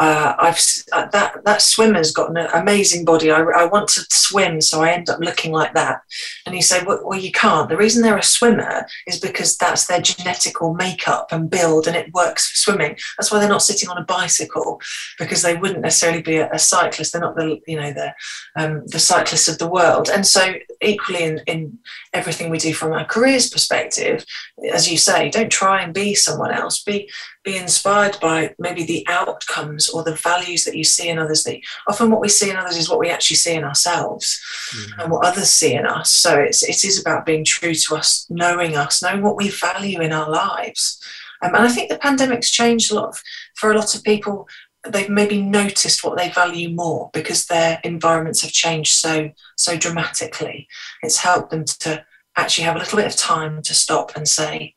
uh, 0.00 0.34
I've 0.38 0.60
uh, 0.92 1.06
that 1.08 1.44
that 1.44 1.60
swimmer's 1.60 2.12
got 2.12 2.30
an 2.30 2.36
amazing 2.54 3.04
body. 3.04 3.32
I, 3.32 3.40
I, 3.40 3.64
want 3.64 3.88
to 3.90 4.06
swim, 4.10 4.60
so 4.60 4.82
I 4.82 4.90
end 4.90 5.10
up 5.10 5.18
looking 5.18 5.50
like 5.50 5.74
that. 5.74 6.02
And 6.46 6.54
you 6.54 6.62
say, 6.62 6.84
well, 6.84 7.00
well, 7.02 7.18
you 7.18 7.32
can't. 7.32 7.68
The 7.68 7.76
reason 7.76 8.02
they're 8.02 8.16
a 8.16 8.22
swimmer 8.22 8.86
is 9.08 9.18
because 9.18 9.56
that's 9.56 9.88
their 9.88 10.00
genetical 10.00 10.76
makeup 10.76 11.32
and 11.32 11.50
build, 11.50 11.88
and 11.88 11.96
it 11.96 12.14
works 12.14 12.48
for 12.48 12.56
swimming. 12.56 12.96
That's 13.18 13.32
why 13.32 13.40
they're 13.40 13.48
not 13.48 13.62
sitting 13.62 13.88
on 13.88 13.98
a 13.98 14.04
bicycle 14.04 14.80
because 15.18 15.42
they 15.42 15.56
wouldn't 15.56 15.80
necessarily 15.80 16.22
be 16.22 16.36
a, 16.36 16.57
a 16.58 16.60
cyclist. 16.60 17.12
They're 17.12 17.22
not 17.22 17.36
the 17.36 17.58
you 17.66 17.80
know 17.80 17.92
the 17.92 18.14
um, 18.56 18.86
the 18.86 18.98
cyclists 18.98 19.48
of 19.48 19.58
the 19.58 19.68
world. 19.68 20.08
And 20.08 20.26
so 20.26 20.54
equally 20.82 21.24
in, 21.24 21.40
in 21.46 21.78
everything 22.12 22.50
we 22.50 22.58
do 22.58 22.74
from 22.74 22.92
our 22.92 23.04
careers 23.04 23.48
perspective, 23.48 24.24
as 24.72 24.90
you 24.90 24.98
say, 24.98 25.30
don't 25.30 25.50
try 25.50 25.82
and 25.82 25.94
be 25.94 26.14
someone 26.14 26.52
else. 26.52 26.82
Be 26.82 27.10
be 27.44 27.56
inspired 27.56 28.18
by 28.20 28.54
maybe 28.58 28.84
the 28.84 29.06
outcomes 29.08 29.88
or 29.88 30.02
the 30.02 30.14
values 30.14 30.64
that 30.64 30.76
you 30.76 30.84
see 30.84 31.08
in 31.08 31.18
others. 31.18 31.44
That 31.44 31.58
often 31.88 32.10
what 32.10 32.20
we 32.20 32.28
see 32.28 32.50
in 32.50 32.56
others 32.56 32.76
is 32.76 32.88
what 32.90 32.98
we 32.98 33.10
actually 33.10 33.36
see 33.36 33.54
in 33.54 33.64
ourselves 33.64 34.40
mm-hmm. 34.74 35.00
and 35.00 35.10
what 35.10 35.26
others 35.26 35.50
see 35.50 35.74
in 35.74 35.86
us. 35.86 36.10
So 36.10 36.38
it's 36.38 36.62
it 36.62 36.84
is 36.84 37.00
about 37.00 37.26
being 37.26 37.44
true 37.44 37.74
to 37.74 37.96
us, 37.96 38.26
knowing 38.28 38.76
us, 38.76 39.02
knowing 39.02 39.22
what 39.22 39.36
we 39.36 39.48
value 39.50 40.00
in 40.00 40.12
our 40.12 40.30
lives. 40.30 41.00
Um, 41.42 41.54
and 41.54 41.64
I 41.64 41.68
think 41.68 41.88
the 41.88 41.98
pandemic's 41.98 42.50
changed 42.50 42.90
a 42.90 42.96
lot 42.96 43.08
of, 43.10 43.22
for 43.54 43.70
a 43.70 43.76
lot 43.76 43.94
of 43.94 44.02
people. 44.02 44.48
They've 44.86 45.08
maybe 45.08 45.42
noticed 45.42 46.04
what 46.04 46.16
they 46.16 46.30
value 46.30 46.70
more 46.70 47.10
because 47.12 47.46
their 47.46 47.80
environments 47.84 48.42
have 48.42 48.52
changed 48.52 48.92
so 48.92 49.30
so 49.56 49.76
dramatically. 49.76 50.68
It's 51.02 51.18
helped 51.18 51.50
them 51.50 51.64
to 51.80 52.04
actually 52.36 52.64
have 52.64 52.76
a 52.76 52.78
little 52.78 52.96
bit 52.96 53.06
of 53.06 53.16
time 53.16 53.62
to 53.62 53.74
stop 53.74 54.14
and 54.14 54.28
say, 54.28 54.74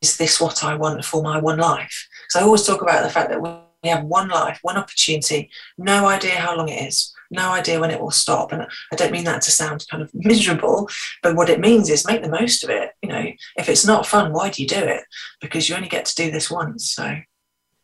is 0.00 0.16
this 0.18 0.40
what 0.40 0.62
I 0.62 0.74
want 0.74 1.04
for 1.04 1.22
my 1.22 1.38
one 1.38 1.58
life? 1.58 2.08
So 2.28 2.40
I 2.40 2.42
always 2.42 2.64
talk 2.64 2.82
about 2.82 3.02
the 3.02 3.10
fact 3.10 3.30
that 3.30 3.40
we 3.40 3.88
have 3.88 4.04
one 4.04 4.28
life, 4.28 4.58
one 4.62 4.76
opportunity, 4.76 5.50
no 5.78 6.06
idea 6.06 6.36
how 6.36 6.56
long 6.56 6.68
it 6.68 6.86
is, 6.88 7.12
no 7.30 7.50
idea 7.50 7.80
when 7.80 7.90
it 7.90 8.00
will 8.00 8.10
stop. 8.10 8.52
And 8.52 8.66
I 8.92 8.96
don't 8.96 9.12
mean 9.12 9.24
that 9.24 9.42
to 9.42 9.50
sound 9.50 9.86
kind 9.90 10.02
of 10.02 10.10
miserable, 10.14 10.88
but 11.22 11.34
what 11.34 11.48
it 11.48 11.60
means 11.60 11.88
is 11.88 12.06
make 12.06 12.22
the 12.22 12.28
most 12.28 12.62
of 12.62 12.70
it. 12.70 12.90
You 13.02 13.08
know, 13.08 13.24
if 13.56 13.68
it's 13.68 13.86
not 13.86 14.06
fun, 14.06 14.32
why 14.32 14.50
do 14.50 14.62
you 14.62 14.68
do 14.68 14.78
it? 14.78 15.02
Because 15.40 15.68
you 15.68 15.74
only 15.74 15.88
get 15.88 16.04
to 16.06 16.14
do 16.14 16.30
this 16.30 16.50
once. 16.50 16.90
So 16.92 17.16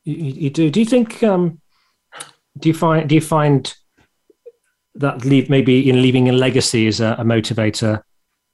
you, 0.05 0.15
you 0.15 0.51
do. 0.51 0.71
Do 0.71 0.81
you 0.81 0.87
think? 0.87 1.23
Um, 1.23 1.61
do 2.59 2.69
you 2.69 2.75
find? 2.75 3.09
Do 3.09 3.15
you 3.15 3.21
find 3.21 3.75
that 4.95 5.25
leave 5.25 5.49
maybe 5.49 5.89
in 5.89 6.03
leaving 6.03 6.29
a 6.29 6.33
legacy 6.33 6.87
is 6.87 7.01
a, 7.01 7.17
a 7.19 7.25
motivator 7.25 8.03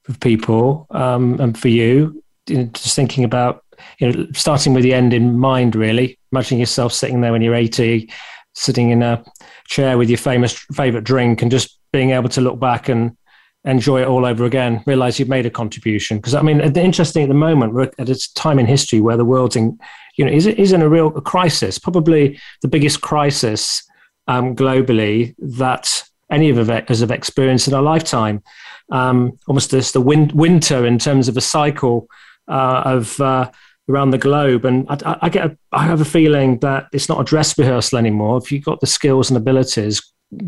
for 0.02 0.18
people 0.18 0.87
um, 0.90 1.40
and 1.40 1.59
for 1.59 1.68
you? 1.68 2.22
you 2.48 2.59
know, 2.59 2.64
just 2.64 2.94
thinking 2.94 3.24
about 3.24 3.64
you 3.98 4.12
know 4.12 4.26
starting 4.33 4.74
with 4.74 4.83
the 4.83 4.94
end 4.94 5.12
in 5.12 5.38
mind 5.38 5.74
really 5.74 6.18
imagining 6.33 6.61
yourself 6.61 6.92
sitting 6.92 7.20
there 7.20 7.33
when 7.33 7.42
you're 7.42 7.54
80 7.54 8.11
sitting 8.54 8.90
in 8.90 9.02
a 9.02 9.24
chair 9.66 9.98
with 9.98 10.09
your 10.09 10.18
famous 10.18 10.59
favorite 10.72 11.04
drink 11.04 11.42
and 11.42 11.50
just 11.50 11.78
being 11.92 12.11
able 12.11 12.28
to 12.28 12.40
look 12.40 12.61
back 12.61 12.88
and 12.88 13.16
enjoy 13.64 14.02
it 14.02 14.09
all 14.09 14.26
over 14.26 14.44
again 14.44 14.83
realize 14.87 15.18
you've 15.18 15.28
made 15.28 15.46
a 15.46 15.50
contribution 15.50 16.18
because 16.18 16.35
i 16.35 16.42
mean 16.42 16.61
interesting 16.61 17.22
at 17.22 17.28
the 17.28 17.35
moment 17.35 17.72
we're 17.72 17.90
at 17.98 18.09
a 18.09 18.33
time 18.35 18.59
in 18.59 18.66
history 18.66 19.00
where 19.00 19.16
the 19.16 19.24
world's 19.24 19.57
in 19.57 19.78
you 20.16 20.24
know 20.24 20.33
is, 20.33 20.46
is 20.46 20.72
in 20.72 20.83
a 20.83 20.88
real 20.88 21.11
crisis 21.11 21.79
probably 21.79 22.38
the 22.62 22.68
biggest 22.68 23.00
crisis 23.00 23.83
um, 24.29 24.55
globally 24.57 25.35
that 25.38 26.03
any 26.31 26.48
of 26.48 26.70
us 26.70 27.00
have 27.00 27.11
experienced 27.11 27.68
in 27.68 27.74
our 27.74 27.83
lifetime 27.83 28.42
um, 28.90 29.38
almost 29.46 29.70
this 29.70 29.92
the 29.92 30.00
win- 30.00 30.31
winter 30.35 30.87
in 30.87 30.98
terms 30.98 31.29
of 31.29 31.37
a 31.37 31.40
cycle 31.40 32.09
uh, 32.48 32.83
of 32.85 33.20
uh, 33.20 33.50
around 33.88 34.11
the 34.11 34.18
globe. 34.18 34.64
And 34.64 34.87
I, 34.88 35.18
I 35.22 35.29
get, 35.29 35.46
a, 35.46 35.59
I 35.72 35.85
have 35.85 36.00
a 36.00 36.07
feeling 36.07 36.59
that 36.61 36.87
it's 36.92 37.09
not 37.09 37.20
a 37.20 37.24
dress 37.24 37.57
rehearsal 37.59 37.98
anymore. 37.98 38.38
If 38.38 38.50
you've 38.50 38.64
got 38.64 38.81
the 38.81 38.87
skills 38.87 39.31
and 39.31 39.37
abilities, 39.37 40.03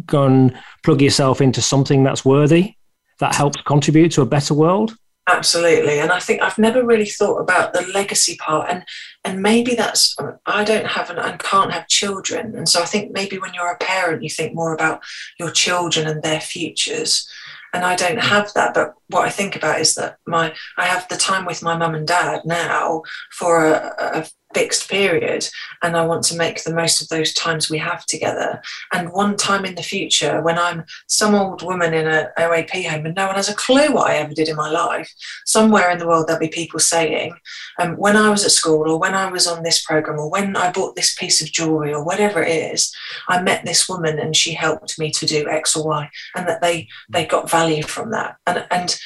go 0.07 0.25
and 0.25 0.57
plug 0.83 1.03
yourself 1.03 1.41
into 1.41 1.61
something 1.61 2.03
that's 2.03 2.25
worthy, 2.25 2.77
that 3.21 3.35
helps 3.35 3.61
contribute 3.63 4.13
to 4.13 4.23
a 4.23 4.27
better 4.27 4.55
world. 4.55 4.95
Absolutely, 5.29 5.99
and 5.99 6.13
I 6.13 6.21
think 6.21 6.41
I've 6.41 6.59
never 6.59 6.85
really 6.85 7.07
thought 7.07 7.39
about 7.39 7.73
the 7.73 7.83
legacy 7.83 8.37
part, 8.37 8.71
and 8.71 8.85
and 9.25 9.43
maybe 9.43 9.75
that's 9.75 10.15
I 10.47 10.63
don't 10.63 10.87
have 10.87 11.11
an, 11.11 11.19
and 11.19 11.39
can't 11.41 11.73
have 11.73 11.89
children, 11.89 12.55
and 12.55 12.69
so 12.69 12.81
I 12.81 12.85
think 12.85 13.13
maybe 13.13 13.39
when 13.39 13.53
you're 13.53 13.73
a 13.73 13.79
parent, 13.79 14.23
you 14.23 14.31
think 14.31 14.55
more 14.55 14.73
about 14.73 15.03
your 15.41 15.51
children 15.51 16.07
and 16.07 16.23
their 16.23 16.41
futures 16.41 17.29
and 17.77 17.85
I 17.85 17.95
don't 17.95 18.19
mm. 18.19 18.23
have 18.23 18.53
that. 18.55 18.75
But 18.75 18.95
what 19.09 19.27
I 19.27 19.31
think 19.31 19.55
about 19.55 19.81
is 19.81 19.95
that 19.95 20.19
my 20.27 20.55
I 20.77 20.87
have 20.87 21.07
the 21.09 21.17
time 21.17 21.45
with 21.45 21.63
my 21.63 21.77
mum 21.77 21.95
and 21.95 22.07
dad 22.07 22.43
now 22.45 23.03
for 23.33 23.67
a, 23.67 23.95
a 23.99 24.27
fixed 24.57 24.89
period 24.89 25.47
and 25.83 25.95
I 25.99 26.07
want 26.07 26.23
to 26.25 26.37
make 26.37 26.65
the 26.65 26.75
most 26.75 27.03
of 27.03 27.09
those 27.09 27.35
times 27.35 27.69
we 27.69 27.77
have 27.77 28.07
together. 28.07 28.63
And 28.91 29.13
one 29.13 29.37
time 29.37 29.67
in 29.67 29.75
the 29.75 29.83
future, 29.83 30.41
when 30.41 30.59
I'm 30.59 30.85
some 31.09 31.35
old 31.35 31.61
woman 31.63 31.93
in 31.93 32.07
an 32.07 32.29
OAP 32.39 32.89
home 32.89 33.05
and 33.05 33.15
no 33.15 33.27
one 33.27 33.37
has 33.37 33.51
a 33.51 33.55
clue 33.55 33.93
what 33.93 34.11
I 34.11 34.17
ever 34.17 34.33
did 34.33 34.49
in 34.49 34.57
my 34.57 34.71
life, 34.71 35.13
somewhere 35.45 35.91
in 35.91 35.99
the 35.99 36.07
world 36.07 36.27
there'll 36.27 36.41
be 36.41 36.49
people 36.49 36.81
saying, 36.81 37.35
um, 37.79 37.97
when 37.99 38.17
I 38.17 38.31
was 38.31 38.47
at 38.47 38.51
school 38.51 38.91
or 38.91 38.99
when 38.99 39.15
I 39.15 39.31
was 39.31 39.47
on 39.47 39.63
this 39.63 39.85
program 39.85 40.19
or 40.19 40.31
when 40.31 40.57
I 40.57 40.73
bought 40.73 40.97
this 40.97 41.15
piece 41.15 41.43
of 41.43 41.53
jewelry 41.53 41.93
or 41.93 42.03
whatever 42.03 42.43
it 42.43 42.73
is, 42.73 42.95
I 43.29 43.43
met 43.43 43.67
this 43.67 43.87
woman 43.87 44.19
and 44.19 44.35
she 44.35 44.55
helped 44.55 44.99
me 44.99 45.11
to 45.11 45.27
do 45.27 45.51
X 45.51 45.77
or 45.77 45.87
Y 45.87 46.11
and 46.35 46.49
that 46.49 46.63
they 46.63 46.89
they 47.11 47.27
got 47.27 47.51
value 47.51 47.83
from 47.83 48.11
that. 48.13 48.37
And 48.47 48.67
and 48.71 48.99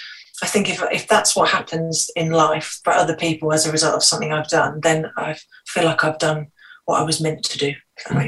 I 0.43 0.47
think 0.47 0.70
if, 0.70 0.82
if 0.91 1.07
that's 1.07 1.36
what 1.36 1.51
happens 1.51 2.11
in 2.16 2.30
life 2.30 2.80
for 2.84 2.93
other 2.93 3.16
people 3.16 3.53
as 3.53 3.66
a 3.66 3.72
result 3.72 3.97
of 3.97 4.05
something 4.05 4.32
I've 4.32 4.49
done, 4.49 4.80
then 4.80 5.11
I 5.16 5.36
feel 5.66 5.84
like 5.84 6.05
I've 6.05 6.18
done 6.18 6.49
what 6.86 7.01
I 7.01 7.05
was 7.05 7.20
meant 7.20 7.45
to 7.45 7.59
do. 7.59 7.74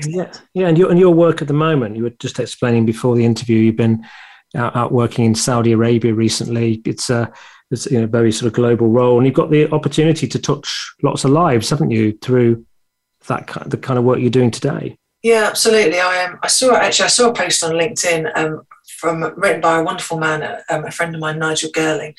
Yeah, 0.06 0.30
yeah, 0.52 0.68
and 0.68 0.76
your 0.76 0.90
and 0.90 0.98
your 0.98 1.14
work 1.14 1.40
at 1.40 1.48
the 1.48 1.54
moment, 1.54 1.96
you 1.96 2.02
were 2.02 2.10
just 2.10 2.38
explaining 2.38 2.84
before 2.84 3.16
the 3.16 3.24
interview, 3.24 3.58
you've 3.58 3.76
been 3.76 4.04
out, 4.54 4.76
out 4.76 4.92
working 4.92 5.24
in 5.24 5.34
Saudi 5.34 5.72
Arabia 5.72 6.12
recently. 6.12 6.82
It's 6.84 7.08
a 7.08 7.32
it's 7.70 7.90
you 7.90 8.00
know 8.00 8.06
very 8.06 8.30
sort 8.32 8.48
of 8.48 8.52
global 8.52 8.88
role, 8.88 9.16
and 9.16 9.26
you've 9.26 9.34
got 9.34 9.50
the 9.50 9.70
opportunity 9.72 10.28
to 10.28 10.38
touch 10.38 10.94
lots 11.02 11.24
of 11.24 11.30
lives, 11.30 11.70
haven't 11.70 11.90
you, 11.90 12.18
through 12.20 12.66
that 13.28 13.46
kind 13.46 13.70
the 13.70 13.78
kind 13.78 13.98
of 13.98 14.04
work 14.04 14.18
you're 14.18 14.30
doing 14.30 14.50
today? 14.50 14.96
Yeah, 15.22 15.46
absolutely. 15.48 16.00
I 16.00 16.24
um, 16.24 16.38
I 16.42 16.48
saw 16.48 16.74
actually 16.74 17.06
I 17.06 17.08
saw 17.08 17.30
a 17.30 17.34
post 17.34 17.64
on 17.64 17.72
LinkedIn 17.72 18.30
um, 18.36 18.62
from 19.02 19.34
written 19.36 19.60
by 19.60 19.80
a 19.80 19.82
wonderful 19.82 20.16
man, 20.16 20.62
um, 20.70 20.84
a 20.84 20.90
friend 20.92 21.12
of 21.12 21.20
mine, 21.20 21.40
Nigel 21.40 21.72
Girling. 21.72 22.14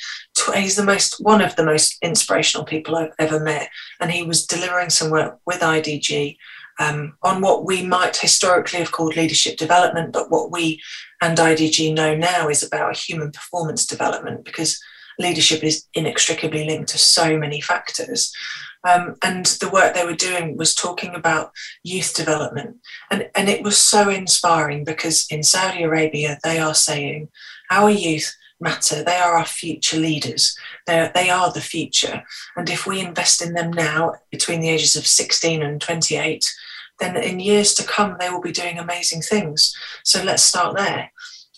He's 0.53 0.75
the 0.75 0.83
most 0.83 1.15
one 1.21 1.41
of 1.41 1.55
the 1.55 1.63
most 1.63 1.97
inspirational 2.01 2.65
people 2.65 2.97
I've 2.97 3.13
ever 3.17 3.39
met, 3.39 3.69
and 4.01 4.11
he 4.11 4.23
was 4.23 4.45
delivering 4.45 4.89
some 4.89 5.09
work 5.09 5.39
with 5.45 5.61
IDG 5.61 6.35
um, 6.79 7.15
on 7.23 7.39
what 7.39 7.63
we 7.65 7.85
might 7.85 8.17
historically 8.17 8.79
have 8.79 8.91
called 8.91 9.15
leadership 9.15 9.55
development, 9.55 10.11
but 10.11 10.29
what 10.29 10.51
we 10.51 10.81
and 11.21 11.37
IDG 11.37 11.93
know 11.95 12.17
now 12.17 12.49
is 12.49 12.63
about 12.63 12.97
human 12.97 13.31
performance 13.31 13.85
development 13.85 14.43
because 14.43 14.77
leadership 15.19 15.63
is 15.63 15.85
inextricably 15.93 16.65
linked 16.65 16.89
to 16.89 16.97
so 16.97 17.37
many 17.37 17.61
factors. 17.61 18.33
Um, 18.83 19.15
and 19.23 19.45
the 19.45 19.69
work 19.69 19.93
they 19.93 20.05
were 20.05 20.13
doing 20.13 20.57
was 20.57 20.75
talking 20.75 21.15
about 21.15 21.51
youth 21.83 22.13
development. 22.13 22.77
And, 23.09 23.29
and 23.33 23.47
it 23.47 23.63
was 23.63 23.77
so 23.77 24.09
inspiring 24.09 24.83
because 24.83 25.25
in 25.29 25.43
Saudi 25.43 25.83
Arabia, 25.83 26.37
they 26.43 26.59
are 26.59 26.75
saying 26.75 27.29
our 27.71 27.89
youth 27.89 28.35
matter. 28.59 29.03
They 29.03 29.17
are 29.17 29.37
our 29.37 29.45
future 29.45 29.97
leaders. 29.97 30.57
They're, 30.87 31.11
they 31.13 31.29
are 31.29 31.51
the 31.51 31.61
future. 31.61 32.23
And 32.55 32.69
if 32.69 32.87
we 32.87 32.99
invest 32.99 33.41
in 33.41 33.53
them 33.53 33.71
now, 33.71 34.15
between 34.31 34.61
the 34.61 34.69
ages 34.69 34.95
of 34.95 35.05
16 35.07 35.61
and 35.61 35.79
28, 35.79 36.51
then 36.99 37.17
in 37.17 37.39
years 37.39 37.73
to 37.75 37.83
come, 37.83 38.17
they 38.19 38.29
will 38.29 38.41
be 38.41 38.51
doing 38.51 38.79
amazing 38.79 39.21
things. 39.21 39.75
So 40.03 40.23
let's 40.23 40.43
start 40.43 40.75
there. 40.77 41.11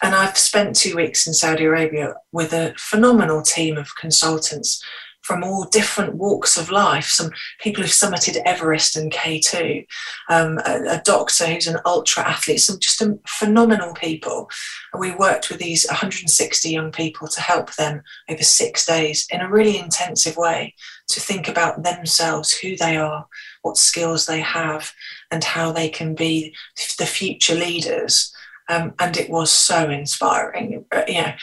And 0.03 0.13
I've 0.13 0.37
spent 0.37 0.75
two 0.75 0.95
weeks 0.95 1.25
in 1.25 1.33
Saudi 1.33 1.65
Arabia 1.65 2.15
with 2.31 2.51
a 2.51 2.73
phenomenal 2.77 3.41
team 3.41 3.77
of 3.77 3.95
consultants 3.95 4.83
from 5.25 5.43
all 5.43 5.63
different 5.65 6.13
walks 6.13 6.55
of 6.55 6.69
life. 6.69 7.07
Some 7.07 7.31
people 7.59 7.81
who've 7.81 7.91
summited 7.91 8.37
Everest 8.45 8.95
and 8.95 9.11
K2, 9.11 9.83
um, 10.29 10.59
a, 10.59 10.97
a, 10.97 11.01
doctor 11.03 11.47
who's 11.47 11.65
an 11.65 11.79
ultra 11.83 12.21
athlete, 12.21 12.61
some 12.61 12.77
just 12.79 13.01
phenomenal 13.27 13.95
people. 13.95 14.47
And 14.93 14.99
we 14.99 15.15
worked 15.15 15.49
with 15.49 15.57
these 15.57 15.87
160 15.87 16.69
young 16.69 16.91
people 16.91 17.27
to 17.27 17.41
help 17.41 17.73
them 17.73 18.03
over 18.29 18.43
six 18.43 18.85
days 18.85 19.25
in 19.31 19.41
a 19.41 19.49
really 19.49 19.79
intensive 19.79 20.37
way 20.37 20.75
to 21.07 21.19
think 21.19 21.47
about 21.47 21.81
themselves, 21.81 22.53
who 22.53 22.75
they 22.75 22.95
are, 22.95 23.25
what 23.63 23.77
skills 23.77 24.27
they 24.27 24.41
have, 24.41 24.93
and 25.31 25.43
how 25.43 25.71
they 25.71 25.89
can 25.89 26.13
be 26.13 26.55
the 26.99 27.05
future 27.07 27.55
leaders 27.55 28.31
um, 28.69 28.93
and 28.99 29.17
it 29.17 29.29
was 29.29 29.51
so 29.51 29.89
inspiring. 29.89 30.85
But, 30.89 31.07
you 31.09 31.21
know, 31.21 31.33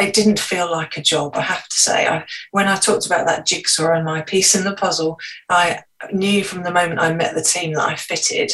it 0.00 0.14
didn't 0.14 0.38
feel 0.38 0.70
like 0.70 0.96
a 0.96 1.02
job, 1.02 1.36
I 1.36 1.42
have 1.42 1.68
to 1.68 1.76
say. 1.76 2.06
I, 2.06 2.24
when 2.52 2.68
I 2.68 2.76
talked 2.76 3.06
about 3.06 3.26
that 3.26 3.46
jigsaw 3.46 3.92
and 3.92 4.04
my 4.04 4.22
piece 4.22 4.54
in 4.54 4.64
the 4.64 4.74
puzzle, 4.74 5.18
I 5.48 5.80
knew 6.12 6.44
from 6.44 6.62
the 6.62 6.72
moment 6.72 7.00
I 7.00 7.12
met 7.12 7.34
the 7.34 7.42
team 7.42 7.74
that 7.74 7.88
I 7.88 7.96
fitted. 7.96 8.52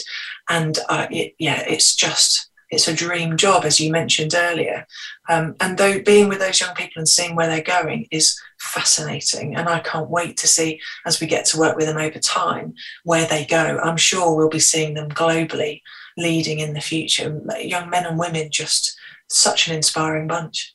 And 0.49 0.79
uh, 0.89 1.07
it, 1.11 1.35
yeah, 1.39 1.63
it's 1.67 1.95
just, 1.95 2.51
it's 2.71 2.89
a 2.89 2.95
dream 2.95 3.37
job, 3.37 3.65
as 3.65 3.79
you 3.79 3.93
mentioned 3.93 4.35
earlier. 4.35 4.87
Um, 5.29 5.55
and 5.61 5.77
though 5.79 6.01
being 6.03 6.29
with 6.29 6.41
those 6.41 6.61
young 6.61 6.75
people 6.75 7.01
and 7.01 7.09
seeing 7.09 7.37
where 7.37 7.47
they're 7.47 7.63
going 7.63 8.09
is 8.11 8.41
fascinating. 8.59 9.55
And 9.55 9.69
I 9.69 9.81
can't 9.81 10.11
wait 10.11 10.37
to 10.39 10.49
see, 10.49 10.81
as 11.07 11.21
we 11.21 11.27
get 11.27 11.45
to 11.47 11.59
work 11.59 11.77
with 11.77 11.87
them 11.87 11.99
over 11.99 12.19
time, 12.19 12.75
where 13.05 13.27
they 13.27 13.45
go. 13.45 13.79
I'm 13.83 13.99
sure 13.99 14.35
we'll 14.35 14.49
be 14.49 14.59
seeing 14.59 14.95
them 14.95 15.11
globally 15.11 15.83
leading 16.17 16.61
in 16.61 16.75
the 16.75 16.81
future. 16.81 17.43
Young 17.61 17.91
men 17.91 18.07
and 18.07 18.19
women, 18.19 18.51
just 18.51 18.97
such 19.29 19.69
an 19.69 19.75
inspiring 19.75 20.27
bunch. 20.27 20.75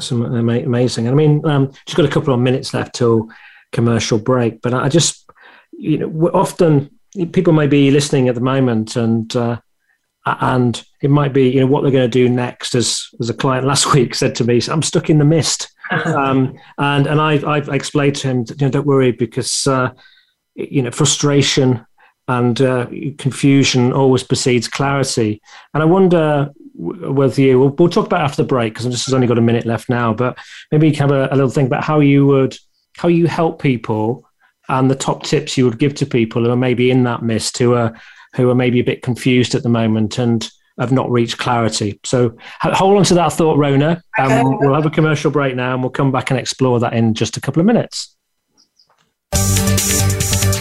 Some 0.00 0.24
amazing. 0.24 1.08
I 1.08 1.12
mean, 1.12 1.44
um, 1.46 1.70
just 1.86 1.96
got 1.96 2.06
a 2.06 2.10
couple 2.10 2.34
of 2.34 2.40
minutes 2.40 2.74
left 2.74 2.94
till 2.94 3.28
commercial 3.72 4.18
break, 4.18 4.60
but 4.60 4.74
I 4.74 4.88
just, 4.88 5.28
you 5.72 5.98
know, 5.98 6.30
often 6.34 6.90
people 7.32 7.52
may 7.52 7.68
be 7.68 7.90
listening 7.90 8.28
at 8.28 8.34
the 8.34 8.40
moment 8.40 8.96
and. 8.96 9.34
Uh, 9.34 9.60
and 10.26 10.82
it 11.02 11.10
might 11.10 11.34
be 11.34 11.50
you 11.50 11.60
know 11.60 11.66
what 11.66 11.82
they're 11.82 11.92
going 11.92 12.02
to 12.02 12.08
do 12.08 12.30
next 12.30 12.74
as 12.74 13.08
as 13.20 13.28
a 13.28 13.34
client 13.34 13.66
last 13.66 13.92
week 13.94 14.14
said 14.14 14.34
to 14.34 14.42
me 14.42 14.58
i'm 14.70 14.80
stuck 14.80 15.10
in 15.10 15.18
the 15.18 15.24
mist 15.24 15.68
um, 16.06 16.58
and 16.78 17.06
and 17.06 17.20
I, 17.20 17.40
I've 17.46 17.68
explained 17.68 18.16
to 18.16 18.28
him, 18.28 18.44
you 18.48 18.56
know, 18.60 18.70
don't 18.70 18.86
worry 18.86 19.12
because 19.12 19.66
uh, 19.66 19.90
you 20.54 20.82
know 20.82 20.90
frustration 20.90 21.84
and 22.28 22.60
uh, 22.60 22.86
confusion 23.18 23.92
always 23.92 24.22
precedes 24.22 24.68
clarity. 24.68 25.40
And 25.72 25.82
I 25.82 25.86
wonder 25.86 26.50
whether 26.74 27.40
you, 27.40 27.58
we'll, 27.58 27.70
we'll 27.70 27.88
talk 27.88 28.06
about 28.06 28.22
after 28.22 28.42
the 28.42 28.48
break 28.48 28.72
because 28.72 28.86
this 28.86 29.04
has 29.04 29.14
only 29.14 29.26
got 29.26 29.38
a 29.38 29.42
minute 29.42 29.66
left 29.66 29.88
now, 29.88 30.12
but 30.12 30.38
maybe 30.72 30.88
you 30.88 30.94
can 30.94 31.08
have 31.08 31.16
a, 31.16 31.32
a, 31.32 31.36
little 31.36 31.50
think 31.50 31.66
about 31.66 31.84
how 31.84 32.00
you 32.00 32.26
would, 32.26 32.56
how 32.96 33.08
you 33.08 33.26
help 33.26 33.60
people 33.60 34.28
and 34.68 34.90
the 34.90 34.96
top 34.96 35.22
tips 35.22 35.56
you 35.56 35.64
would 35.64 35.78
give 35.78 35.94
to 35.94 36.06
people 36.06 36.44
who 36.44 36.50
are 36.50 36.56
maybe 36.56 36.90
in 36.90 37.04
that 37.04 37.22
mist, 37.22 37.58
who 37.58 37.74
are, 37.74 37.94
who 38.34 38.48
are 38.50 38.54
maybe 38.54 38.80
a 38.80 38.84
bit 38.84 39.02
confused 39.02 39.54
at 39.54 39.62
the 39.62 39.68
moment 39.68 40.18
and 40.18 40.50
have 40.78 40.90
not 40.90 41.10
reached 41.10 41.38
clarity. 41.38 42.00
So 42.04 42.36
hold 42.60 42.96
on 42.96 43.04
to 43.04 43.14
that 43.14 43.32
thought, 43.34 43.58
Rona. 43.58 44.02
and 44.18 44.48
we'll, 44.48 44.58
we'll 44.58 44.74
have 44.74 44.86
a 44.86 44.90
commercial 44.90 45.30
break 45.30 45.54
now 45.54 45.74
and 45.74 45.82
we'll 45.82 45.90
come 45.90 46.10
back 46.10 46.30
and 46.30 46.40
explore 46.40 46.80
that 46.80 46.94
in 46.94 47.14
just 47.14 47.36
a 47.36 47.40
couple 47.40 47.60
of 47.60 47.66
minutes. 47.66 48.16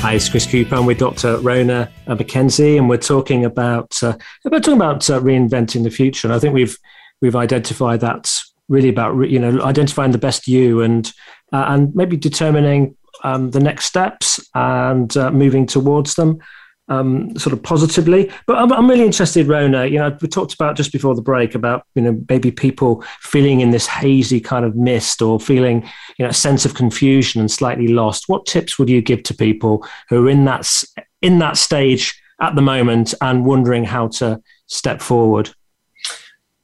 Hi, 0.00 0.14
it's 0.14 0.30
Chris 0.30 0.46
Cooper. 0.46 0.76
I'm 0.76 0.86
with 0.86 0.98
Dr. 0.98 1.36
Rona 1.40 1.90
Mackenzie, 2.06 2.78
and 2.78 2.88
we're 2.88 2.96
talking 2.96 3.44
about 3.44 4.02
uh, 4.02 4.16
we're 4.46 4.58
talking 4.58 4.80
about 4.80 5.10
uh, 5.10 5.20
reinventing 5.20 5.82
the 5.82 5.90
future. 5.90 6.26
And 6.26 6.34
I 6.34 6.38
think 6.38 6.54
we've 6.54 6.78
we've 7.20 7.36
identified 7.36 8.00
that's 8.00 8.54
really 8.70 8.88
about 8.88 9.14
you 9.28 9.38
know 9.38 9.60
identifying 9.60 10.12
the 10.12 10.18
best 10.18 10.48
you 10.48 10.80
and 10.80 11.12
uh, 11.52 11.66
and 11.68 11.94
maybe 11.94 12.16
determining 12.16 12.96
um, 13.24 13.50
the 13.50 13.60
next 13.60 13.84
steps 13.84 14.40
and 14.54 15.14
uh, 15.18 15.30
moving 15.30 15.66
towards 15.66 16.14
them. 16.14 16.38
Um, 16.90 17.34
sort 17.38 17.52
of 17.52 17.62
positively. 17.62 18.30
But 18.46 18.56
I'm, 18.56 18.72
I'm, 18.72 18.90
really 18.90 19.06
interested, 19.06 19.46
Rona. 19.46 19.86
You 19.86 19.98
know, 19.98 20.16
we 20.20 20.28
talked 20.28 20.52
about 20.52 20.76
just 20.76 20.92
before 20.92 21.14
the 21.14 21.22
break 21.22 21.54
about 21.54 21.86
you 21.94 22.02
know 22.02 22.20
maybe 22.28 22.50
people 22.50 23.02
feeling 23.20 23.60
in 23.60 23.70
this 23.70 23.86
hazy 23.86 24.40
kind 24.40 24.64
of 24.64 24.76
mist 24.76 25.22
or 25.22 25.40
feeling 25.40 25.82
you 26.18 26.24
know 26.24 26.30
a 26.30 26.34
sense 26.34 26.64
of 26.64 26.74
confusion 26.74 27.40
and 27.40 27.50
slightly 27.50 27.88
lost. 27.88 28.28
What 28.28 28.44
tips 28.44 28.78
would 28.78 28.90
you 28.90 29.00
give 29.00 29.22
to 29.24 29.34
people 29.34 29.86
who 30.08 30.26
are 30.26 30.30
in 30.30 30.44
that 30.44 30.68
in 31.22 31.38
that 31.38 31.56
stage 31.56 32.20
at 32.40 32.56
the 32.56 32.62
moment 32.62 33.14
and 33.20 33.46
wondering 33.46 33.84
how 33.84 34.08
to 34.08 34.42
step 34.66 35.00
forward? 35.00 35.50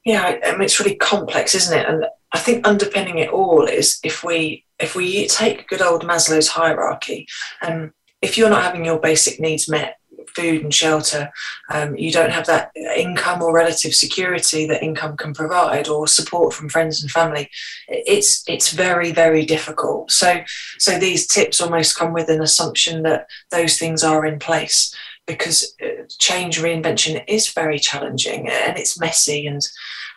Yeah, 0.05 0.39
I 0.45 0.53
mean, 0.53 0.63
it's 0.63 0.79
really 0.79 0.97
complex, 0.97 1.55
isn't 1.55 1.77
it? 1.77 1.89
And 1.89 2.07
I 2.33 2.39
think 2.39 2.67
underpinning 2.67 3.19
it 3.19 3.31
all 3.31 3.65
is 3.65 3.99
if 4.03 4.25
we 4.25 4.65
if 4.79 4.95
we 4.95 5.27
take 5.29 5.69
good 5.69 5.83
old 5.83 6.03
Maslow's 6.03 6.49
hierarchy, 6.49 7.27
and 7.63 7.93
if 8.23 8.37
you're 8.37 8.51
not 8.51 8.63
having 8.63 8.85
your 8.85 8.99
basic 8.99 9.41
needs 9.41 9.69
met, 9.69 9.97
food 10.37 10.63
and 10.63 10.75
shelter, 10.75 11.33
um, 11.73 11.97
you 11.97 12.13
don't 12.13 12.31
have 12.31 12.47
that 12.47 12.71
income 12.97 13.43
or 13.43 13.55
relative 13.55 13.95
security 13.95 14.67
that 14.67 14.83
income 14.83 15.17
can 15.17 15.33
provide, 15.33 15.89
or 15.89 16.07
support 16.07 16.55
from 16.55 16.69
friends 16.69 17.03
and 17.03 17.11
family. 17.11 17.49
It's 17.89 18.45
it's 18.47 18.73
very 18.73 19.13
very 19.13 19.45
difficult. 19.47 20.11
So 20.11 20.41
so 20.79 20.99
these 20.99 21.27
tips 21.27 21.61
almost 21.61 21.97
come 21.99 22.13
with 22.13 22.29
an 22.29 22.43
assumption 22.43 23.03
that 23.03 23.27
those 23.51 23.79
things 23.79 24.05
are 24.05 24.27
in 24.27 24.39
place 24.39 24.95
because 25.27 25.75
uh, 25.83 26.05
change 26.19 26.61
reinvention 26.61 27.25
is 27.27 27.53
very 27.53 27.79
challenging 27.79 28.49
and 28.49 28.79
it's 28.79 29.01
messy 29.01 29.47
and 29.47 29.63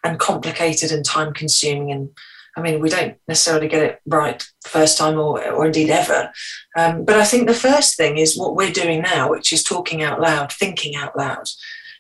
and 0.04 0.20
complicated 0.20 0.92
and 0.92 1.04
time 1.06 1.34
consuming 1.34 1.92
and 1.92 2.10
I 2.58 2.62
mean, 2.62 2.80
we 2.80 2.90
don't 2.90 3.16
necessarily 3.28 3.68
get 3.68 3.84
it 3.84 4.00
right 4.06 4.44
first 4.66 4.98
time 4.98 5.18
or, 5.18 5.44
or 5.52 5.66
indeed 5.66 5.90
ever. 5.90 6.32
Um, 6.78 7.06
but 7.06 7.16
I 7.16 7.26
think 7.26 7.48
the 7.48 7.54
first 7.54 7.96
thing 7.96 8.18
is 8.18 8.38
what 8.38 8.56
we're 8.56 8.72
doing 8.72 9.02
now, 9.02 9.30
which 9.30 9.54
is 9.54 9.64
talking 9.64 10.04
out 10.04 10.20
loud, 10.20 10.52
thinking 10.52 10.96
out 10.96 11.18
loud. 11.18 11.48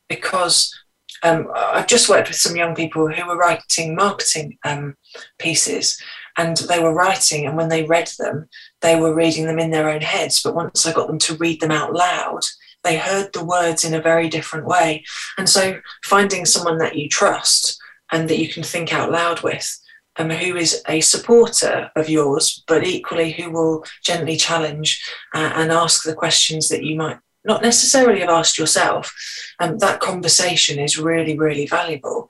Because 0.07 0.75
um, 1.23 1.47
I've 1.55 1.87
just 1.87 2.09
worked 2.09 2.29
with 2.29 2.37
some 2.37 2.55
young 2.55 2.75
people 2.75 3.07
who 3.07 3.27
were 3.27 3.37
writing 3.37 3.95
marketing 3.95 4.57
um, 4.63 4.95
pieces 5.37 6.01
and 6.37 6.55
they 6.57 6.81
were 6.81 6.93
writing, 6.93 7.45
and 7.45 7.57
when 7.57 7.67
they 7.67 7.83
read 7.83 8.09
them, 8.17 8.47
they 8.81 8.97
were 8.97 9.13
reading 9.13 9.45
them 9.45 9.59
in 9.59 9.71
their 9.71 9.89
own 9.89 9.99
heads. 9.99 10.41
But 10.41 10.55
once 10.55 10.85
I 10.85 10.93
got 10.93 11.07
them 11.07 11.19
to 11.19 11.35
read 11.35 11.59
them 11.59 11.71
out 11.71 11.93
loud, 11.93 12.45
they 12.83 12.97
heard 12.97 13.33
the 13.33 13.43
words 13.43 13.83
in 13.83 13.93
a 13.93 14.01
very 14.01 14.29
different 14.29 14.65
way. 14.65 15.03
And 15.37 15.49
so 15.49 15.79
finding 16.05 16.45
someone 16.45 16.77
that 16.77 16.95
you 16.95 17.09
trust 17.09 17.77
and 18.11 18.29
that 18.29 18.39
you 18.39 18.47
can 18.47 18.63
think 18.63 18.93
out 18.93 19.11
loud 19.11 19.41
with 19.41 19.77
um, 20.17 20.29
who 20.29 20.55
is 20.55 20.83
a 20.87 21.01
supporter 21.01 21.91
of 21.95 22.09
yours, 22.09 22.63
but 22.67 22.85
equally 22.85 23.31
who 23.31 23.51
will 23.51 23.85
gently 24.03 24.35
challenge 24.35 25.03
uh, 25.33 25.51
and 25.55 25.71
ask 25.71 26.03
the 26.03 26.13
questions 26.13 26.69
that 26.69 26.83
you 26.83 26.95
might 26.95 27.17
not 27.45 27.61
necessarily 27.61 28.19
have 28.19 28.29
asked 28.29 28.57
yourself. 28.57 29.13
Um, 29.59 29.77
that 29.79 30.01
conversation 30.01 30.77
is 30.79 30.97
really, 30.97 31.37
really 31.37 31.65
valuable. 31.65 32.27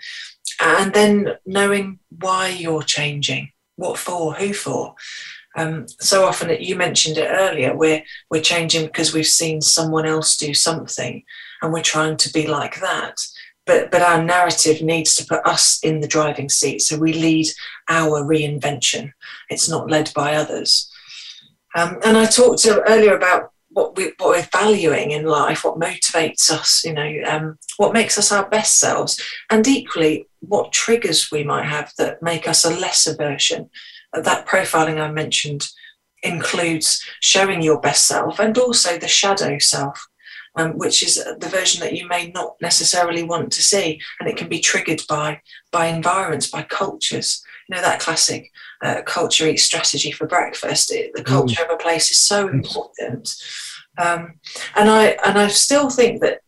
And 0.59 0.93
then 0.93 1.33
knowing 1.45 1.99
why 2.19 2.49
you're 2.49 2.83
changing, 2.83 3.51
what 3.75 3.97
for, 3.97 4.33
who 4.33 4.53
for. 4.53 4.95
Um, 5.55 5.87
so 5.99 6.25
often, 6.25 6.55
you 6.61 6.75
mentioned 6.75 7.17
it 7.17 7.27
earlier, 7.27 7.75
we're, 7.75 8.03
we're 8.29 8.41
changing 8.41 8.85
because 8.85 9.13
we've 9.13 9.25
seen 9.25 9.61
someone 9.61 10.05
else 10.05 10.37
do 10.37 10.53
something 10.53 11.23
and 11.61 11.73
we're 11.73 11.81
trying 11.81 12.17
to 12.17 12.31
be 12.31 12.47
like 12.47 12.79
that 12.79 13.19
but 13.69 13.91
but 13.91 14.01
our 14.01 14.23
narrative 14.23 14.81
needs 14.81 15.13
to 15.15 15.25
put 15.25 15.45
us 15.45 15.79
in 15.83 15.99
the 15.99 16.07
driving 16.07 16.49
seat. 16.49 16.81
So 16.81 16.97
we 16.97 17.13
lead 17.13 17.45
our 17.87 18.23
reinvention. 18.23 19.13
It's 19.49 19.69
not 19.69 19.91
led 19.91 20.11
by 20.15 20.35
others. 20.35 20.91
Um, 21.75 21.99
and 22.03 22.17
i 22.17 22.25
talked 22.25 22.63
to 22.63 22.81
earlier 22.87 23.15
about 23.15 23.51
what, 23.69 23.95
we, 23.95 24.05
what 24.17 24.29
we're 24.29 24.49
valuing 24.51 25.11
in 25.11 25.25
life 25.25 25.63
what 25.63 25.79
motivates 25.79 26.49
us 26.49 26.83
you 26.83 26.91
know 26.91 27.11
um, 27.27 27.59
what 27.77 27.93
makes 27.93 28.17
us 28.17 28.31
our 28.31 28.49
best 28.49 28.79
selves 28.79 29.21
and 29.51 29.67
equally 29.67 30.25
what 30.39 30.71
triggers 30.71 31.29
we 31.31 31.43
might 31.43 31.65
have 31.65 31.93
that 31.99 32.23
make 32.23 32.47
us 32.47 32.65
a 32.65 32.71
lesser 32.71 33.15
version. 33.15 33.69
That 34.13 34.47
profiling 34.47 34.99
i 34.99 35.11
mentioned 35.11 35.69
includes 36.23 37.05
showing 37.21 37.61
your 37.61 37.79
best 37.79 38.07
self 38.07 38.39
and 38.39 38.57
also 38.57 38.97
the 38.97 39.07
shadow 39.07 39.59
self 39.59 40.08
um, 40.59 40.77
which 40.77 41.01
is 41.03 41.15
the 41.15 41.47
version 41.47 41.79
that 41.81 41.95
you 41.95 42.07
may 42.07 42.31
not 42.31 42.55
necessarily 42.61 43.23
want 43.23 43.51
to 43.53 43.63
see, 43.63 43.99
and 44.19 44.27
it 44.27 44.35
can 44.35 44.49
be 44.49 44.59
triggered 44.59 45.01
by 45.07 45.41
by 45.71 45.87
environments, 45.87 46.49
by 46.49 46.63
cultures. 46.63 47.41
You 47.67 47.75
know 47.75 47.81
that 47.81 48.01
classic 48.01 48.51
uh, 48.83 49.01
culture 49.05 49.47
eats 49.47 49.63
strategy 49.63 50.11
for 50.11 50.27
breakfast. 50.27 50.91
It, 50.91 51.11
the 51.13 51.21
mm. 51.21 51.27
culture 51.27 51.63
mm. 51.63 51.65
of 51.65 51.75
a 51.75 51.77
place 51.77 52.11
is 52.11 52.17
so 52.17 52.49
important, 52.49 53.33
um, 53.97 54.33
and 54.75 54.89
I 54.89 55.17
and 55.25 55.39
I 55.39 55.47
still 55.47 55.89
think 55.89 56.21
that 56.21 56.41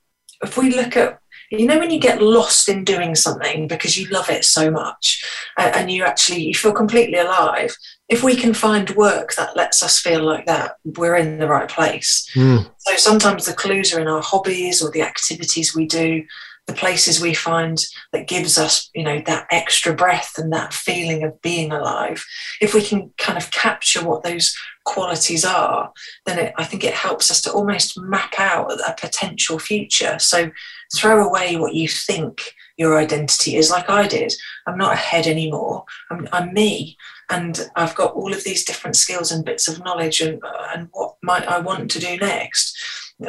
if 0.43 0.57
we 0.57 0.76
look 0.76 0.97
at 0.97 1.21
you 1.52 1.66
know 1.66 1.78
when 1.78 1.91
you 1.91 1.99
get 1.99 2.22
lost 2.22 2.70
in 2.70 2.84
doing 2.84 3.14
something 3.14 3.68
because 3.68 3.97
you 3.97 4.08
love 4.10 4.30
it 4.30 4.45
so 4.45 4.72
much 4.72 5.24
and 5.58 5.91
you 5.91 6.04
actually 6.04 6.41
you 6.41 6.54
feel 6.54 6.72
completely 6.72 7.18
alive 7.18 7.76
if 8.12 8.24
we 8.24 8.36
can 8.36 8.54
find 8.54 8.89
work 8.91 9.36
that 9.36 9.56
lets 9.56 9.82
us 9.82 9.97
feel 9.97 10.22
like 10.22 10.45
that, 10.45 10.76
we're 10.84 11.16
in 11.16 11.39
the 11.39 11.47
right 11.47 11.70
place. 11.70 12.30
Mm. 12.36 12.70
So 12.80 12.97
sometimes 12.97 13.45
the 13.45 13.54
clues 13.54 13.93
are 13.93 14.02
in 14.02 14.10
our 14.10 14.22
hobbies 14.22 14.84
or 14.84 14.91
the 14.91 15.02
activities 15.02 15.74
we 15.74 15.86
do, 15.86 16.26
the 16.72 16.78
places 16.78 17.20
we 17.20 17.34
find 17.34 17.86
that 18.14 18.30
gives 18.30 18.58
us, 18.58 18.90
you 18.96 19.04
know, 19.04 19.22
that 19.26 19.46
extra 19.52 19.94
breath 19.94 20.38
and 20.38 20.54
that 20.54 20.74
feeling 20.74 21.24
of 21.24 21.42
being 21.42 21.72
alive. 21.72 22.26
If 22.62 22.74
we 22.74 22.82
can 22.82 23.12
kind 23.18 23.38
of 23.38 23.52
capture 23.52 24.06
what 24.06 24.24
those 24.24 24.56
qualities 24.86 25.44
are, 25.44 25.92
then 26.26 26.40
it, 26.40 26.54
I 26.58 26.64
think 26.64 26.86
it 26.86 26.94
helps 26.94 27.30
us 27.30 27.42
to 27.42 27.52
almost 27.52 28.00
map 28.00 28.36
out 28.40 28.72
a 28.72 28.96
potential 28.98 29.60
future. 29.60 30.18
So 30.20 30.50
throw 30.96 31.28
away 31.28 31.58
what 31.58 31.76
you 31.76 31.90
think 31.90 32.54
your 32.78 32.98
identity 32.98 33.58
is, 33.58 33.70
like 33.70 33.90
I 33.90 34.08
did. 34.08 34.34
I'm 34.66 34.78
not 34.78 34.94
a 34.94 34.98
head 34.98 35.28
anymore. 35.28 35.84
I'm, 36.10 36.28
I'm 36.32 36.54
me 36.54 36.96
and 37.30 37.70
I've 37.76 37.96
got 37.96 38.14
all 38.14 38.34
of 38.34 38.44
these 38.46 38.64
different 38.64 38.96
skills 38.96 39.32
and 39.32 39.44
bits 39.44 39.68
of 39.68 39.84
knowledge 39.84 40.22
and, 40.22 40.42
and 40.74 40.88
what 40.94 41.16
might 41.22 41.48
I 41.48 41.60
want 41.60 41.92
to 41.92 42.00
do 42.00 42.18
next. 42.18 42.78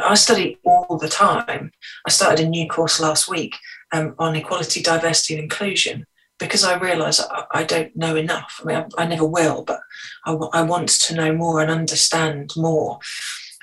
I 0.01 0.14
study 0.14 0.59
all 0.64 0.99
the 0.99 1.09
time. 1.09 1.72
I 2.07 2.11
started 2.11 2.47
a 2.47 2.49
new 2.49 2.68
course 2.68 3.01
last 3.01 3.28
week 3.28 3.57
um, 3.93 4.14
on 4.18 4.36
equality, 4.36 4.82
diversity, 4.82 5.34
and 5.34 5.43
inclusion 5.43 6.07
because 6.38 6.64
I 6.64 6.78
realise 6.78 7.20
I, 7.20 7.45
I, 7.53 7.64
don't 7.64 7.95
know 7.95 8.16
enough. 8.16 8.61
I 8.62 8.66
mean, 8.66 8.76
I, 8.76 9.03
I 9.03 9.07
never 9.07 9.26
will, 9.26 9.62
but 9.64 9.80
I, 10.24 10.62
want 10.62 10.88
to 10.88 11.14
know 11.14 11.32
more 11.32 11.61
and 11.61 11.70
understand 11.70 12.53
more. 12.57 12.99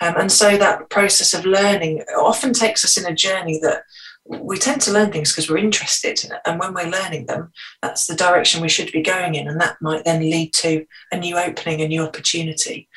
Um, 0.02 0.16
and 0.18 0.32
so 0.32 0.58
that 0.58 0.90
process 0.90 1.34
of 1.34 1.46
learning 1.46 2.04
often 2.18 2.54
takes 2.54 2.86
us 2.86 2.98
in 2.98 3.06
a 3.06 3.16
journey 3.16 3.60
that 3.62 3.84
we 4.26 4.58
tend 4.58 4.82
to 4.82 4.92
learn 4.92 5.12
things 5.12 5.32
because 5.32 5.50
we're 5.50 5.58
interested 5.58 6.20
and 6.46 6.60
when 6.60 6.74
we're 6.74 6.90
learning 6.90 7.26
them 7.26 7.52
that's 7.82 8.06
the 8.06 8.16
direction 8.16 8.62
we 8.62 8.70
should 8.70 8.92
be 8.92 9.02
going 9.02 9.34
in 9.34 9.48
and 9.48 9.60
that 9.60 9.76
might 9.82 10.06
then 10.06 10.22
lead 10.22 10.54
to 10.54 10.86
a 11.12 11.18
new 11.18 11.36
opening 11.36 11.82
a 11.82 11.88
new 11.88 12.04
opportunity 12.04 12.88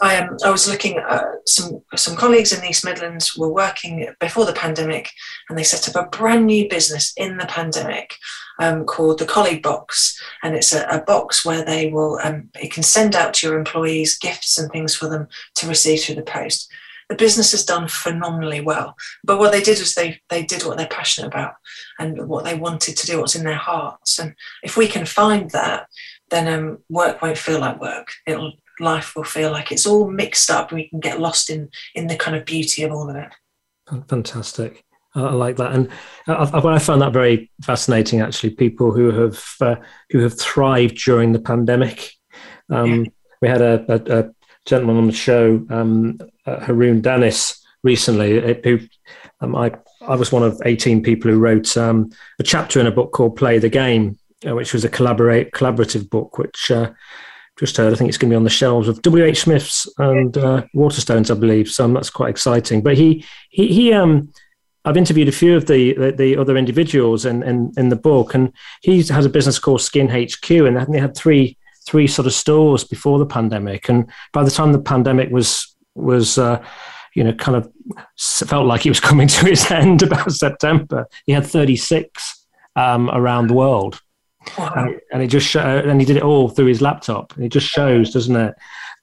I, 0.00 0.16
um, 0.18 0.36
I 0.44 0.50
was 0.50 0.68
looking 0.68 0.96
at 0.98 1.24
some 1.46 1.82
some 1.96 2.16
colleagues 2.16 2.52
in 2.52 2.60
the 2.60 2.68
East 2.68 2.84
Midlands 2.84 3.36
were 3.36 3.52
working 3.52 4.08
before 4.18 4.46
the 4.46 4.52
pandemic, 4.52 5.10
and 5.48 5.58
they 5.58 5.62
set 5.62 5.88
up 5.88 6.02
a 6.02 6.08
brand 6.16 6.46
new 6.46 6.68
business 6.68 7.12
in 7.16 7.36
the 7.36 7.46
pandemic 7.46 8.14
um, 8.58 8.84
called 8.84 9.18
the 9.18 9.26
Colleague 9.26 9.62
Box, 9.62 10.20
and 10.42 10.54
it's 10.54 10.72
a, 10.72 10.86
a 10.88 11.02
box 11.02 11.44
where 11.44 11.64
they 11.64 11.88
will 11.88 12.18
um, 12.22 12.48
it 12.60 12.72
can 12.72 12.82
send 12.82 13.14
out 13.14 13.34
to 13.34 13.46
your 13.46 13.58
employees 13.58 14.18
gifts 14.18 14.58
and 14.58 14.70
things 14.70 14.94
for 14.94 15.08
them 15.08 15.28
to 15.56 15.68
receive 15.68 16.02
through 16.02 16.16
the 16.16 16.22
post 16.22 16.70
the 17.10 17.16
business 17.16 17.50
has 17.50 17.64
done 17.64 17.88
phenomenally 17.88 18.60
well. 18.60 18.96
But 19.24 19.40
what 19.40 19.50
they 19.50 19.60
did 19.60 19.80
was 19.80 19.94
they 19.94 20.20
they 20.30 20.44
did 20.44 20.64
what 20.64 20.78
they're 20.78 20.86
passionate 20.86 21.26
about 21.26 21.54
and 21.98 22.28
what 22.28 22.44
they 22.44 22.54
wanted 22.54 22.96
to 22.96 23.06
do, 23.06 23.18
what's 23.18 23.34
in 23.34 23.44
their 23.44 23.54
hearts. 23.54 24.18
And 24.18 24.34
if 24.62 24.76
we 24.76 24.86
can 24.86 25.04
find 25.04 25.50
that, 25.50 25.88
then 26.30 26.46
um, 26.46 26.78
work 26.88 27.20
won't 27.20 27.36
feel 27.36 27.58
like 27.58 27.80
work. 27.80 28.12
It'll 28.26 28.52
life 28.80 29.14
will 29.14 29.24
feel 29.24 29.50
like 29.50 29.72
it's 29.72 29.86
all 29.86 30.10
mixed 30.10 30.50
up. 30.50 30.70
and 30.70 30.76
We 30.76 30.88
can 30.88 31.00
get 31.00 31.20
lost 31.20 31.50
in 31.50 31.70
in 31.94 32.06
the 32.06 32.16
kind 32.16 32.36
of 32.36 32.44
beauty 32.44 32.82
of 32.82 32.92
all 32.92 33.08
of 33.08 33.16
it. 33.16 33.28
Fantastic. 34.08 34.84
I 35.14 35.32
like 35.32 35.56
that, 35.56 35.72
and 35.72 35.88
I, 36.28 36.48
I 36.54 36.78
found 36.78 37.02
that 37.02 37.12
very 37.12 37.50
fascinating. 37.62 38.20
Actually, 38.20 38.50
people 38.50 38.92
who 38.92 39.10
have 39.10 39.44
uh, 39.60 39.76
who 40.10 40.20
have 40.20 40.38
thrived 40.38 40.96
during 41.04 41.32
the 41.32 41.40
pandemic. 41.40 42.12
Um, 42.70 43.04
yeah. 43.04 43.10
We 43.42 43.48
had 43.48 43.62
a, 43.62 43.84
a, 43.88 44.20
a, 44.20 44.30
gentleman 44.66 44.98
on 44.98 45.06
the 45.06 45.12
show, 45.12 45.66
um, 45.70 46.18
uh, 46.46 46.60
Haroon 46.60 47.02
Danis, 47.02 47.58
recently, 47.82 48.38
uh, 48.38 48.54
who 48.62 48.78
um, 49.40 49.56
I, 49.56 49.72
I 50.02 50.14
was 50.14 50.30
one 50.30 50.42
of 50.42 50.60
18 50.64 51.02
people 51.02 51.30
who 51.30 51.38
wrote 51.38 51.76
um, 51.76 52.10
a 52.38 52.42
chapter 52.42 52.78
in 52.78 52.86
a 52.86 52.92
book 52.92 53.12
called 53.12 53.36
Play 53.36 53.58
the 53.58 53.68
Game, 53.68 54.18
uh, 54.46 54.54
which 54.54 54.72
was 54.72 54.84
a 54.84 54.88
collaborate, 54.88 55.52
collaborative 55.52 56.08
book, 56.10 56.38
which 56.38 56.70
uh, 56.70 56.90
just 57.60 57.76
heard, 57.76 57.92
I 57.92 57.96
think 57.96 58.08
it's 58.08 58.18
going 58.18 58.30
to 58.30 58.34
be 58.34 58.38
on 58.38 58.44
the 58.44 58.50
shelves 58.50 58.88
of 58.88 59.02
W.H. 59.02 59.42
Smith's 59.42 59.86
and 59.98 60.36
uh, 60.36 60.64
Waterstones, 60.74 61.30
I 61.30 61.38
believe. 61.38 61.68
So 61.68 61.84
um, 61.84 61.94
that's 61.94 62.10
quite 62.10 62.30
exciting. 62.30 62.82
But 62.82 62.96
he, 62.96 63.24
he, 63.50 63.68
he 63.68 63.92
um, 63.92 64.32
I've 64.84 64.96
interviewed 64.96 65.28
a 65.28 65.32
few 65.32 65.56
of 65.56 65.66
the 65.66 65.94
the, 65.94 66.12
the 66.12 66.36
other 66.36 66.56
individuals 66.56 67.24
in, 67.24 67.42
in, 67.42 67.72
in 67.76 67.90
the 67.90 67.96
book, 67.96 68.34
and 68.34 68.52
he 68.82 69.02
has 69.04 69.26
a 69.26 69.30
business 69.30 69.58
called 69.58 69.82
Skin 69.82 70.08
HQ, 70.08 70.50
and 70.50 70.92
they 70.92 70.98
had 70.98 71.16
three 71.16 71.56
three 71.86 72.06
sort 72.06 72.26
of 72.26 72.32
stores 72.32 72.84
before 72.84 73.18
the 73.18 73.26
pandemic. 73.26 73.88
And 73.88 74.10
by 74.32 74.42
the 74.42 74.50
time 74.50 74.72
the 74.72 74.80
pandemic 74.80 75.30
was 75.30 75.76
was 75.94 76.38
uh, 76.38 76.64
you 77.14 77.24
know, 77.24 77.32
kind 77.34 77.56
of 77.56 77.70
felt 78.18 78.66
like 78.66 78.82
he 78.82 78.88
was 78.88 79.00
coming 79.08 79.28
to 79.28 79.46
his 79.46 79.70
end 79.70 80.02
about 80.02 80.32
September. 80.32 81.06
He 81.26 81.32
had 81.32 81.46
36 81.46 82.46
um, 82.76 83.10
around 83.10 83.48
the 83.48 83.54
world. 83.54 84.00
And, 84.58 85.00
and, 85.12 85.22
it 85.22 85.28
just 85.28 85.46
show, 85.46 85.60
and 85.60 86.00
he 86.00 86.06
did 86.06 86.16
it 86.16 86.22
all 86.22 86.48
through 86.48 86.66
his 86.66 86.80
laptop. 86.80 87.34
And 87.36 87.44
it 87.44 87.50
just 87.50 87.66
shows, 87.66 88.12
doesn't 88.12 88.36
it? 88.36 88.54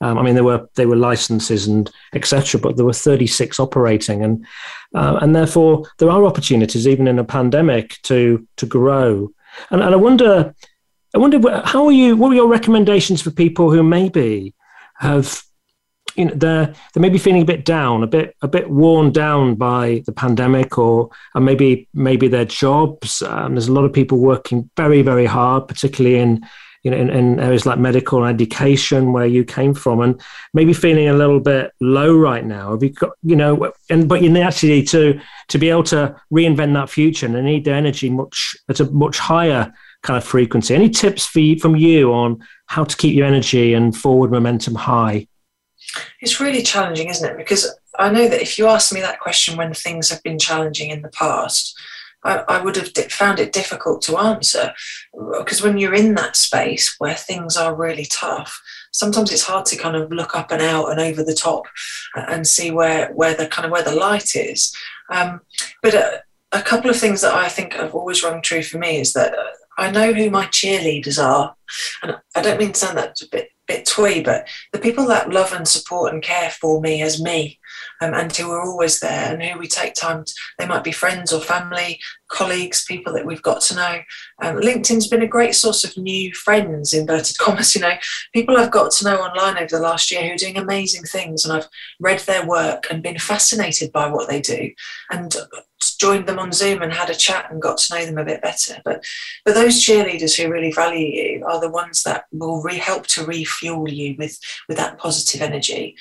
Um, 0.01 0.17
I 0.17 0.21
mean, 0.21 0.35
there 0.35 0.43
were 0.43 0.67
they 0.75 0.85
were 0.85 0.95
licenses 0.95 1.67
and 1.67 1.89
etc., 2.13 2.59
but 2.61 2.75
there 2.75 2.85
were 2.85 2.93
36 2.93 3.59
operating, 3.59 4.23
and 4.23 4.45
uh, 4.93 5.17
and 5.21 5.35
therefore 5.35 5.85
there 5.97 6.09
are 6.09 6.25
opportunities 6.25 6.88
even 6.88 7.07
in 7.07 7.17
a 7.17 7.23
pandemic 7.23 7.99
to 8.03 8.47
to 8.57 8.65
grow. 8.65 9.29
And, 9.71 9.81
and 9.81 9.93
I 9.93 9.97
wonder, 9.97 10.53
I 11.15 11.17
wonder 11.17 11.61
how 11.65 11.85
are 11.85 11.91
you? 11.91 12.15
What 12.15 12.31
are 12.31 12.35
your 12.35 12.47
recommendations 12.47 13.21
for 13.21 13.31
people 13.31 13.71
who 13.71 13.81
maybe 13.81 14.53
have 14.99 15.41
you 16.18 16.26
know 16.26 16.34
they're 16.36 16.74
they 16.93 17.01
may 17.01 17.09
be 17.09 17.18
feeling 17.18 17.43
a 17.43 17.45
bit 17.45 17.63
down, 17.63 18.03
a 18.03 18.07
bit 18.07 18.36
a 18.41 18.47
bit 18.47 18.70
worn 18.70 19.11
down 19.11 19.55
by 19.55 20.03
the 20.05 20.11
pandemic, 20.11 20.78
or 20.78 21.09
and 21.36 21.45
maybe 21.45 21.88
maybe 21.93 22.28
their 22.28 22.45
jobs. 22.45 23.22
Um, 23.22 23.53
there's 23.53 23.68
a 23.68 23.74
lot 23.74 23.86
of 23.86 23.93
people 23.93 24.18
working 24.18 24.70
very 24.76 25.01
very 25.01 25.26
hard, 25.26 25.68
particularly 25.68 26.18
in 26.18 26.45
you 26.84 26.91
know 26.91 26.97
in, 26.97 27.09
in, 27.09 27.39
areas 27.39 27.65
like 27.65 27.80
medical 27.80 28.24
and 28.24 28.34
education 28.34 29.13
where 29.13 29.28
you 29.28 29.45
came 29.45 29.74
from, 29.74 30.01
and 30.01 30.20
maybe 30.53 30.74
feeling 30.74 31.07
a 31.07 31.13
little 31.13 31.39
bit 31.39 31.72
low 31.80 32.15
right 32.18 32.45
now. 32.45 32.72
Have 32.72 32.84
you 32.84 32.89
got 32.89 33.11
you 33.22 33.36
know, 33.36 33.72
and 33.89 34.09
but 34.09 34.22
you 34.22 34.30
need 34.30 34.41
actually 34.41 34.84
to 34.84 35.20
to 35.49 35.57
be 35.57 35.70
able 35.70 35.84
to 35.84 36.15
reinvent 36.34 36.74
that 36.74 36.89
future, 36.89 37.28
and 37.28 37.36
they 37.36 37.41
need 37.41 37.63
their 37.63 37.76
energy 37.76 38.09
much 38.09 38.57
at 38.70 38.80
a 38.80 38.86
much 38.91 39.20
higher 39.20 39.72
kind 40.01 40.18
of 40.18 40.24
frequency. 40.24 40.74
Any 40.74 40.89
tips 40.89 41.26
for 41.26 41.39
you, 41.39 41.59
from 41.59 41.76
you 41.76 42.11
on 42.11 42.43
how 42.65 42.84
to 42.84 42.97
keep 42.97 43.15
your 43.15 43.26
energy 43.26 43.74
and 43.74 43.95
forward 43.95 44.32
momentum 44.32 44.76
high? 44.76 45.28
It's 46.22 46.39
really 46.39 46.64
challenging, 46.64 47.10
isn't 47.10 47.30
it? 47.30 47.38
Because 47.38 47.74
I 48.00 48.10
know 48.12 48.28
that 48.28 48.41
if 48.41 48.58
you 48.58 48.68
asked 48.68 48.93
me 48.93 49.02
that 49.02 49.20
question 49.20 49.58
when 49.58 49.74
things 49.74 50.10
have 50.10 50.24
been 50.24 50.39
challenging 50.39 50.89
in 50.89 51.02
the 51.02 51.10
past, 51.10 51.78
I, 52.24 52.43
I 52.48 52.62
would 52.62 52.76
have 52.76 52.89
found 53.12 53.39
it 53.39 53.54
difficult 53.54 54.02
to 54.04 54.18
answer. 54.18 54.74
Because 55.38 55.62
when 55.62 55.78
you're 55.78 55.93
in 55.93 56.16
that 56.16 56.36
space 56.36 56.95
where 56.98 57.16
things 57.16 57.56
are 57.56 57.76
really 57.76 58.06
tough, 58.06 58.62
sometimes 58.91 59.32
it's 59.32 59.43
hard 59.43 59.66
to 59.68 59.78
kind 59.78 59.95
of 59.95 60.12
look 60.12 60.36
up 60.36 60.52
and 60.52 60.62
out 60.62 60.89
and 60.91 61.00
over 61.00 61.24
the 61.24 61.36
top 61.36 61.66
and 62.16 62.48
see 62.48 62.72
where 62.72 63.12
where 63.14 63.36
the 63.36 63.48
kind 63.48 63.66
of 63.66 63.72
where 63.72 63.84
the 63.84 63.95
light 63.95 64.36
is. 64.36 64.76
Um, 65.12 65.41
but 65.82 65.93
a, 65.93 66.22
a, 66.52 66.62
couple 66.62 66.89
of 66.89 66.98
things 66.98 67.22
that 67.22 67.34
I 67.34 67.48
think 67.48 67.74
have 67.74 67.95
always 67.95 68.24
rung 68.24 68.41
true 68.41 68.64
for 68.64 68.78
me 68.78 69.00
is 69.00 69.14
that 69.14 69.34
I 69.78 69.91
know 69.91 70.12
who 70.12 70.30
my 70.30 70.48
cheerleaders 70.48 71.24
are, 71.24 71.56
and 72.04 72.18
I 72.36 72.41
don't 72.41 72.60
mean 72.60 72.74
to 72.74 72.80
sound 72.80 72.98
that 72.98 73.22
a 73.22 73.28
bit 73.32 73.50
bit 73.68 73.86
twee, 73.86 74.22
but 74.22 74.47
the 74.74 74.80
people 74.80 75.05
that 75.07 75.30
love 75.30 75.53
and 75.53 75.68
support 75.68 76.13
and 76.13 76.24
care 76.24 76.49
for 76.49 76.82
me 76.82 77.01
as 77.01 77.22
me, 77.22 77.59
um, 78.01 78.13
and 78.13 78.36
who 78.36 78.51
are 78.51 78.61
always 78.61 78.99
there, 78.99 79.34
and 79.34 79.43
who 79.43 79.59
we 79.59 79.68
take 79.68 79.93
time. 79.93 80.24
To, 80.24 80.34
they 80.57 80.65
might 80.65 80.84
be 80.84 80.91
friends 80.91 81.34
or 81.34 81.41
family, 81.41 81.99
colleagues, 82.30 82.86
people 82.86 83.13
that 83.13 83.26
we've 83.26 83.41
got 83.41 83.61
to 83.61 83.76
know. 83.76 83.99
Um, 84.41 84.57
LinkedIn's 84.57 85.07
been 85.07 85.22
a 85.22 85.28
great 85.28 85.55
source 85.55 85.84
of 85.84 85.97
new 85.97 86.34
friends, 86.34 86.93
inverted 86.93 87.38
commas. 87.39 87.76
You 87.76 87.82
know, 87.82 87.95
people 88.34 88.57
I've 88.57 88.72
got 88.72 88.91
to 88.91 89.05
know 89.05 89.18
online 89.18 89.57
over 89.57 89.78
the 89.78 89.84
last 89.84 90.11
year 90.11 90.24
who 90.24 90.34
are 90.34 90.38
doing 90.38 90.57
amazing 90.57 91.03
things, 91.03 91.45
and 91.45 91.53
I've 91.53 91.68
read 91.99 92.20
their 92.20 92.45
work 92.45 92.88
and 92.89 93.03
been 93.03 93.20
fascinated 93.20 93.91
by 93.91 94.09
what 94.09 94.30
they 94.30 94.41
do, 94.41 94.72
and 95.11 95.36
joined 95.99 96.28
them 96.28 96.39
on 96.39 96.51
Zoom 96.51 96.82
and 96.82 96.93
had 96.93 97.09
a 97.09 97.15
chat 97.15 97.51
and 97.51 97.61
got 97.61 97.78
to 97.78 97.95
know 97.95 98.05
them 98.05 98.17
a 98.17 98.25
bit 98.25 98.41
better. 98.41 98.82
But 98.84 99.03
but 99.45 99.55
those 99.55 99.84
cheerleaders 99.84 100.36
who 100.36 100.51
really 100.51 100.71
value 100.71 101.07
you 101.07 101.45
are 101.45 101.59
the 101.59 101.69
ones 101.69 102.03
that 102.03 102.25
will 102.32 102.61
re- 102.61 102.78
help 102.78 103.07
to 103.07 103.25
refuel 103.25 103.89
you 103.89 104.15
with 104.17 104.39
with 104.67 104.78
that 104.78 104.97
positive 104.97 105.41
energy. 105.41 105.95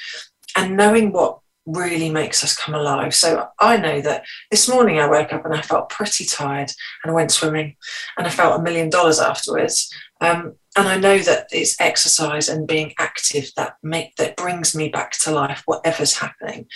And 0.54 0.76
knowing 0.76 1.12
what 1.12 1.40
really 1.66 2.10
makes 2.10 2.44
us 2.44 2.56
come 2.56 2.74
alive. 2.74 3.14
So 3.14 3.48
I 3.58 3.76
know 3.76 4.00
that 4.00 4.24
this 4.50 4.68
morning 4.68 5.00
I 5.00 5.08
woke 5.08 5.32
up 5.32 5.44
and 5.44 5.52
I 5.52 5.62
felt 5.62 5.88
pretty 5.88 6.24
tired 6.24 6.70
and 7.02 7.10
I 7.10 7.14
went 7.14 7.32
swimming 7.32 7.76
and 8.16 8.26
I 8.26 8.30
felt 8.30 8.58
a 8.58 8.62
million 8.62 8.88
dollars 8.88 9.18
afterwards. 9.18 9.92
Um, 10.20 10.54
and 10.76 10.88
I 10.88 10.98
know 10.98 11.18
that 11.18 11.48
it's 11.52 11.80
exercise 11.80 12.48
and 12.48 12.68
being 12.68 12.92
active 12.98 13.50
that 13.56 13.76
make 13.82 14.14
that 14.16 14.36
brings 14.36 14.74
me 14.76 14.88
back 14.88 15.12
to 15.12 15.30
life, 15.30 15.62
whatever's 15.64 16.18
happening. 16.18 16.66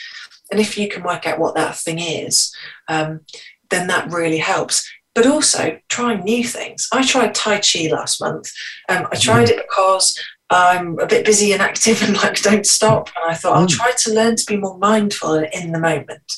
And 0.50 0.58
if 0.58 0.76
you 0.76 0.88
can 0.88 1.02
work 1.02 1.26
out 1.26 1.38
what 1.38 1.54
that 1.54 1.76
thing 1.76 1.98
is, 1.98 2.54
um, 2.88 3.20
then 3.68 3.86
that 3.88 4.10
really 4.10 4.38
helps. 4.38 4.90
But 5.14 5.26
also 5.26 5.78
trying 5.88 6.24
new 6.24 6.44
things. 6.44 6.88
I 6.92 7.04
tried 7.04 7.34
Tai 7.34 7.60
Chi 7.60 7.88
last 7.90 8.20
month. 8.20 8.50
Um, 8.88 9.06
I 9.12 9.16
tried 9.16 9.48
mm. 9.48 9.50
it 9.50 9.66
because 9.68 10.18
I'm 10.48 10.98
a 10.98 11.06
bit 11.06 11.24
busy 11.24 11.52
and 11.52 11.60
active 11.60 12.02
and 12.02 12.16
like 12.16 12.42
don't 12.42 12.66
stop. 12.66 13.10
And 13.16 13.30
I 13.30 13.34
thought 13.34 13.56
mm. 13.56 13.60
I'll 13.60 13.66
try 13.66 13.92
to 13.92 14.14
learn 14.14 14.36
to 14.36 14.44
be 14.46 14.56
more 14.56 14.78
mindful 14.78 15.34
in 15.34 15.72
the 15.72 15.78
moment. 15.78 16.32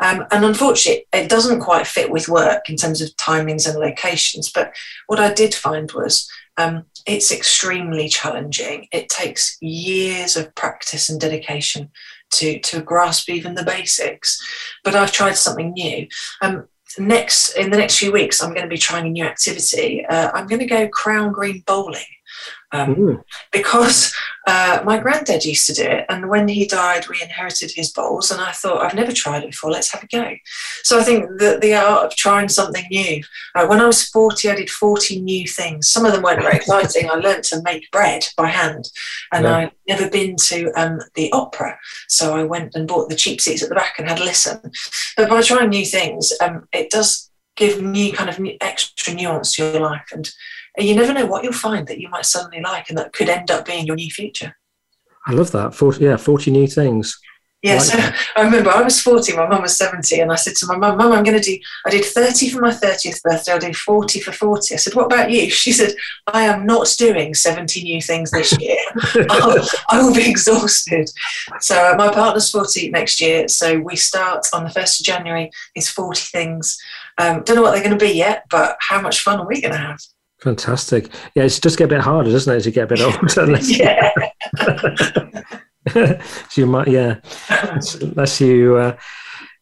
Um, 0.00 0.24
and 0.30 0.44
unfortunately, 0.44 1.06
it 1.12 1.28
doesn't 1.28 1.60
quite 1.60 1.86
fit 1.86 2.10
with 2.10 2.28
work 2.28 2.70
in 2.70 2.76
terms 2.76 3.02
of 3.02 3.14
timings 3.16 3.68
and 3.68 3.78
locations. 3.78 4.50
But 4.50 4.72
what 5.06 5.20
I 5.20 5.32
did 5.32 5.54
find 5.54 5.90
was 5.92 6.28
um, 6.60 6.84
it's 7.06 7.32
extremely 7.32 8.08
challenging. 8.08 8.86
It 8.92 9.08
takes 9.08 9.56
years 9.60 10.36
of 10.36 10.54
practice 10.54 11.08
and 11.08 11.20
dedication 11.20 11.90
to 12.32 12.58
to 12.60 12.80
grasp 12.80 13.28
even 13.28 13.54
the 13.54 13.64
basics. 13.64 14.38
But 14.84 14.94
I've 14.94 15.12
tried 15.12 15.36
something 15.36 15.72
new. 15.72 16.06
Um, 16.42 16.68
next 16.98 17.56
in 17.56 17.70
the 17.70 17.78
next 17.78 17.98
few 17.98 18.12
weeks, 18.12 18.42
I'm 18.42 18.50
going 18.50 18.68
to 18.68 18.68
be 18.68 18.78
trying 18.78 19.06
a 19.06 19.10
new 19.10 19.24
activity. 19.24 20.04
Uh, 20.06 20.30
I'm 20.34 20.46
going 20.46 20.60
to 20.60 20.66
go 20.66 20.88
crown 20.88 21.32
green 21.32 21.62
bowling 21.66 22.02
um, 22.72 23.22
because 23.52 24.14
uh, 24.46 24.80
my 24.84 24.98
granddad 24.98 25.44
used 25.44 25.66
to 25.66 25.74
do 25.74 25.84
it, 25.84 26.06
and 26.08 26.28
when 26.28 26.48
he 26.48 26.66
died, 26.66 27.08
we 27.08 27.20
inherited 27.22 27.70
his 27.72 27.92
bowls. 27.92 28.30
And 28.30 28.40
I 28.40 28.52
thought, 28.52 28.82
I've 28.82 28.94
never 28.94 29.12
tried 29.12 29.42
it 29.42 29.50
before. 29.50 29.70
Let's 29.70 29.92
have 29.92 30.02
a 30.02 30.06
go. 30.06 30.34
So 30.82 30.98
I 30.98 31.02
think 31.02 31.38
that 31.38 31.60
the 31.60 31.74
art 31.74 32.06
of 32.06 32.16
trying 32.16 32.48
something 32.48 32.84
new. 32.90 33.22
Uh, 33.54 33.66
when 33.66 33.80
I 33.80 33.86
was 33.86 34.08
forty, 34.08 34.48
I 34.48 34.54
did 34.54 34.70
forty 34.70 35.20
new 35.20 35.46
things. 35.46 35.88
Some 35.88 36.06
of 36.06 36.12
them 36.12 36.22
weren't 36.22 36.42
very 36.42 36.56
exciting. 36.56 37.10
I 37.10 37.14
learned 37.14 37.44
to 37.44 37.62
make 37.62 37.90
bread 37.90 38.26
by 38.36 38.48
hand, 38.48 38.88
and 39.32 39.44
yeah. 39.44 39.56
I'd 39.56 39.72
never 39.88 40.08
been 40.08 40.36
to 40.36 40.72
um, 40.80 41.00
the 41.14 41.30
opera, 41.32 41.78
so 42.08 42.36
I 42.36 42.44
went 42.44 42.74
and 42.74 42.88
bought 42.88 43.08
the 43.08 43.16
cheap 43.16 43.40
seats 43.40 43.62
at 43.62 43.68
the 43.68 43.74
back 43.74 43.98
and 43.98 44.08
had 44.08 44.20
a 44.20 44.24
listen. 44.24 44.60
But 45.16 45.28
by 45.28 45.42
trying 45.42 45.70
new 45.70 45.84
things, 45.84 46.32
um, 46.40 46.68
it 46.72 46.90
does 46.90 47.30
give 47.56 47.82
new 47.82 48.12
kind 48.12 48.30
of 48.30 48.40
extra 48.60 49.12
nuance 49.12 49.54
to 49.54 49.64
your 49.64 49.80
life 49.80 50.06
and 50.12 50.30
and 50.76 50.86
you 50.86 50.94
never 50.94 51.12
know 51.12 51.26
what 51.26 51.44
you'll 51.44 51.52
find 51.52 51.86
that 51.88 52.00
you 52.00 52.08
might 52.08 52.26
suddenly 52.26 52.60
like 52.60 52.88
and 52.88 52.98
that 52.98 53.12
could 53.12 53.28
end 53.28 53.50
up 53.50 53.66
being 53.66 53.86
your 53.86 53.96
new 53.96 54.10
future. 54.10 54.56
I 55.26 55.32
love 55.32 55.52
that. 55.52 55.74
40, 55.74 56.04
yeah, 56.04 56.16
40 56.16 56.50
new 56.50 56.66
things. 56.66 57.18
Yeah, 57.62 57.74
like 57.74 57.82
so 57.82 57.98
I 58.36 58.42
remember 58.42 58.70
I 58.70 58.80
was 58.80 59.00
40, 59.02 59.36
my 59.36 59.46
mum 59.46 59.62
was 59.62 59.76
70, 59.76 60.20
and 60.20 60.32
I 60.32 60.36
said 60.36 60.54
to 60.56 60.66
my 60.66 60.76
mum, 60.76 60.96
Mum, 60.96 61.12
I'm 61.12 61.22
going 61.22 61.38
to 61.38 61.42
do, 61.42 61.58
I 61.84 61.90
did 61.90 62.04
30 62.06 62.48
for 62.48 62.60
my 62.62 62.70
30th 62.70 63.22
birthday, 63.22 63.52
I'll 63.52 63.58
do 63.58 63.74
40 63.74 64.20
for 64.20 64.32
40. 64.32 64.74
I 64.74 64.78
said, 64.78 64.94
What 64.94 65.06
about 65.06 65.30
you? 65.30 65.50
She 65.50 65.72
said, 65.72 65.92
I 66.26 66.42
am 66.44 66.64
not 66.64 66.88
doing 66.98 67.34
70 67.34 67.82
new 67.82 68.00
things 68.00 68.30
this 68.30 68.58
year. 68.58 68.78
I 69.14 70.00
will 70.00 70.14
be 70.14 70.28
exhausted. 70.28 71.10
So 71.60 71.76
uh, 71.76 71.96
my 71.96 72.10
partner's 72.10 72.50
40 72.50 72.90
next 72.90 73.20
year, 73.20 73.46
so 73.48 73.78
we 73.78 73.96
start 73.96 74.46
on 74.54 74.64
the 74.64 74.70
1st 74.70 75.00
of 75.00 75.06
January, 75.06 75.50
it's 75.74 75.90
40 75.90 76.18
things. 76.18 76.78
Um, 77.18 77.42
don't 77.42 77.56
know 77.56 77.62
what 77.62 77.72
they're 77.72 77.84
going 77.84 77.98
to 77.98 78.04
be 78.04 78.12
yet, 78.12 78.44
but 78.48 78.78
how 78.80 79.02
much 79.02 79.20
fun 79.20 79.38
are 79.38 79.46
we 79.46 79.60
going 79.60 79.74
to 79.74 79.78
have? 79.78 80.00
Fantastic. 80.42 81.08
Yeah, 81.34 81.44
it's 81.44 81.60
just 81.60 81.78
get 81.78 81.84
a 81.84 81.88
bit 81.88 82.00
harder, 82.00 82.30
doesn't 82.30 82.52
it, 82.52 82.56
as 82.56 82.66
you 82.66 82.72
get 82.72 82.84
a 82.84 82.86
bit 82.86 83.00
older? 83.00 83.58
yeah. 83.62 84.10
so 86.48 86.60
you 86.60 86.66
might, 86.66 86.88
yeah, 86.88 87.20
unless 88.00 88.40
you, 88.40 88.76
uh, 88.76 88.96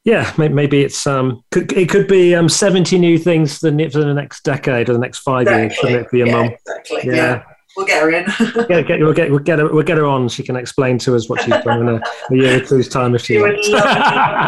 yeah, 0.05 0.33
maybe 0.39 0.83
it's 0.83 1.07
um, 1.07 1.43
could, 1.51 1.73
it 1.73 1.89
could 1.89 2.07
be 2.07 2.35
um, 2.35 2.49
seventy 2.49 2.99
new 2.99 3.19
things 3.19 3.59
for 3.59 3.71
the, 3.71 3.89
for 3.91 3.99
the 3.99 4.15
next 4.15 4.43
decade 4.45 4.89
or 4.89 4.93
the 4.93 4.99
next 4.99 5.19
five 5.19 5.43
exactly. 5.43 5.91
years 5.91 6.07
for 6.09 6.17
your 6.17 6.27
yeah, 6.29 6.33
mum. 6.33 6.47
Exactly. 6.47 7.01
Yeah. 7.05 7.15
yeah. 7.15 7.43
We'll 7.77 7.87
get 7.87 8.03
her 8.03 8.11
in. 8.11 8.25
yeah, 8.71 8.81
get, 8.81 9.01
we'll 9.01 9.13
get 9.13 9.31
we'll 9.31 9.39
get 9.41 9.59
her 9.59 9.73
we'll 9.73 9.85
get 9.85 9.99
her 9.99 10.07
on. 10.07 10.29
She 10.29 10.43
can 10.43 10.57
explain 10.57 10.99
to 10.99 11.15
us 11.15 11.29
what 11.29 11.43
she's 11.43 11.63
done 11.63 11.87
in 11.87 11.89
a, 11.89 12.01
a 12.31 12.37
year 12.37 12.63
or 12.63 12.65
two's 12.65 12.89
time 12.89 13.15
if 13.15 13.23
she, 13.23 13.35
she 13.35 13.41
wants. 13.43 13.69
Would 13.69 13.77
love 13.77 13.93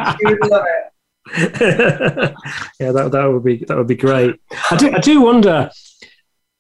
it. 0.09 0.17
She 0.19 0.27
would 0.27 0.51
love 0.51 0.65
it. 0.67 2.35
yeah, 2.81 2.93
that 2.93 3.13
that 3.13 3.25
would 3.27 3.45
be 3.45 3.59
that 3.69 3.77
would 3.77 3.87
be 3.87 3.97
great. 3.97 4.41
I 4.71 4.77
do 4.77 4.93
I 4.93 4.99
do 4.99 5.21
wonder 5.21 5.71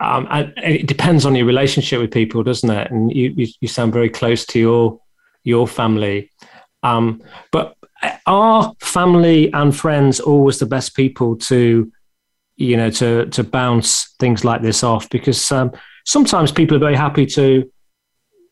um, 0.00 0.26
it 0.56 0.86
depends 0.86 1.26
on 1.26 1.34
your 1.34 1.46
relationship 1.46 2.00
with 2.00 2.10
people, 2.10 2.42
doesn't 2.42 2.70
it? 2.70 2.90
And 2.90 3.14
you, 3.14 3.34
you, 3.36 3.46
you 3.60 3.68
sound 3.68 3.92
very 3.92 4.08
close 4.08 4.46
to 4.46 4.58
your 4.58 5.00
your 5.44 5.66
family. 5.68 6.30
Um, 6.82 7.22
but 7.52 7.76
are 8.26 8.72
family 8.80 9.52
and 9.52 9.76
friends 9.76 10.20
always 10.20 10.58
the 10.58 10.66
best 10.66 10.96
people 10.96 11.36
to, 11.36 11.92
you 12.56 12.76
know, 12.76 12.90
to 12.90 13.26
to 13.26 13.44
bounce 13.44 14.14
things 14.18 14.44
like 14.44 14.62
this 14.62 14.82
off? 14.82 15.08
Because 15.10 15.52
um, 15.52 15.72
sometimes 16.06 16.50
people 16.50 16.76
are 16.76 16.80
very 16.80 16.96
happy 16.96 17.26
to, 17.26 17.70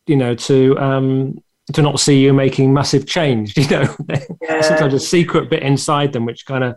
you 0.05 0.15
know, 0.15 0.35
to 0.35 0.77
um, 0.77 1.39
to 1.73 1.81
not 1.81 1.99
see 1.99 2.21
you 2.21 2.31
making 2.31 2.73
massive 2.73 3.07
change. 3.07 3.55
You 3.57 3.67
know, 3.69 3.95
yeah. 4.41 4.61
sometimes 4.61 4.93
a 4.93 4.99
secret 4.99 5.49
bit 5.49 5.63
inside 5.63 6.13
them 6.13 6.25
which 6.25 6.45
kind 6.45 6.63
of 6.63 6.75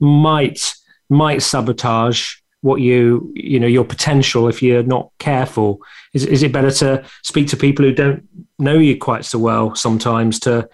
might 0.00 0.74
might 1.10 1.42
sabotage 1.42 2.36
what 2.64 2.80
you 2.80 3.30
you 3.34 3.60
know 3.60 3.66
your 3.66 3.84
potential 3.84 4.48
if 4.48 4.62
you're 4.62 4.82
not 4.82 5.10
careful 5.18 5.82
is, 6.14 6.24
is 6.24 6.42
it 6.42 6.50
better 6.50 6.70
to 6.70 7.04
speak 7.22 7.46
to 7.46 7.58
people 7.58 7.84
who 7.84 7.92
don't 7.92 8.26
know 8.58 8.78
you 8.78 8.96
quite 8.96 9.24
so 9.24 9.38
well 9.38 9.74
sometimes 9.74 10.40
to 10.40 10.66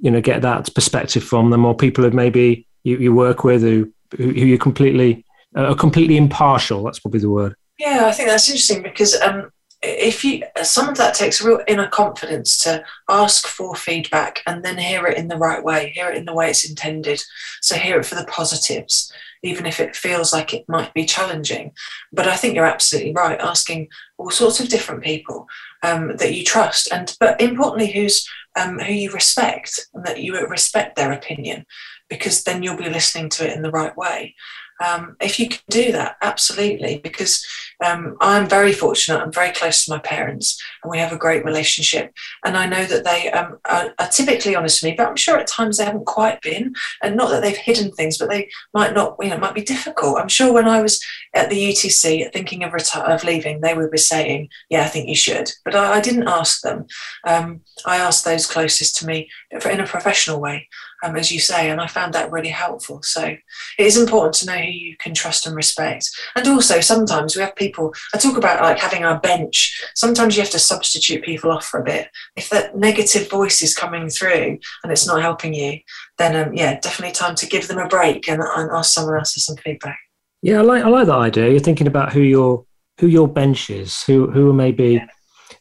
you 0.00 0.10
know 0.10 0.20
get 0.20 0.42
that 0.42 0.74
perspective 0.74 1.22
from 1.22 1.50
them, 1.50 1.64
or 1.64 1.74
people 1.74 2.04
who 2.04 2.10
maybe 2.10 2.66
you, 2.82 2.98
you 2.98 3.14
work 3.14 3.44
with 3.44 3.62
who 3.62 3.92
who, 4.16 4.30
you 4.30 4.58
completely 4.58 5.24
are 5.54 5.74
completely 5.74 6.16
impartial. 6.16 6.82
That's 6.82 6.98
probably 6.98 7.20
the 7.20 7.30
word. 7.30 7.54
Yeah, 7.78 8.06
I 8.06 8.12
think 8.12 8.28
that's 8.28 8.48
interesting 8.48 8.82
because 8.82 9.18
um, 9.20 9.50
if 9.82 10.24
you 10.24 10.42
some 10.62 10.88
of 10.88 10.96
that 10.96 11.14
takes 11.14 11.42
real 11.42 11.60
inner 11.66 11.88
confidence 11.88 12.58
to 12.64 12.84
ask 13.08 13.46
for 13.46 13.74
feedback 13.74 14.42
and 14.46 14.64
then 14.64 14.78
hear 14.78 15.06
it 15.06 15.18
in 15.18 15.28
the 15.28 15.36
right 15.36 15.62
way, 15.62 15.90
hear 15.94 16.10
it 16.10 16.16
in 16.16 16.24
the 16.24 16.34
way 16.34 16.50
it's 16.50 16.68
intended. 16.68 17.22
So 17.60 17.76
hear 17.76 18.00
it 18.00 18.06
for 18.06 18.14
the 18.14 18.26
positives, 18.26 19.12
even 19.42 19.66
if 19.66 19.80
it 19.80 19.96
feels 19.96 20.32
like 20.32 20.52
it 20.52 20.68
might 20.68 20.92
be 20.94 21.04
challenging. 21.04 21.72
But 22.12 22.28
I 22.28 22.36
think 22.36 22.54
you're 22.54 22.64
absolutely 22.64 23.12
right, 23.12 23.40
asking 23.40 23.88
all 24.18 24.30
sorts 24.30 24.60
of 24.60 24.68
different 24.68 25.02
people 25.02 25.46
um, 25.82 26.16
that 26.16 26.34
you 26.34 26.44
trust, 26.44 26.92
and 26.92 27.14
but 27.20 27.40
importantly, 27.40 27.90
who's 27.90 28.28
um, 28.60 28.78
who 28.78 28.92
you 28.92 29.12
respect, 29.12 29.88
and 29.94 30.04
that 30.04 30.20
you 30.20 30.38
respect 30.46 30.96
their 30.96 31.12
opinion, 31.12 31.64
because 32.10 32.44
then 32.44 32.62
you'll 32.62 32.76
be 32.76 32.90
listening 32.90 33.30
to 33.30 33.48
it 33.48 33.56
in 33.56 33.62
the 33.62 33.70
right 33.70 33.96
way. 33.96 34.34
Um, 34.80 35.16
if 35.20 35.38
you 35.38 35.48
can 35.48 35.60
do 35.68 35.92
that, 35.92 36.16
absolutely, 36.22 36.98
because 36.98 37.46
um, 37.84 38.16
I'm 38.20 38.48
very 38.48 38.72
fortunate. 38.72 39.20
I'm 39.20 39.32
very 39.32 39.52
close 39.52 39.84
to 39.84 39.90
my 39.90 39.98
parents, 39.98 40.60
and 40.82 40.90
we 40.90 40.98
have 40.98 41.12
a 41.12 41.18
great 41.18 41.44
relationship. 41.44 42.14
And 42.44 42.56
I 42.56 42.66
know 42.66 42.84
that 42.86 43.04
they 43.04 43.30
um, 43.30 43.58
are, 43.66 43.94
are, 43.98 44.08
typically 44.08 44.56
honest 44.56 44.82
with 44.82 44.90
me, 44.90 44.96
but 44.96 45.06
I'm 45.06 45.16
sure 45.16 45.36
at 45.36 45.46
times 45.46 45.76
they 45.76 45.84
haven't 45.84 46.06
quite 46.06 46.40
been. 46.40 46.74
And 47.02 47.14
not 47.14 47.30
that 47.30 47.42
they've 47.42 47.56
hidden 47.56 47.92
things, 47.92 48.16
but 48.16 48.30
they 48.30 48.48
might 48.72 48.94
not. 48.94 49.16
You 49.20 49.28
know, 49.28 49.34
it 49.34 49.40
might 49.40 49.54
be 49.54 49.62
difficult. 49.62 50.18
I'm 50.18 50.28
sure 50.28 50.52
when 50.52 50.68
I 50.68 50.80
was 50.80 50.98
at 51.34 51.50
the 51.50 51.72
UTC 51.72 52.32
thinking 52.32 52.64
of 52.64 52.72
reti- 52.72 53.02
of 53.02 53.22
leaving, 53.22 53.60
they 53.60 53.74
would 53.74 53.90
be 53.90 53.98
saying, 53.98 54.48
"Yeah, 54.70 54.84
I 54.84 54.88
think 54.88 55.08
you 55.08 55.16
should." 55.16 55.50
But 55.64 55.74
I, 55.74 55.98
I 55.98 56.00
didn't 56.00 56.28
ask 56.28 56.62
them. 56.62 56.86
Um, 57.26 57.60
I 57.84 57.98
asked 57.98 58.24
those 58.24 58.46
closest 58.46 58.96
to 58.96 59.06
me 59.06 59.28
in 59.50 59.80
a 59.80 59.86
professional 59.86 60.40
way 60.40 60.68
um, 61.02 61.16
as 61.16 61.30
you 61.32 61.40
say, 61.40 61.70
and 61.70 61.80
I 61.80 61.86
found 61.86 62.12
that 62.14 62.30
really 62.30 62.48
helpful. 62.48 63.02
So 63.02 63.24
it 63.24 63.40
is 63.78 63.96
important 63.96 64.34
to 64.34 64.46
know 64.46 64.58
who 64.58 64.70
you 64.70 64.96
can 64.98 65.14
trust 65.14 65.46
and 65.46 65.56
respect. 65.56 66.08
And 66.36 66.46
also, 66.48 66.80
sometimes 66.80 67.36
we 67.36 67.42
have 67.42 67.56
people, 67.56 67.94
I 68.14 68.18
talk 68.18 68.36
about 68.36 68.62
like 68.62 68.78
having 68.78 69.04
our 69.04 69.18
bench. 69.18 69.82
Sometimes 69.94 70.36
you 70.36 70.42
have 70.42 70.52
to 70.52 70.58
substitute 70.58 71.24
people 71.24 71.50
off 71.50 71.66
for 71.66 71.80
a 71.80 71.84
bit. 71.84 72.08
If 72.36 72.50
that 72.50 72.76
negative 72.76 73.30
voice 73.30 73.62
is 73.62 73.74
coming 73.74 74.08
through 74.08 74.58
and 74.82 74.92
it's 74.92 75.06
not 75.06 75.22
helping 75.22 75.54
you, 75.54 75.78
then 76.18 76.36
um, 76.36 76.54
yeah, 76.54 76.78
definitely 76.80 77.14
time 77.14 77.34
to 77.36 77.46
give 77.46 77.68
them 77.68 77.78
a 77.78 77.88
break 77.88 78.28
and, 78.28 78.42
and 78.42 78.70
ask 78.72 78.92
someone 78.92 79.18
else 79.18 79.32
for 79.32 79.40
some 79.40 79.56
feedback. 79.56 79.98
Yeah, 80.42 80.58
I 80.58 80.62
like 80.62 80.84
I 80.84 80.88
like 80.88 81.06
that 81.06 81.14
idea. 81.14 81.50
You're 81.50 81.60
thinking 81.60 81.86
about 81.86 82.12
who 82.12 82.20
your 82.20 82.64
who 82.98 83.06
your 83.06 83.28
bench 83.28 83.68
is, 83.68 84.02
who 84.04 84.30
who 84.30 84.50
are 84.50 84.54
maybe 84.54 84.94
yeah. 84.94 85.06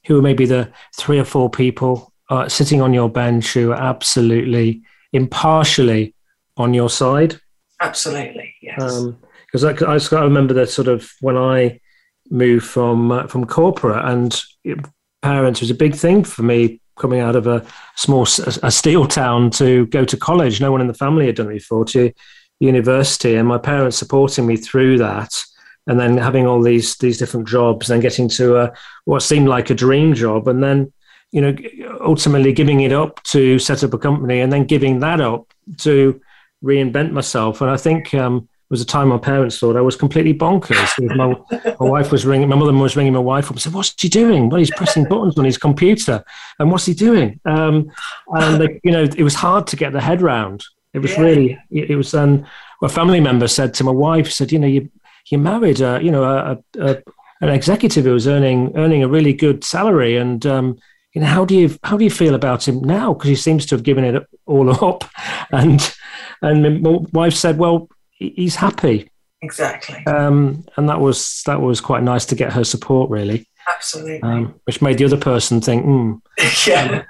who 0.07 0.17
are 0.19 0.21
maybe 0.21 0.45
the 0.45 0.71
three 0.97 1.19
or 1.19 1.25
four 1.25 1.49
people 1.49 2.13
uh, 2.29 2.47
sitting 2.47 2.81
on 2.81 2.93
your 2.93 3.09
bench 3.09 3.53
who 3.53 3.71
are 3.71 3.81
absolutely 3.81 4.81
impartially 5.13 6.15
on 6.57 6.73
your 6.73 6.89
side. 6.89 7.39
Absolutely, 7.81 8.53
yes. 8.61 9.05
Because 9.45 9.63
um, 9.63 9.69
I, 9.69 9.91
I 9.91 9.95
just 9.95 10.11
got 10.11 10.21
to 10.21 10.27
remember 10.27 10.53
that 10.55 10.69
sort 10.69 10.87
of 10.87 11.09
when 11.21 11.37
I 11.37 11.79
moved 12.29 12.65
from 12.65 13.11
uh, 13.11 13.27
from 13.27 13.45
corporate 13.45 14.05
and 14.05 14.39
parents 15.21 15.61
was 15.61 15.71
a 15.71 15.75
big 15.75 15.95
thing 15.95 16.23
for 16.23 16.43
me 16.43 16.79
coming 16.97 17.19
out 17.21 17.35
of 17.35 17.47
a 17.47 17.65
small 17.95 18.23
a 18.63 18.71
steel 18.71 19.07
town 19.07 19.49
to 19.51 19.85
go 19.87 20.05
to 20.05 20.17
college. 20.17 20.61
No 20.61 20.71
one 20.71 20.81
in 20.81 20.87
the 20.87 20.93
family 20.93 21.25
had 21.25 21.35
done 21.35 21.49
it 21.49 21.55
before 21.55 21.85
to 21.85 22.11
university, 22.59 23.35
and 23.35 23.47
my 23.47 23.57
parents 23.57 23.97
supporting 23.97 24.45
me 24.45 24.57
through 24.57 24.97
that. 24.99 25.33
And 25.87 25.99
then 25.99 26.17
having 26.17 26.45
all 26.45 26.61
these 26.61 26.97
these 26.97 27.17
different 27.17 27.47
jobs, 27.47 27.89
and 27.89 28.01
getting 28.01 28.27
to 28.29 28.57
a, 28.57 28.73
what 29.05 29.21
seemed 29.21 29.47
like 29.47 29.71
a 29.71 29.75
dream 29.75 30.13
job, 30.13 30.47
and 30.47 30.61
then 30.61 30.93
you 31.31 31.41
know, 31.41 31.55
ultimately 32.01 32.53
giving 32.53 32.81
it 32.81 32.91
up 32.91 33.21
to 33.23 33.59
set 33.59 33.83
up 33.83 33.93
a 33.93 33.97
company 33.97 34.39
and 34.39 34.51
then 34.51 34.65
giving 34.65 34.99
that 34.99 35.21
up 35.21 35.53
to 35.77 36.19
reinvent 36.63 37.11
myself. 37.11 37.61
And 37.61 37.69
I 37.69 37.77
think 37.77 38.13
um, 38.13 38.37
it 38.37 38.73
was 38.73 38.81
a 38.81 38.85
time 38.85 39.09
my 39.09 39.17
parents 39.17 39.57
thought 39.57 39.75
I 39.75 39.81
was 39.81 39.95
completely 39.95 40.33
bonkers. 40.33 41.15
my, 41.15 41.35
my, 41.79 41.89
wife 41.89 42.11
was 42.11 42.25
ringing, 42.25 42.49
my 42.49 42.55
mother 42.55 42.73
was 42.73 42.95
ringing 42.95 43.13
my 43.13 43.19
wife 43.19 43.45
up 43.45 43.51
and 43.51 43.61
said, 43.61 43.73
"What's 43.73 43.99
he 43.99 44.09
doing? 44.09 44.49
Well, 44.49 44.59
he's 44.59 44.71
pressing 44.71 45.05
buttons 45.05 45.37
on 45.37 45.45
his 45.45 45.57
computer, 45.57 46.23
and 46.59 46.71
what's 46.71 46.85
he 46.85 46.93
doing?" 46.93 47.39
Um, 47.45 47.91
and 48.27 48.61
they, 48.61 48.79
you 48.83 48.91
know, 48.91 49.03
it 49.03 49.23
was 49.23 49.35
hard 49.35 49.67
to 49.67 49.75
get 49.75 49.93
the 49.93 50.01
head 50.01 50.21
round. 50.21 50.63
It 50.93 50.99
was 50.99 51.13
yeah. 51.13 51.21
really, 51.21 51.57
it, 51.71 51.95
was. 51.95 52.13
Um, 52.13 52.45
a 52.81 52.89
family 52.89 53.19
member 53.19 53.47
said 53.47 53.73
to 53.75 53.83
my 53.83 53.91
wife, 53.91 54.31
said, 54.31 54.51
"You 54.51 54.59
know, 54.59 54.67
you 54.67 54.89
you 55.29 55.37
married, 55.37 55.81
a, 55.81 55.99
you 56.01 56.11
know, 56.11 56.23
a, 56.23 56.57
a, 56.79 56.97
an 57.41 57.49
executive 57.49 58.05
who 58.05 58.13
was 58.13 58.27
earning 58.27 58.73
earning 58.75 59.03
a 59.03 59.07
really 59.07 59.33
good 59.33 59.63
salary, 59.63 60.15
and 60.17 60.45
um, 60.45 60.79
you 61.13 61.21
know, 61.21 61.27
how 61.27 61.45
do 61.45 61.55
you 61.55 61.77
how 61.83 61.97
do 61.97 62.03
you 62.03 62.11
feel 62.11 62.35
about 62.35 62.67
him 62.67 62.81
now? 62.81 63.13
Because 63.13 63.29
he 63.29 63.35
seems 63.35 63.65
to 63.67 63.75
have 63.75 63.83
given 63.83 64.03
it 64.03 64.27
all 64.45 64.85
up, 64.85 65.03
and 65.51 65.95
and 66.41 66.81
my 66.81 66.99
wife 67.13 67.33
said, 67.33 67.57
well, 67.57 67.89
he's 68.11 68.55
happy. 68.55 69.09
Exactly. 69.41 70.05
Um, 70.05 70.65
and 70.75 70.89
that 70.89 70.99
was 70.99 71.43
that 71.45 71.61
was 71.61 71.81
quite 71.81 72.03
nice 72.03 72.25
to 72.27 72.35
get 72.35 72.53
her 72.53 72.63
support, 72.63 73.09
really. 73.09 73.47
Absolutely. 73.67 74.21
Um, 74.23 74.59
which 74.65 74.81
made 74.81 74.97
the 74.97 75.05
other 75.05 75.17
person 75.17 75.61
think, 75.61 75.83
hmm, 75.83 76.13
yeah, 76.67 77.03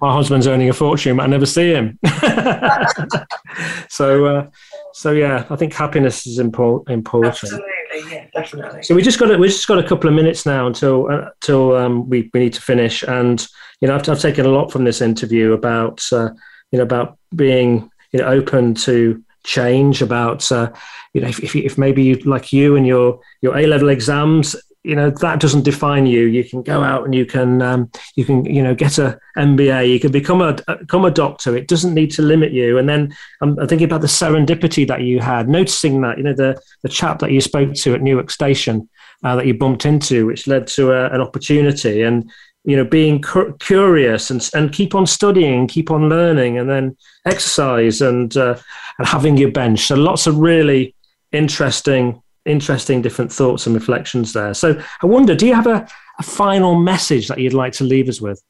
my 0.00 0.12
husband's 0.12 0.46
earning 0.46 0.68
a 0.68 0.72
fortune, 0.72 1.16
but 1.16 1.24
I 1.24 1.26
never 1.26 1.46
see 1.46 1.72
him. 1.72 1.98
so, 3.88 4.26
uh, 4.26 4.46
so 4.92 5.12
yeah, 5.12 5.44
I 5.50 5.56
think 5.56 5.74
happiness 5.74 6.26
is 6.26 6.38
impor- 6.38 6.88
important. 6.88 7.32
Absolutely 7.32 7.77
yeah, 8.10 8.26
definitely. 8.34 8.82
So 8.82 8.94
we 8.94 9.02
just 9.02 9.18
got 9.18 9.38
we 9.38 9.48
just 9.48 9.66
got 9.66 9.78
a 9.78 9.86
couple 9.86 10.08
of 10.08 10.14
minutes 10.14 10.46
now 10.46 10.66
until 10.66 11.10
uh, 11.10 11.30
until 11.34 11.76
um, 11.76 12.08
we 12.08 12.30
we 12.32 12.40
need 12.40 12.52
to 12.54 12.62
finish. 12.62 13.02
And 13.02 13.46
you 13.80 13.88
know, 13.88 13.94
I've, 13.94 14.08
I've 14.08 14.20
taken 14.20 14.46
a 14.46 14.50
lot 14.50 14.72
from 14.72 14.84
this 14.84 15.00
interview 15.00 15.52
about 15.52 16.02
uh, 16.12 16.30
you 16.70 16.78
know 16.78 16.84
about 16.84 17.18
being 17.34 17.90
you 18.12 18.20
know 18.20 18.26
open 18.26 18.74
to 18.74 19.22
change 19.44 20.02
about 20.02 20.50
uh, 20.52 20.70
you 21.14 21.20
know 21.20 21.28
if, 21.28 21.40
if, 21.40 21.56
if 21.56 21.78
maybe 21.78 22.02
you 22.02 22.16
like 22.16 22.52
you 22.52 22.76
and 22.76 22.86
your 22.86 23.20
your 23.40 23.56
A 23.56 23.66
level 23.66 23.88
exams 23.88 24.56
you 24.84 24.94
know 24.94 25.10
that 25.10 25.40
doesn't 25.40 25.64
define 25.64 26.06
you. 26.06 26.26
You 26.26 26.44
can 26.44 26.62
go 26.62 26.82
out 26.82 27.04
and 27.04 27.14
you 27.14 27.26
can 27.26 27.60
um, 27.62 27.90
you 28.16 28.24
can 28.24 28.44
you 28.44 28.62
know 28.62 28.74
get 28.74 28.98
a 28.98 29.18
mba 29.36 29.88
you 29.88 29.98
can 29.98 30.12
become 30.12 30.40
a 30.40 30.56
become 30.78 31.04
a 31.04 31.10
doctor. 31.10 31.56
It 31.56 31.68
doesn't 31.68 31.94
need 31.94 32.10
to 32.12 32.22
limit 32.22 32.52
you. 32.52 32.78
And 32.78 32.88
then 32.88 33.14
I'm, 33.40 33.56
thinking 33.56 33.84
about 33.84 34.02
the 34.02 34.06
serendipity 34.06 34.86
that 34.86 35.02
you 35.02 35.20
had. 35.20 35.48
Noticing 35.48 36.00
that 36.02 36.18
you 36.18 36.24
know 36.24 36.34
the 36.34 36.60
the 36.82 36.88
chap 36.88 37.18
that 37.20 37.32
you 37.32 37.40
spoke 37.40 37.74
to 37.74 37.94
at 37.94 38.02
newark 38.02 38.30
station 38.30 38.88
uh, 39.24 39.36
that 39.36 39.46
you 39.46 39.54
bumped 39.54 39.84
into 39.84 40.26
which 40.26 40.46
led 40.46 40.66
to 40.68 40.92
a, 40.92 41.10
an 41.10 41.20
opportunity. 41.20 42.02
And 42.02 42.30
you 42.64 42.76
know 42.76 42.84
being 42.84 43.20
cu- 43.20 43.56
curious 43.58 44.30
and 44.30 44.48
and 44.54 44.72
keep 44.72 44.94
on 44.94 45.06
studying 45.06 45.66
keep 45.66 45.90
on 45.90 46.08
learning 46.08 46.58
and 46.58 46.68
then 46.68 46.96
exercise 47.24 48.00
and 48.00 48.36
uh, 48.36 48.56
and 48.98 49.06
having 49.08 49.36
your 49.36 49.50
bench. 49.50 49.86
So 49.86 49.96
lots 49.96 50.26
of 50.26 50.38
really 50.38 50.94
interesting 51.32 52.22
interesting 52.48 53.02
different 53.02 53.32
thoughts 53.32 53.66
and 53.66 53.74
reflections 53.74 54.32
there. 54.32 54.54
So 54.54 54.80
I 55.02 55.06
wonder, 55.06 55.34
do 55.34 55.46
you 55.46 55.54
have 55.54 55.66
a, 55.66 55.86
a 56.18 56.22
final 56.22 56.74
message 56.74 57.28
that 57.28 57.38
you'd 57.38 57.54
like 57.54 57.72
to 57.74 57.84
leave 57.84 58.08
us 58.08 58.20
with? 58.20 58.42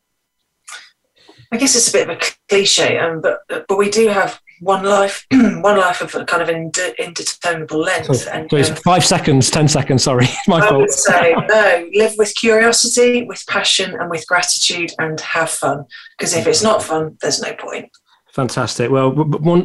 I 1.51 1.57
guess 1.57 1.75
it's 1.75 1.89
a 1.89 1.93
bit 1.93 2.11
of 2.11 2.17
a 2.17 2.21
cliche, 2.49 2.99
um, 2.99 3.23
but 3.23 3.41
but 3.49 3.79
we 3.79 3.89
do 3.89 4.09
have 4.09 4.39
one 4.61 4.85
life, 4.85 5.27
one 5.33 5.79
life 5.79 6.01
of 6.03 6.15
a 6.15 6.25
kind 6.25 6.43
of 6.43 6.49
ind- 6.49 6.79
indeterminable 6.99 7.79
length. 7.79 8.15
So, 8.15 8.31
and, 8.31 8.51
so 8.51 8.59
um, 8.59 8.77
five 8.85 9.05
seconds, 9.05 9.51
ten 9.51 9.67
seconds. 9.67 10.03
Sorry, 10.03 10.27
my 10.49 10.59
I 10.59 10.69
fault. 10.69 10.81
would 10.81 10.91
say 10.91 11.35
no. 11.49 11.89
Live 11.95 12.15
with 12.19 12.35
curiosity, 12.35 13.25
with 13.25 13.43
passion, 13.49 13.95
and 13.99 14.11
with 14.11 14.27
gratitude, 14.27 14.93
and 14.99 15.19
have 15.21 15.51
fun. 15.51 15.87
Because 16.19 16.35
if 16.35 16.47
it's 16.47 16.63
not 16.63 16.83
fun, 16.83 17.17
there's 17.23 17.41
no 17.41 17.55
point. 17.55 17.91
Fantastic. 18.33 18.91
Well, 18.91 19.15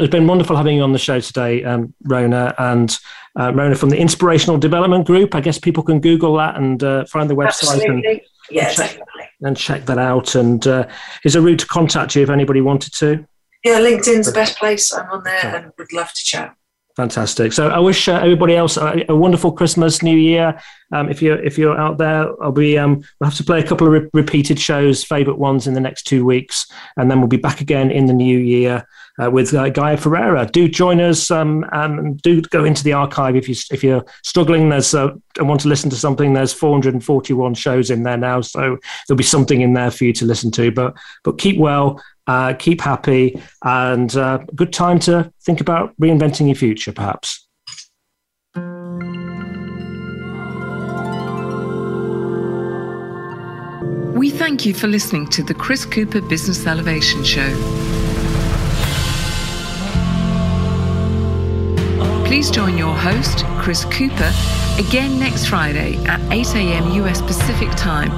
it's 0.02 0.12
been 0.12 0.28
wonderful 0.28 0.56
having 0.56 0.78
you 0.78 0.84
on 0.84 0.94
the 0.94 1.00
show 1.00 1.20
today, 1.20 1.64
um, 1.64 1.94
Rona, 2.04 2.56
and 2.58 2.98
uh, 3.40 3.54
Rona 3.54 3.76
from 3.76 3.90
the 3.90 3.98
Inspirational 3.98 4.58
Development 4.58 5.06
Group. 5.06 5.36
I 5.36 5.42
guess 5.42 5.60
people 5.60 5.84
can 5.84 6.00
Google 6.00 6.38
that 6.38 6.56
and 6.56 6.82
uh, 6.84 7.06
find 7.06 7.30
the 7.30 7.36
website 7.36 7.74
Absolutely. 7.74 8.10
and, 8.10 8.22
yeah, 8.50 8.68
and, 8.68 8.76
check, 8.76 8.90
definitely. 8.90 9.30
and 9.42 9.58
check 9.58 9.86
that 9.86 9.98
out. 9.98 10.36
And 10.36 10.66
uh, 10.66 10.88
is 11.24 11.36
a 11.36 11.42
route 11.42 11.60
to 11.60 11.68
contact 11.68 12.16
you 12.16 12.24
if 12.24 12.30
anybody 12.30 12.62
wanted 12.62 12.94
to? 12.94 13.26
Yeah, 13.64 13.80
LinkedIn's 13.80 14.28
the 14.28 14.34
best 14.34 14.58
place. 14.58 14.94
I'm 14.94 15.10
on 15.10 15.24
there 15.24 15.56
and 15.56 15.72
would 15.78 15.94
love 15.94 16.14
to 16.14 16.24
chat. 16.24 16.56
Fantastic. 16.96 17.54
So 17.54 17.70
I 17.70 17.80
wish 17.80 18.08
uh, 18.08 18.20
everybody 18.22 18.56
else 18.56 18.78
a, 18.78 19.04
a, 19.10 19.16
wonderful 19.16 19.52
Christmas, 19.52 20.04
New 20.04 20.16
Year. 20.16 20.60
Um, 20.92 21.10
if 21.10 21.24
you're 21.24 21.44
if 21.44 21.58
you're 21.58 21.76
out 21.76 21.98
there, 21.98 22.28
I'll 22.44 22.52
be 22.52 22.78
um, 22.78 23.04
we'll 23.20 23.32
have 23.32 23.38
to 23.38 23.44
play 23.44 23.60
a 23.60 23.68
couple 23.68 23.88
of 23.88 23.94
re- 23.94 24.10
repeated 24.14 24.60
shows, 24.60 25.04
favourite 25.04 25.40
ones 25.40 25.66
in 25.66 25.74
the 25.74 25.80
next 25.80 26.04
two 26.04 26.24
weeks, 26.24 26.72
and 26.96 27.10
then 27.10 27.20
we'll 27.20 27.28
be 27.28 27.38
back 27.38 27.62
again 27.62 27.90
in 27.90 28.06
the 28.06 28.14
new 28.14 28.38
year 28.38 28.88
uh, 29.20 29.32
with 29.32 29.56
uh, 29.56 29.70
Gaia 29.70 29.98
Ferreira. 29.98 30.46
Do 30.46 30.68
join 30.68 31.02
us 31.02 31.32
um, 31.32 31.66
and 31.72 32.22
do 32.22 32.44
go 32.44 32.64
into 32.64 32.84
the 32.84 32.94
archive 32.94 33.36
if 33.36 33.50
you 33.50 33.56
if 33.72 33.84
you're 33.84 34.06
struggling. 34.24 34.70
There's 34.70 34.94
uh, 34.94 35.16
and 35.40 35.50
want 35.50 35.62
to 35.62 35.70
listen 35.70 35.90
to 35.90 35.96
something. 35.96 36.34
There's 36.34 36.54
441 36.54 37.56
shows 37.56 37.90
in 37.90 38.04
there 38.04 38.18
now, 38.18 38.42
so 38.42 38.78
there'll 39.08 39.18
be 39.18 39.24
something 39.24 39.62
in 39.62 39.74
there 39.74 39.90
for 39.90 40.06
you 40.06 40.14
to 40.14 40.26
listen 40.26 40.52
to. 40.52 40.72
But 40.72 40.96
but 41.24 41.40
keep 41.40 41.58
well, 41.58 42.00
uh, 42.28 42.54
keep 42.54 42.82
happy, 42.82 43.42
and 43.64 44.16
uh, 44.16 44.40
good 44.56 44.74
time 44.74 45.00
to 45.00 45.32
think 45.42 45.62
about 45.62 45.96
reinventing 46.00 46.48
your 46.48 46.56
future, 46.56 46.92
perhaps. 46.92 47.48
We 54.16 54.30
thank 54.30 54.66
you 54.66 54.74
for 54.74 54.88
listening 54.88 55.28
to 55.30 55.44
the 55.44 55.54
Chris 55.54 55.86
Cooper 55.86 56.22
Business 56.22 56.66
Elevation 56.66 57.24
Show. 57.24 57.50
Please 62.26 62.50
join 62.50 62.78
your 62.78 62.96
host, 62.96 63.44
Chris 63.60 63.86
Cooper, 63.86 64.32
again 64.80 65.20
next 65.20 65.48
Friday 65.48 65.98
at 66.06 66.22
8 66.32 66.56
a.m. 66.56 66.92
US 67.04 67.22
Pacific 67.22 67.70
Time 67.72 68.12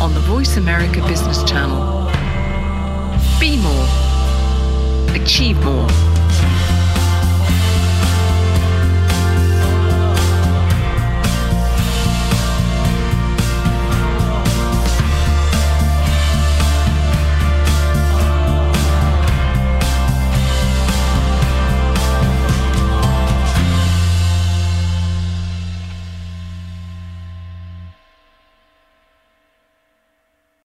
on 0.00 0.14
the 0.14 0.20
Voice 0.20 0.56
America 0.56 1.00
Business 1.08 1.42
Channel. 1.44 1.97
Be 3.40 3.56
more, 3.56 3.86
achieve 5.14 5.62
more. 5.64 6.17